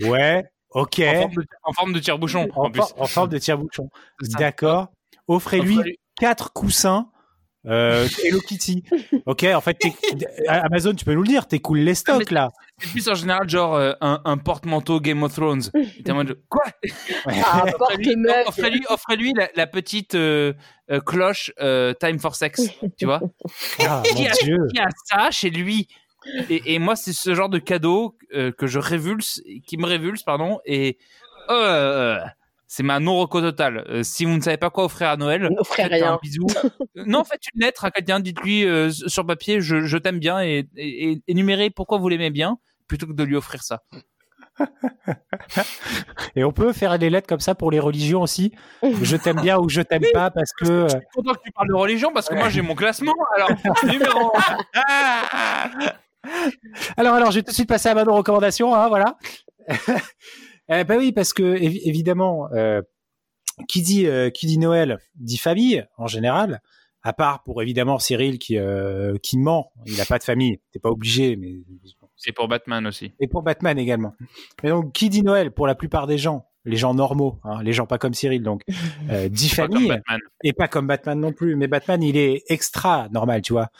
Ouais, 0.10 0.44
ok. 0.70 1.00
en, 1.06 1.20
forme 1.20 1.34
de, 1.34 1.46
en 1.62 1.72
forme 1.72 1.92
de 1.92 1.98
tire-bouchon, 2.00 2.48
en, 2.56 2.66
En, 2.66 2.72
en 2.98 3.06
forme 3.06 3.28
de 3.28 3.38
tire-bouchon. 3.38 3.88
C'est. 4.20 4.38
D'accord. 4.38 4.88
Offrez-lui 5.28 5.76
Offrez-lui- 5.78 5.98
quatre 6.18 6.52
coussins 6.52 7.08
euh, 7.66 8.08
Hello 8.24 8.40
Kitty. 8.40 8.82
Ok, 9.26 9.44
en 9.44 9.60
fait, 9.60 9.76
Amazon, 10.48 10.94
tu 10.94 11.04
peux 11.04 11.14
nous 11.14 11.22
le 11.22 11.28
dire, 11.28 11.46
t'es 11.46 11.60
cool 11.60 11.78
les 11.78 11.94
stocks 11.94 12.30
là. 12.30 12.50
C'est 12.78 12.90
plus 12.90 13.08
en 13.08 13.14
général 13.14 13.48
genre 13.48 13.74
euh, 13.76 13.92
un, 14.00 14.20
un 14.24 14.36
porte-manteau 14.38 15.00
Game 15.00 15.22
of 15.22 15.32
Thrones. 15.34 15.62
Et 15.74 16.02
t'es 16.02 16.10
en 16.10 16.16
mode, 16.16 16.38
quoi? 16.48 16.62
Ah, 17.26 17.64
Offrez-lui 18.88 19.32
la, 19.36 19.48
la 19.54 19.66
petite 19.66 20.14
euh, 20.14 20.52
euh, 20.90 21.00
cloche 21.00 21.52
euh, 21.60 21.94
Time 21.94 22.18
for 22.18 22.34
Sex, 22.34 22.60
tu 22.98 23.04
vois? 23.06 23.20
Ah, 23.80 24.02
Qui 24.06 24.14
mon 24.22 24.28
a, 24.28 24.32
Dieu. 24.42 24.56
qui 24.74 24.80
a 24.80 24.88
ça 25.04 25.30
chez 25.30 25.50
lui? 25.50 25.88
Et, 26.50 26.74
et 26.74 26.78
moi, 26.78 26.94
c'est 26.96 27.12
ce 27.12 27.34
genre 27.34 27.48
de 27.48 27.58
cadeau 27.58 28.16
euh, 28.34 28.52
que 28.52 28.66
je 28.66 28.78
révulse, 28.78 29.40
qui 29.66 29.76
me 29.76 29.86
révulse, 29.86 30.22
pardon, 30.22 30.60
et 30.64 30.98
euh, 31.50 32.18
c'est 32.74 32.82
ma 32.82 33.00
non-reco 33.00 33.42
totale. 33.42 33.84
Euh, 33.90 34.02
si 34.02 34.24
vous 34.24 34.34
ne 34.34 34.40
savez 34.40 34.56
pas 34.56 34.70
quoi 34.70 34.86
offrir 34.86 35.10
à 35.10 35.18
Noël, 35.18 35.46
N'offrez 35.54 35.82
faites 35.82 35.92
rien. 35.92 36.14
un 36.14 36.18
bisou. 36.22 36.46
Euh, 36.64 36.70
non, 37.06 37.22
faites 37.22 37.42
une 37.54 37.60
lettre 37.60 37.84
à 37.84 37.90
quelqu'un, 37.90 38.18
dites-lui 38.18 38.64
euh, 38.64 38.88
sur 38.90 39.26
papier, 39.26 39.60
je, 39.60 39.82
je 39.82 39.98
t'aime 39.98 40.18
bien, 40.18 40.40
et, 40.40 40.66
et, 40.78 41.12
et 41.12 41.22
énumérez 41.28 41.68
pourquoi 41.68 41.98
vous 41.98 42.08
l'aimez 42.08 42.30
bien, 42.30 42.56
plutôt 42.88 43.06
que 43.06 43.12
de 43.12 43.24
lui 43.24 43.36
offrir 43.36 43.62
ça. 43.62 43.82
Et 46.34 46.44
on 46.44 46.52
peut 46.52 46.72
faire 46.72 46.98
des 46.98 47.10
lettres 47.10 47.26
comme 47.26 47.40
ça 47.40 47.54
pour 47.54 47.70
les 47.70 47.78
religions 47.78 48.22
aussi. 48.22 48.52
Je 49.02 49.16
t'aime 49.16 49.40
bien 49.40 49.58
ou 49.58 49.68
je 49.68 49.82
t'aime 49.82 50.04
pas 50.14 50.30
parce 50.30 50.52
que. 50.52 50.84
Je 50.84 50.88
suis 50.88 50.98
content 51.14 51.32
que 51.32 51.40
tu 51.44 51.52
parles 51.52 51.68
de 51.68 51.74
religion 51.74 52.10
parce 52.12 52.28
que 52.28 52.34
moi 52.34 52.48
j'ai 52.48 52.62
mon 52.62 52.74
classement. 52.74 53.12
Alors, 53.34 53.50
numéro 53.84 54.32
Alors, 56.96 57.14
alors, 57.14 57.30
je 57.32 57.36
vais 57.36 57.42
tout 57.42 57.50
de 57.50 57.54
suite 57.54 57.68
passer 57.68 57.90
à 57.90 57.94
ma 57.94 58.04
recommandation, 58.04 58.74
hein, 58.74 58.88
voilà. 58.88 59.18
euh, 60.72 60.84
bah 60.84 60.96
oui, 60.98 61.12
parce 61.12 61.32
que 61.32 61.56
évi- 61.56 61.80
évidemment, 61.84 62.48
euh, 62.52 62.82
qui 63.68 63.82
dit 63.82 64.06
euh, 64.06 64.30
qui 64.30 64.46
dit 64.46 64.58
Noël 64.58 64.98
dit 65.16 65.38
famille 65.38 65.84
en 65.98 66.06
général. 66.06 66.60
À 67.04 67.12
part 67.12 67.42
pour 67.42 67.60
évidemment 67.62 67.98
Cyril 67.98 68.38
qui 68.38 68.56
euh, 68.56 69.16
qui 69.24 69.36
ment, 69.36 69.72
il 69.86 69.96
n'a 69.96 70.04
pas 70.04 70.18
de 70.18 70.22
famille. 70.22 70.60
T'es 70.72 70.78
pas 70.78 70.88
obligé, 70.90 71.34
mais 71.34 71.56
C'est 72.16 72.30
pour 72.30 72.46
Batman 72.46 72.86
aussi. 72.86 73.10
et 73.18 73.26
pour 73.26 73.42
Batman 73.42 73.76
également. 73.76 74.14
Mais 74.62 74.68
donc, 74.70 74.92
qui 74.92 75.08
dit 75.08 75.22
Noël 75.24 75.50
pour 75.50 75.66
la 75.66 75.74
plupart 75.74 76.06
des 76.06 76.16
gens, 76.16 76.46
les 76.64 76.76
gens 76.76 76.94
normaux, 76.94 77.40
hein, 77.42 77.60
les 77.64 77.72
gens 77.72 77.86
pas 77.86 77.98
comme 77.98 78.14
Cyril, 78.14 78.44
donc 78.44 78.62
euh, 79.10 79.28
dit 79.28 79.48
Pas 79.48 79.66
comme 79.66 79.72
famille 79.74 79.88
Batman. 79.88 80.20
et 80.44 80.52
pas 80.52 80.68
comme 80.68 80.86
Batman 80.86 81.18
non 81.18 81.32
plus. 81.32 81.56
Mais 81.56 81.66
Batman, 81.66 82.00
il 82.04 82.16
est 82.16 82.44
extra 82.46 83.08
normal, 83.10 83.42
tu 83.42 83.52
vois. 83.52 83.70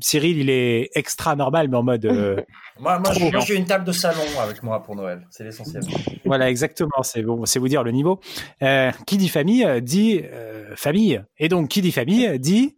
Cyril, 0.00 0.38
il 0.38 0.50
est 0.50 0.90
extra 0.94 1.36
normal, 1.36 1.68
mais 1.68 1.76
en 1.76 1.82
mode 1.82 2.04
euh, 2.06 2.36
Moi, 2.80 2.98
moi, 2.98 3.12
Trop 3.14 3.40
j'ai- 3.40 3.56
une 3.56 3.64
table 3.64 3.84
de 3.84 3.92
salon 3.92 4.20
avec 4.42 4.62
moi 4.62 4.82
pour 4.82 4.96
Noël. 4.96 5.26
C'est 5.30 5.44
l'essentiel. 5.44 5.82
Voilà, 6.24 6.50
exactement. 6.50 7.02
C'est 7.02 7.22
bon, 7.22 7.44
c'est 7.46 7.58
vous 7.58 7.68
dire 7.68 7.82
le 7.84 7.90
niveau. 7.92 8.20
Euh, 8.62 8.90
qui 9.06 9.16
dit 9.16 9.28
famille 9.28 9.64
euh, 9.64 9.80
dit 9.80 10.20
euh, 10.24 10.74
famille. 10.76 11.22
Et 11.38 11.48
donc, 11.48 11.68
qui 11.68 11.80
dit 11.82 11.92
famille 11.92 12.38
dit 12.38 12.76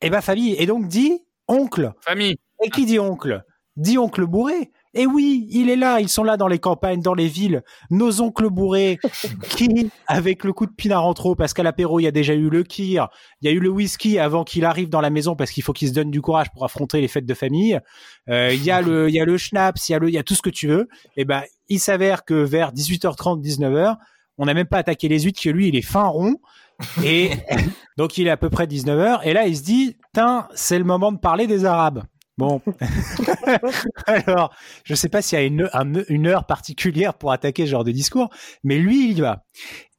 eh 0.00 0.10
ben 0.10 0.20
famille. 0.20 0.54
Et 0.58 0.66
donc 0.66 0.86
dit 0.88 1.20
oncle. 1.48 1.92
Famille. 2.00 2.36
Et 2.64 2.70
qui 2.70 2.86
dit 2.86 2.98
oncle? 2.98 3.42
Dit 3.76 3.98
oncle 3.98 4.24
bourré. 4.24 4.70
Et 4.96 5.06
oui, 5.06 5.46
il 5.50 5.70
est 5.70 5.76
là. 5.76 6.00
Ils 6.00 6.08
sont 6.08 6.24
là 6.24 6.36
dans 6.36 6.48
les 6.48 6.58
campagnes, 6.58 7.00
dans 7.00 7.14
les 7.14 7.28
villes. 7.28 7.62
Nos 7.90 8.20
oncles 8.20 8.48
bourrés 8.48 8.98
qui, 9.50 9.90
avec 10.06 10.42
le 10.42 10.52
coup 10.52 10.66
de 10.66 10.72
pinard 10.72 11.04
en 11.04 11.14
trop, 11.14 11.34
parce 11.34 11.54
qu'à 11.54 11.62
l'apéro 11.62 12.00
il 12.00 12.04
y 12.04 12.06
a 12.06 12.12
déjà 12.12 12.34
eu 12.34 12.48
le 12.48 12.62
kir, 12.62 13.08
il 13.42 13.48
y 13.48 13.52
a 13.52 13.54
eu 13.54 13.60
le 13.60 13.68
whisky 13.68 14.18
avant 14.18 14.42
qu'il 14.42 14.64
arrive 14.64 14.88
dans 14.88 15.00
la 15.00 15.10
maison 15.10 15.36
parce 15.36 15.50
qu'il 15.50 15.62
faut 15.62 15.72
qu'il 15.72 15.88
se 15.88 15.92
donne 15.92 16.10
du 16.10 16.20
courage 16.20 16.50
pour 16.52 16.64
affronter 16.64 17.00
les 17.00 17.08
fêtes 17.08 17.26
de 17.26 17.34
famille. 17.34 17.78
Euh, 18.30 18.50
Il 18.52 18.64
y 18.64 18.70
a 18.70 18.80
le, 18.80 19.08
il 19.08 19.14
y 19.14 19.20
a 19.20 19.24
le 19.24 19.36
schnapps, 19.36 19.88
il 19.88 19.92
y 19.92 19.94
a 19.94 19.98
le, 19.98 20.08
il 20.08 20.14
y 20.14 20.18
a 20.18 20.22
tout 20.22 20.34
ce 20.34 20.42
que 20.42 20.50
tu 20.50 20.66
veux. 20.66 20.88
Et 21.16 21.24
ben, 21.24 21.42
il 21.68 21.78
s'avère 21.78 22.24
que 22.24 22.34
vers 22.34 22.72
18h30, 22.72 23.42
19h, 23.42 23.96
on 24.38 24.46
n'a 24.46 24.54
même 24.54 24.66
pas 24.66 24.78
attaqué 24.78 25.08
les 25.08 25.20
huîtres, 25.20 25.40
que 25.42 25.50
lui, 25.50 25.68
il 25.68 25.76
est 25.76 25.82
fin 25.82 26.04
rond. 26.04 26.36
Et 27.04 27.30
donc, 27.96 28.18
il 28.18 28.26
est 28.26 28.30
à 28.30 28.36
peu 28.36 28.50
près 28.50 28.66
19h. 28.66 29.20
Et 29.24 29.32
là, 29.32 29.46
il 29.46 29.56
se 29.56 29.62
dit, 29.62 29.96
tiens, 30.12 30.48
c'est 30.54 30.78
le 30.78 30.84
moment 30.84 31.12
de 31.12 31.18
parler 31.18 31.46
des 31.46 31.64
Arabes. 31.64 32.02
Bon. 32.38 32.60
Alors, 34.06 34.54
je 34.84 34.94
sais 34.94 35.08
pas 35.08 35.22
s'il 35.22 35.38
y 35.38 35.42
a 35.42 35.44
une, 35.44 35.68
un- 35.72 36.04
une 36.08 36.26
heure 36.26 36.44
particulière 36.44 37.14
pour 37.14 37.32
attaquer 37.32 37.64
ce 37.66 37.70
genre 37.70 37.84
de 37.84 37.92
discours, 37.92 38.28
mais 38.64 38.78
lui, 38.78 39.10
il 39.10 39.18
y 39.18 39.20
va. 39.20 39.44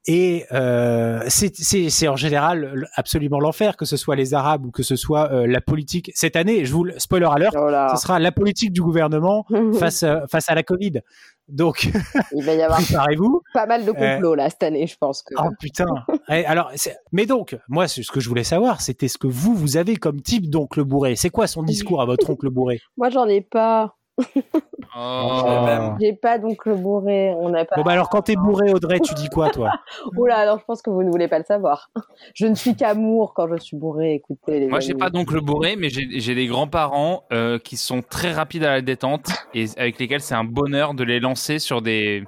Et 0.10 0.45
euh, 0.54 1.21
c'est- 1.28 2.08
en 2.08 2.15
général 2.15 2.88
absolument 2.95 3.41
l'enfer, 3.41 3.76
que 3.76 3.84
ce 3.84 3.97
soit 3.97 4.15
les 4.15 4.34
Arabes 4.34 4.65
ou 4.65 4.71
que 4.71 4.82
ce 4.84 4.95
soit 4.95 5.34
euh, 5.34 5.47
la 5.47 5.60
politique. 5.60 6.12
Cette 6.15 6.38
année, 6.38 6.63
je 6.63 6.71
vous 6.71 6.86
le 6.86 6.97
spoiler 6.97 7.28
alert, 7.30 7.54
Oh 7.58 7.69
ce 7.93 8.02
sera 8.02 8.17
la 8.19 8.32
politique 8.32 8.71
du 8.71 8.82
gouvernement 8.82 9.45
face 9.80 10.04
euh, 10.04 10.19
face 10.32 10.47
à 10.50 10.56
la 10.56 10.63
Covid. 10.63 11.02
Donc, 11.47 11.89
Il 12.36 12.43
va 12.43 12.53
y 12.53 12.62
avoir 12.62 12.81
préparez-vous. 12.81 13.41
pas 13.53 13.65
mal 13.65 13.86
de 13.86 13.91
complots 13.91 14.36
là 14.36 14.49
cette 14.49 14.63
année, 14.63 14.86
je 14.88 14.97
pense 14.97 15.23
que. 15.23 15.33
Oh 15.38 15.49
putain. 15.60 15.86
Eh, 16.29 16.45
alors, 16.45 16.71
mais 17.12 17.25
donc, 17.25 17.57
moi, 17.67 17.88
ce 17.88 18.01
que 18.12 18.19
je 18.19 18.29
voulais 18.29 18.43
savoir, 18.43 18.81
c'était 18.81 19.07
ce 19.07 19.17
que 19.17 19.27
vous, 19.27 19.53
vous 19.55 19.77
avez 19.77 19.95
comme 19.95 20.21
type 20.21 20.49
d'oncle 20.49 20.83
bourré. 20.83 21.15
C'est 21.15 21.29
quoi 21.29 21.47
son 21.47 21.63
discours 21.63 22.01
à 22.01 22.05
votre 22.05 22.29
oncle 22.29 22.49
bourré? 22.49 22.81
Moi, 22.97 23.10
j'en 23.10 23.27
ai 23.27 23.41
pas. 23.41 23.96
Oh. 24.99 25.93
J'ai 26.01 26.13
pas 26.13 26.39
d'oncle 26.39 26.73
bourré. 26.73 27.34
On 27.38 27.49
n'a 27.49 27.65
pas. 27.65 27.75
Bon, 27.75 27.84
bah 27.84 27.91
alors, 27.91 28.10
quand 28.10 28.23
t'es 28.23 28.36
bourré, 28.36 28.71
Audrey, 28.71 28.99
tu 28.99 29.13
dis 29.13 29.30
quoi, 29.30 29.49
toi? 29.49 29.71
Oula, 30.17 30.38
alors 30.38 30.60
je 30.60 30.65
pense 30.65 30.82
que 30.82 30.89
vous 30.89 31.03
ne 31.03 31.10
voulez 31.10 31.27
pas 31.27 31.38
le 31.38 31.45
savoir. 31.45 31.91
Je 32.34 32.47
ne 32.47 32.56
suis 32.56 32.75
qu'amour 32.75 33.34
quand 33.36 33.47
je 33.47 33.62
suis 33.62 33.77
bourré. 33.77 34.15
Écoutez, 34.15 34.60
les 34.60 34.67
Moi, 34.67 34.80
j'ai 34.80 34.95
pas 34.95 35.10
donc 35.10 35.32
le 35.32 35.41
bourré, 35.41 35.75
mais 35.75 35.89
j'ai 35.89 36.19
j'ai 36.19 36.34
des 36.34 36.47
grands-parents 36.47 37.25
euh, 37.32 37.60
qui 37.60 37.77
sont 37.77 38.01
très 38.01 38.34
rapides 38.34 38.63
à 38.63 38.71
la 38.71 38.82
détente 38.82 39.30
et 39.53 39.65
avec 39.77 39.99
lesquels 39.99 40.21
c'est 40.21 40.36
un 40.36 40.45
bonheur 40.45 40.93
de 40.95 41.03
les 41.03 41.19
lancer 41.19 41.60
sur 41.60 41.82
des 41.82 42.23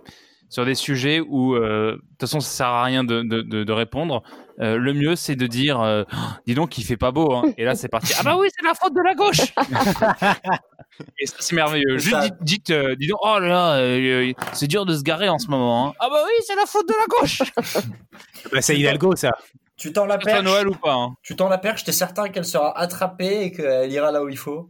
sur 0.49 0.65
des 0.65 0.75
sujets 0.75 1.19
où 1.19 1.55
euh, 1.55 1.93
de 1.93 1.97
toute 1.97 2.21
façon 2.21 2.39
ça 2.39 2.49
sert 2.49 2.67
à 2.67 2.83
rien 2.83 3.03
de, 3.03 3.21
de, 3.21 3.41
de, 3.41 3.63
de 3.63 3.71
répondre. 3.71 4.23
Euh, 4.59 4.77
le 4.77 4.93
mieux 4.93 5.15
c'est 5.15 5.35
de 5.35 5.47
dire 5.47 5.79
euh, 5.79 6.03
Oh, 6.11 6.17
dis 6.45 6.53
donc 6.53 6.77
il 6.77 6.83
fait 6.83 6.97
pas 6.97 7.11
beau 7.11 7.33
hein. 7.33 7.43
et 7.57 7.63
là 7.63 7.75
c'est 7.75 7.87
parti 7.87 8.13
ah 8.19 8.23
bah 8.23 8.35
oui 8.37 8.49
c'est 8.53 8.65
la 8.65 8.73
faute 8.73 8.93
de 8.93 8.99
la 8.99 9.15
gauche 9.15 9.53
et 11.17 11.25
ça 11.25 11.35
c'est 11.39 11.55
merveilleux 11.55 11.97
juste 11.97 12.11
ça. 12.15 12.21
dites, 12.21 12.35
dites, 12.41 12.69
euh, 12.71 12.95
dis 12.95 13.07
donc 13.07 13.19
oh 13.23 13.39
là 13.39 13.47
là 13.47 13.73
euh, 13.77 14.33
c'est 14.53 14.67
dur 14.67 14.85
de 14.85 14.95
se 14.95 15.01
garer 15.03 15.29
en 15.29 15.39
ce 15.39 15.47
moment 15.47 15.89
hein. 15.89 15.93
ah 15.99 16.09
bah 16.09 16.21
oui 16.25 16.31
c'est 16.45 16.55
la 16.55 16.65
faute 16.65 16.87
de 16.87 16.93
la 16.93 17.05
gauche 17.19 17.41
bah, 18.51 18.61
C'est 18.61 18.77
Hidalgo, 18.77 19.15
ça. 19.15 19.31
Tu 19.77 19.93
tends 19.93 20.05
la 20.05 20.17
perche. 20.17 20.43
Noël 20.43 20.67
ou 20.67 20.75
pas 20.75 20.93
hein. 20.93 21.15
Tu 21.23 21.35
tends 21.37 21.47
la 21.47 21.57
perche, 21.57 21.85
t'es 21.85 21.93
certain 21.93 22.27
qu'elle 22.29 22.43
sera 22.45 22.77
attrapée 22.77 23.43
et 23.43 23.51
qu'elle 23.53 23.91
ira 23.91 24.11
là 24.11 24.21
où 24.23 24.27
il 24.29 24.37
faut. 24.37 24.69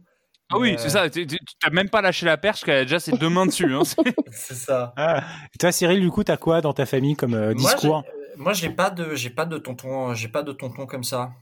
ah 0.52 0.58
oui 0.58 0.76
c'est 0.78 0.90
ça 0.90 1.10
tu 1.10 1.26
t'as 1.26 1.70
même 1.70 1.88
pas 1.90 2.00
lâché 2.00 2.26
la 2.26 2.36
perche 2.36 2.60
qu'elle 2.62 2.76
a 2.78 2.82
déjà 2.84 3.00
ses 3.00 3.12
deux 3.12 3.28
mains 3.28 3.46
dessus 3.46 3.74
hein. 3.74 3.82
C'est 4.30 4.54
ça. 4.54 4.94
Et 5.52 5.58
toi, 5.58 5.72
Cyril, 5.72 6.00
du 6.00 6.10
coup, 6.10 6.22
t'as 6.22 6.36
quoi 6.36 6.60
dans 6.60 6.72
ta 6.72 6.86
famille 6.86 7.16
comme 7.16 7.34
euh, 7.34 7.54
discours? 7.54 8.04
euh, 8.06 8.34
Moi, 8.36 8.52
j'ai 8.52 8.70
pas 8.70 8.90
de, 8.90 9.14
j'ai 9.16 9.30
pas 9.30 9.44
de 9.46 9.58
tonton, 9.58 10.14
j'ai 10.14 10.28
pas 10.28 10.44
de 10.44 10.52
tonton 10.52 10.86
comme 10.86 11.02
ça. 11.04 11.32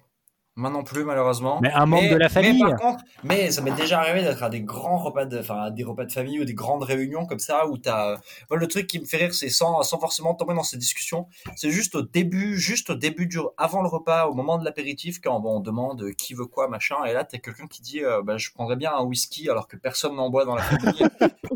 Moi 0.58 0.70
non 0.70 0.82
plus, 0.82 1.04
malheureusement. 1.04 1.60
Mais 1.62 1.70
un 1.72 1.86
membre 1.86 2.10
de 2.10 2.16
la 2.16 2.28
famille. 2.28 2.64
Mais 2.64 2.70
par 2.70 2.80
contre, 2.80 3.04
mais 3.22 3.52
ça 3.52 3.62
m'est 3.62 3.70
déjà 3.70 4.00
arrivé 4.00 4.22
d'être 4.22 4.42
à 4.42 4.50
des 4.50 4.60
grands 4.60 4.98
repas 4.98 5.24
de, 5.24 5.38
enfin, 5.38 5.70
des 5.70 5.84
repas 5.84 6.04
de 6.04 6.10
famille 6.10 6.40
ou 6.40 6.44
des 6.44 6.52
grandes 6.52 6.82
réunions 6.82 7.26
comme 7.26 7.38
ça 7.38 7.68
où 7.68 7.78
t'as, 7.78 8.14
euh, 8.14 8.16
moi, 8.50 8.58
le 8.58 8.66
truc 8.66 8.88
qui 8.88 8.98
me 8.98 9.04
fait 9.04 9.18
rire, 9.18 9.32
c'est 9.32 9.50
sans, 9.50 9.80
sans 9.84 10.00
forcément 10.00 10.34
tomber 10.34 10.54
dans 10.54 10.64
ces 10.64 10.76
discussions, 10.76 11.28
c'est 11.54 11.70
juste 11.70 11.94
au 11.94 12.02
début, 12.02 12.58
juste 12.58 12.90
au 12.90 12.96
début 12.96 13.28
du, 13.28 13.38
avant 13.56 13.82
le 13.82 13.88
repas, 13.88 14.26
au 14.26 14.34
moment 14.34 14.58
de 14.58 14.64
l'apéritif, 14.64 15.20
quand 15.22 15.38
bon, 15.38 15.58
on 15.58 15.60
demande 15.60 16.10
qui 16.18 16.34
veut 16.34 16.46
quoi, 16.46 16.66
machin, 16.66 17.04
et 17.04 17.12
là, 17.12 17.22
t'as 17.22 17.38
quelqu'un 17.38 17.68
qui 17.68 17.80
dit, 17.80 18.02
euh, 18.02 18.22
bah, 18.24 18.36
je 18.36 18.50
prendrais 18.50 18.74
bien 18.74 18.92
un 18.92 19.04
whisky 19.04 19.48
alors 19.48 19.68
que 19.68 19.76
personne 19.76 20.16
n'en 20.16 20.28
boit 20.28 20.44
dans 20.44 20.56
la 20.56 20.62
famille. 20.62 21.06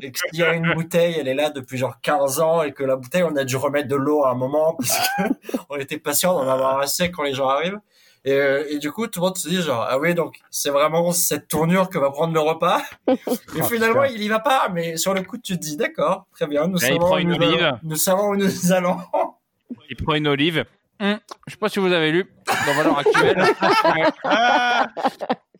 et 0.01 0.13
qu'il 0.13 0.39
y 0.39 0.45
a 0.45 0.55
une 0.55 0.73
bouteille, 0.75 1.17
elle 1.19 1.27
est 1.27 1.35
là 1.35 1.51
depuis 1.51 1.77
genre 1.77 2.01
15 2.01 2.39
ans 2.39 2.63
et 2.63 2.73
que 2.73 2.85
la 2.85 2.95
bouteille, 2.95 3.25
on 3.25 3.35
a 3.35 3.43
dû 3.43 3.57
remettre 3.57 3.89
de 3.89 3.97
l'eau 3.97 4.23
à 4.23 4.31
un 4.31 4.35
moment 4.37 4.75
parce 4.75 4.97
que 4.97 5.23
on 5.71 5.77
était 5.77 5.99
patient 5.99 6.35
d'en 6.35 6.49
avoir 6.49 6.79
assez 6.79 7.11
quand 7.11 7.25
les 7.25 7.35
gens 7.35 7.49
arrivent. 7.49 7.81
Et, 8.25 8.33
euh, 8.33 8.65
et 8.71 8.79
du 8.79 8.93
coup, 8.93 9.07
tout 9.09 9.19
le 9.21 9.27
monde 9.27 9.37
se 9.37 9.49
dit 9.49 9.61
genre, 9.63 9.85
ah 9.89 9.99
oui, 9.99 10.15
donc 10.15 10.37
c'est 10.51 10.71
vraiment 10.71 11.11
cette 11.13 11.49
tournure 11.49 11.89
que 11.91 11.99
va 11.99 12.11
prendre 12.11 12.33
le 12.33 12.41
repas. 12.41 12.81
Et 13.09 13.17
Oh, 13.27 13.65
finalement, 13.65 14.03
putain. 14.03 14.15
il 14.15 14.23
y 14.23 14.29
va 14.29 14.39
pas, 14.39 14.69
mais 14.73 14.97
sur 14.97 15.13
le 15.13 15.23
coup, 15.23 15.39
tu 15.39 15.57
te 15.57 15.61
dis, 15.61 15.77
d'accord, 15.77 16.27
très 16.33 16.47
bien, 16.47 16.69
nous, 16.69 16.79
Là, 16.79 16.87
savons 16.87 16.99
prend 17.01 17.17
où 17.17 17.19
une 17.19 17.29
nous, 17.31 17.35
olive. 17.35 17.63
allons, 17.65 17.79
nous 17.83 17.97
savons 17.97 18.29
où 18.29 18.37
nous 18.37 18.73
allons. 18.73 18.97
Il 19.91 19.97
prend 19.97 20.15
une 20.15 20.29
olive. 20.29 20.65
Hum, 21.01 21.19
je 21.49 21.53
sais 21.53 21.59
pas 21.59 21.69
si 21.69 21.81
vous 21.81 21.93
avez 21.93 22.13
lu 22.13 22.31
dans 22.47 22.75
Valeurs 22.75 22.99
Actuelles. 22.99 23.45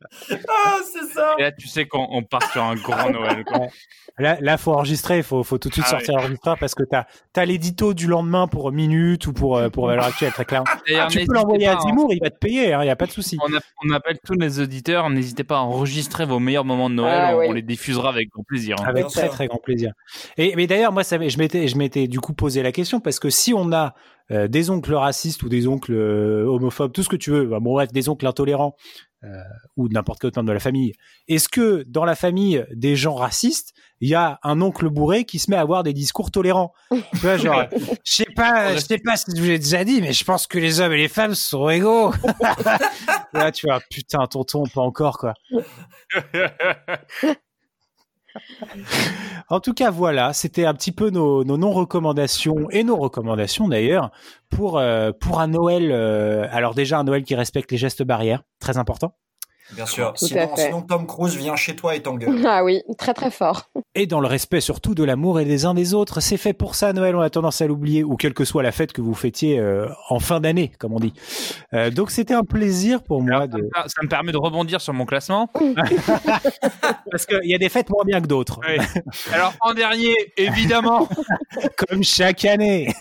Ah, 0.49 0.77
c'est 0.93 1.07
ça. 1.13 1.35
Et 1.39 1.43
là, 1.43 1.53
tu 1.53 1.69
sais 1.69 1.87
qu'on 1.87 2.07
on 2.11 2.23
part 2.23 2.51
sur 2.53 2.63
un 2.63 2.75
grand 2.75 3.11
Noël. 3.11 3.45
quoi. 3.45 3.67
Là, 4.19 4.37
là, 4.41 4.59
faut 4.59 4.73
enregistrer, 4.73 5.23
faut, 5.23 5.43
faut 5.43 5.57
tout 5.57 5.69
de 5.71 5.75
suite 5.75 5.87
Ah 5.89 5.91
sortir 5.93 6.17
l'enregistreur 6.17 6.59
parce 6.59 6.75
que 6.75 6.83
t'as, 6.83 7.07
t'as 7.33 7.45
l'édito 7.47 7.95
du 7.95 8.07
lendemain 8.07 8.47
pour 8.47 8.71
minute 8.71 9.27
ou 9.27 9.33
pour, 9.33 9.57
euh, 9.57 9.71
pour 9.71 9.87
valeur 9.87 10.05
actuelle, 10.05 10.33
très 10.33 10.45
clairement. 10.45 10.67
D'ailleurs, 10.87 11.09
tu 11.09 11.25
peux 11.25 11.33
l'envoyer 11.33 11.67
à 11.67 11.77
pas, 11.77 11.79
hein. 11.83 11.87
Zemmour, 11.87 12.13
il 12.13 12.21
va 12.21 12.29
te 12.29 12.37
payer, 12.39 12.75
hein, 12.75 12.85
y 12.85 12.91
a 12.91 12.97
pas 12.97 13.07
de 13.07 13.11
souci. 13.13 13.39
On, 13.43 13.55
a- 13.57 13.61
on 13.85 13.91
appelle 13.91 14.19
tous 14.25 14.35
les 14.35 14.61
auditeurs. 14.61 15.09
N'hésitez 15.09 15.45
pas 15.45 15.57
à 15.57 15.61
enregistrer 15.61 16.27
vos 16.27 16.39
meilleurs 16.41 16.67
moments 16.67 16.91
de 16.91 16.95
Noël. 16.95 17.21
Ah, 17.31 17.37
on, 17.37 17.53
les 17.53 17.63
diffusera 17.63 18.11
avec 18.11 18.29
grand 18.29 18.45
plaisir. 18.45 18.77
hein. 18.81 18.85
Avec 18.87 19.07
très 19.09 19.29
très 19.31 19.47
grand 19.47 19.59
plaisir. 19.59 19.93
Et 20.37 20.55
mais 20.57 20.67
d'ailleurs 20.67 20.93
moi 20.93 21.05
ça, 21.05 21.17
je 21.27 21.39
m'étais 21.39 21.67
je 21.69 21.77
m'étais 21.79 22.07
du 22.07 22.21
coup 22.21 22.35
posé 22.35 22.63
la 22.63 22.71
question 22.73 23.01
parce 23.01 23.19
que 23.19 23.31
si 23.31 23.55
on 23.55 23.73
a 23.73 23.95
euh, 24.31 24.47
des 24.47 24.69
oncles 24.71 24.95
racistes 24.95 25.43
ou 25.43 25.49
des 25.49 25.67
oncles 25.67 25.95
euh, 25.95 26.45
homophobes, 26.47 26.93
tout 26.93 27.03
ce 27.03 27.09
que 27.09 27.17
tu 27.17 27.31
veux, 27.31 27.47
bah, 27.47 27.61
bon 27.61 27.73
bref 27.73 27.93
des 27.93 28.09
oncles 28.11 28.27
intolérants 28.27 28.77
euh, 29.25 29.43
ou 29.77 29.89
n'importe 29.89 30.21
quel 30.21 30.29
autre 30.29 30.39
membre 30.39 30.49
de 30.49 30.55
la 30.55 30.61
famille, 30.61 30.93
est-ce 31.29 31.49
que 31.49 31.85
dans 31.87 32.05
la 32.05 32.15
famille 32.15 32.65
des 32.73 32.97
gens 32.97 33.15
racistes, 33.15 33.73
il 34.01 34.09
y 34.09 34.15
a 34.15 34.41
un 34.43 34.61
oncle 34.61 34.89
bourré 34.89 35.25
qui 35.25 35.39
se 35.39 35.51
met 35.51 35.57
à 35.57 35.61
avoir 35.61 35.83
des 35.83 35.93
discours 35.93 36.31
tolérants 36.31 36.73
Tu 36.91 37.19
vois, 37.19 37.37
genre, 37.37 37.65
je 38.05 38.13
sais 38.13 38.27
pas, 38.35 38.75
je 38.75 38.81
sais 38.81 38.99
pas 38.99 39.17
si 39.17 39.27
je 39.35 39.41
vous 39.41 39.49
l'ai 39.49 39.59
déjà 39.59 39.85
dit, 39.85 40.01
mais 40.01 40.13
je 40.13 40.25
pense 40.25 40.47
que 40.47 40.59
les 40.59 40.81
hommes 40.81 40.93
et 40.93 40.97
les 40.97 41.09
femmes 41.09 41.35
sont 41.35 41.69
égaux. 41.69 42.13
Là, 43.33 43.53
tu 43.53 43.67
vois, 43.67 43.81
putain, 43.91 44.27
tonton, 44.27 44.65
pas 44.65 44.83
encore 44.83 45.19
quoi. 45.19 45.35
En 49.49 49.61
tout 49.61 49.75
cas, 49.75 49.91
voilà, 49.91 50.33
c'était 50.33 50.65
un 50.65 50.75
petit 50.75 50.93
peu 50.93 51.11
nos, 51.11 51.45
non-recommandations 51.45 52.71
et 52.71 52.85
nos 52.85 52.97
recommandations 52.97 53.69
d'ailleurs 53.69 54.11
pour, 54.49 54.79
euh, 54.79 55.13
un 55.35 55.49
Noël. 55.49 55.91
euh, 55.93 56.47
alors 56.51 56.75
déjà 56.75 56.99
un 56.99 57.05
Noël 57.05 57.23
qui 57.25 57.35
respecte 57.35 57.71
les 57.71 57.79
gestes 57.79 58.03
barrières, 58.03 58.43
très 58.61 58.79
important. 58.79 59.15
Bien 59.75 59.87
sûr. 59.87 60.13
Tout 60.19 60.27
Sinon, 60.27 60.83
Tom 60.83 61.07
Cruise 61.07 61.37
vient 61.37 61.57
chez 61.57 61.75
toi 61.77 61.95
et 61.97 62.01
t'engueule. 62.01 62.41
Ah 62.47 62.65
oui, 62.65 62.83
très 62.99 63.15
très 63.15 63.31
fort. 63.31 63.71
Et 63.95 64.07
dans 64.07 64.21
le 64.21 64.27
respect 64.27 64.61
surtout 64.61 64.95
de 64.95 65.05
l'amour 65.05 65.41
et 65.41 65.45
des 65.45 65.65
uns 65.65 65.75
des 65.75 65.95
autres. 65.95 66.21
C'est 66.21 66.37
fait 66.37 66.53
pour 66.53 66.75
ça, 66.75 66.93
Noël, 66.93 67.17
on 67.17 67.21
a 67.21 67.31
tendance 67.31 67.61
à 67.63 67.67
l'oublier, 67.67 68.05
ou 68.05 68.17
quelle 68.17 68.35
que 68.35 68.45
soit 68.45 68.63
la 68.63 68.73
fête 68.73 68.93
que 68.93 69.01
vous 69.01 69.15
fêtiez 69.15 69.59
euh, 69.59 69.87
en 70.11 70.19
fin 70.21 70.41
d'année, 70.41 70.73
comme 70.79 70.93
on 70.93 71.01
dit. 71.01 71.15
Euh, 71.73 71.91
donc 71.91 72.11
c'était 72.11 72.35
un 72.35 72.43
plaisir 72.45 73.03
pour 73.03 73.23
moi 73.23 73.41
Ça 73.43 73.47
de... 73.47 73.57
me, 73.59 73.69
per- 73.69 73.89
ça 73.89 74.03
me 74.03 74.09
permet 74.09 74.33
de 74.33 74.37
rebondir 74.39 74.81
sur 74.81 74.93
mon 74.93 75.07
classement. 75.07 75.49
Parce 77.11 77.27
qu'il 77.27 77.41
y 77.45 77.55
a 77.55 77.59
des 77.59 77.69
fêtes 77.69 77.89
moins 77.91 78.05
bien 78.05 78.21
que 78.21 78.27
d'autres, 78.27 78.61
Oui. 78.69 78.83
Alors 79.33 79.53
en 79.61 79.73
dernier, 79.75 80.15
évidemment. 80.37 81.09
comme 81.89 82.03
chaque 82.03 82.45
année. 82.45 82.93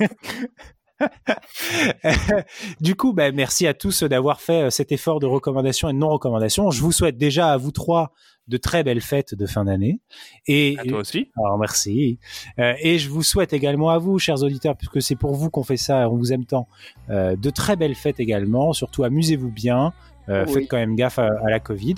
du 2.81 2.95
coup, 2.95 3.13
bah, 3.13 3.31
merci 3.31 3.67
à 3.67 3.73
tous 3.73 4.03
d'avoir 4.03 4.41
fait 4.41 4.63
euh, 4.63 4.69
cet 4.69 4.91
effort 4.91 5.19
de 5.19 5.25
recommandation 5.25 5.89
et 5.89 5.93
de 5.93 5.97
non-recommandation. 5.97 6.71
Je 6.71 6.81
vous 6.81 6.91
souhaite 6.91 7.17
déjà 7.17 7.51
à 7.51 7.57
vous 7.57 7.71
trois 7.71 8.13
de 8.47 8.57
très 8.57 8.83
belles 8.83 9.01
fêtes 9.01 9.33
de 9.35 9.45
fin 9.45 9.65
d'année. 9.65 10.01
Et 10.47 10.75
À 10.77 10.83
toi 10.83 10.99
aussi. 10.99 11.31
alors 11.37 11.57
merci. 11.57 12.19
Euh, 12.59 12.73
et 12.81 12.99
je 12.99 13.09
vous 13.09 13.23
souhaite 13.23 13.53
également 13.53 13.89
à 13.89 13.97
vous, 13.97 14.19
chers 14.19 14.43
auditeurs, 14.43 14.75
puisque 14.75 15.01
c'est 15.01 15.15
pour 15.15 15.33
vous 15.33 15.49
qu'on 15.49 15.63
fait 15.63 15.77
ça, 15.77 16.09
on 16.09 16.17
vous 16.17 16.33
aime 16.33 16.45
tant, 16.45 16.67
euh, 17.09 17.35
de 17.35 17.49
très 17.49 17.75
belles 17.75 17.95
fêtes 17.95 18.19
également. 18.19 18.73
Surtout 18.73 19.03
amusez-vous 19.03 19.51
bien. 19.51 19.93
Euh, 20.29 20.45
Oui. 20.47 20.53
Faites 20.53 20.67
quand 20.69 20.77
même 20.77 20.95
gaffe 20.95 21.19
à, 21.19 21.29
à 21.45 21.49
la 21.49 21.60
Covid. 21.60 21.95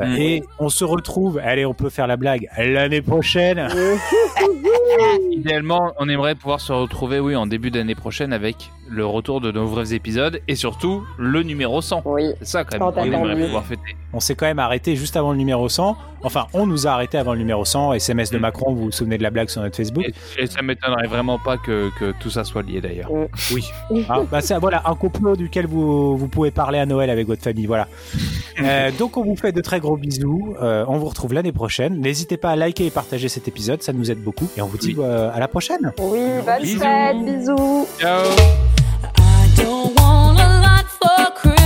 Euh, 0.00 0.06
Mm. 0.06 0.16
Et 0.16 0.42
on 0.58 0.70
se 0.70 0.82
retrouve, 0.82 1.38
allez, 1.44 1.66
on 1.66 1.74
peut 1.74 1.90
faire 1.90 2.06
la 2.06 2.16
blague, 2.16 2.48
l'année 2.56 3.02
prochaine. 3.02 3.68
Idéalement, 5.30 5.92
on 5.98 6.08
aimerait 6.08 6.34
pouvoir 6.34 6.60
se 6.60 6.72
retrouver, 6.72 7.20
oui, 7.20 7.36
en 7.36 7.46
début 7.46 7.70
d'année 7.70 7.94
prochaine 7.94 8.32
avec 8.32 8.70
le 8.90 9.06
retour 9.06 9.40
de 9.40 9.52
nos 9.52 9.66
vrais 9.66 9.94
épisodes 9.94 10.40
et 10.48 10.54
surtout 10.56 11.04
le 11.16 11.42
numéro 11.42 11.80
100. 11.80 12.02
Oui. 12.04 12.32
C'est 12.40 12.46
ça 12.46 12.64
quand 12.64 12.78
même 12.78 12.92
qu'on 12.92 13.04
aimerait 13.28 13.44
pouvoir 13.46 13.64
fêter. 13.64 13.96
On 14.12 14.18
s'est 14.20 14.34
quand 14.34 14.46
même 14.46 14.58
arrêté 14.58 14.96
juste 14.96 15.16
avant 15.16 15.30
le 15.30 15.38
numéro 15.38 15.68
100. 15.68 15.96
Enfin, 16.22 16.48
on 16.52 16.66
nous 16.66 16.86
a 16.86 16.90
arrêté 16.90 17.16
avant 17.16 17.32
le 17.32 17.38
numéro 17.38 17.64
100. 17.64 17.94
SMS 17.94 18.30
de 18.30 18.36
Mm. 18.38 18.40
Macron, 18.40 18.72
vous 18.74 18.84
vous 18.86 18.90
souvenez 18.92 19.16
de 19.16 19.22
la 19.22 19.30
blague 19.30 19.48
sur 19.48 19.62
notre 19.62 19.76
Facebook 19.76 20.04
Et, 20.36 20.42
et 20.42 20.46
ça 20.46 20.60
m'étonnerait 20.62 21.06
vraiment 21.06 21.38
pas 21.38 21.56
que, 21.56 21.90
que 21.98 22.12
tout 22.20 22.28
ça 22.30 22.42
soit 22.44 22.62
lié 22.62 22.80
d'ailleurs. 22.80 23.10
Oui. 23.52 23.64
Ah, 24.08 24.20
bah 24.30 24.40
ça, 24.40 24.58
voilà, 24.58 24.82
un 24.86 24.94
complot 24.96 25.36
duquel 25.36 25.66
vous, 25.66 26.16
vous 26.16 26.28
pouvez 26.28 26.50
parler 26.50 26.78
à 26.80 26.86
Noël 26.86 27.08
avec 27.10 27.26
votre 27.26 27.42
famille. 27.42 27.66
Voilà. 27.66 27.86
Euh, 28.62 28.90
donc, 28.98 29.16
on 29.16 29.24
vous 29.24 29.36
fait 29.36 29.52
de 29.52 29.62
très 29.62 29.80
gros 29.80 29.96
bisous. 29.96 30.54
Euh, 30.60 30.84
on 30.86 30.98
vous 30.98 31.06
retrouve 31.06 31.32
l'année 31.32 31.52
prochaine. 31.52 31.98
N'hésitez 31.98 32.36
pas 32.36 32.50
à 32.50 32.56
liker 32.56 32.84
et 32.84 32.90
partager 32.90 33.30
cet 33.30 33.48
épisode, 33.48 33.82
ça 33.82 33.94
nous 33.94 34.10
aide 34.10 34.22
beaucoup. 34.22 34.50
Et 34.58 34.60
on 34.60 34.66
vous 34.66 34.76
dit 34.76 34.94
Oui. 34.98 35.02
euh, 35.02 35.30
à 35.32 35.38
la 35.40 35.48
prochaine. 35.48 35.90
Oui, 35.98 36.18
bonne 36.44 36.60
Bisous. 36.62 36.78
fête, 36.80 37.24
bisous. 37.24 37.86
Ciao 37.98 38.22
Don't 39.60 39.94
want 40.00 40.38
a 40.40 40.48
lot 40.64 40.86
for 40.88 41.32
Christmas. 41.34 41.59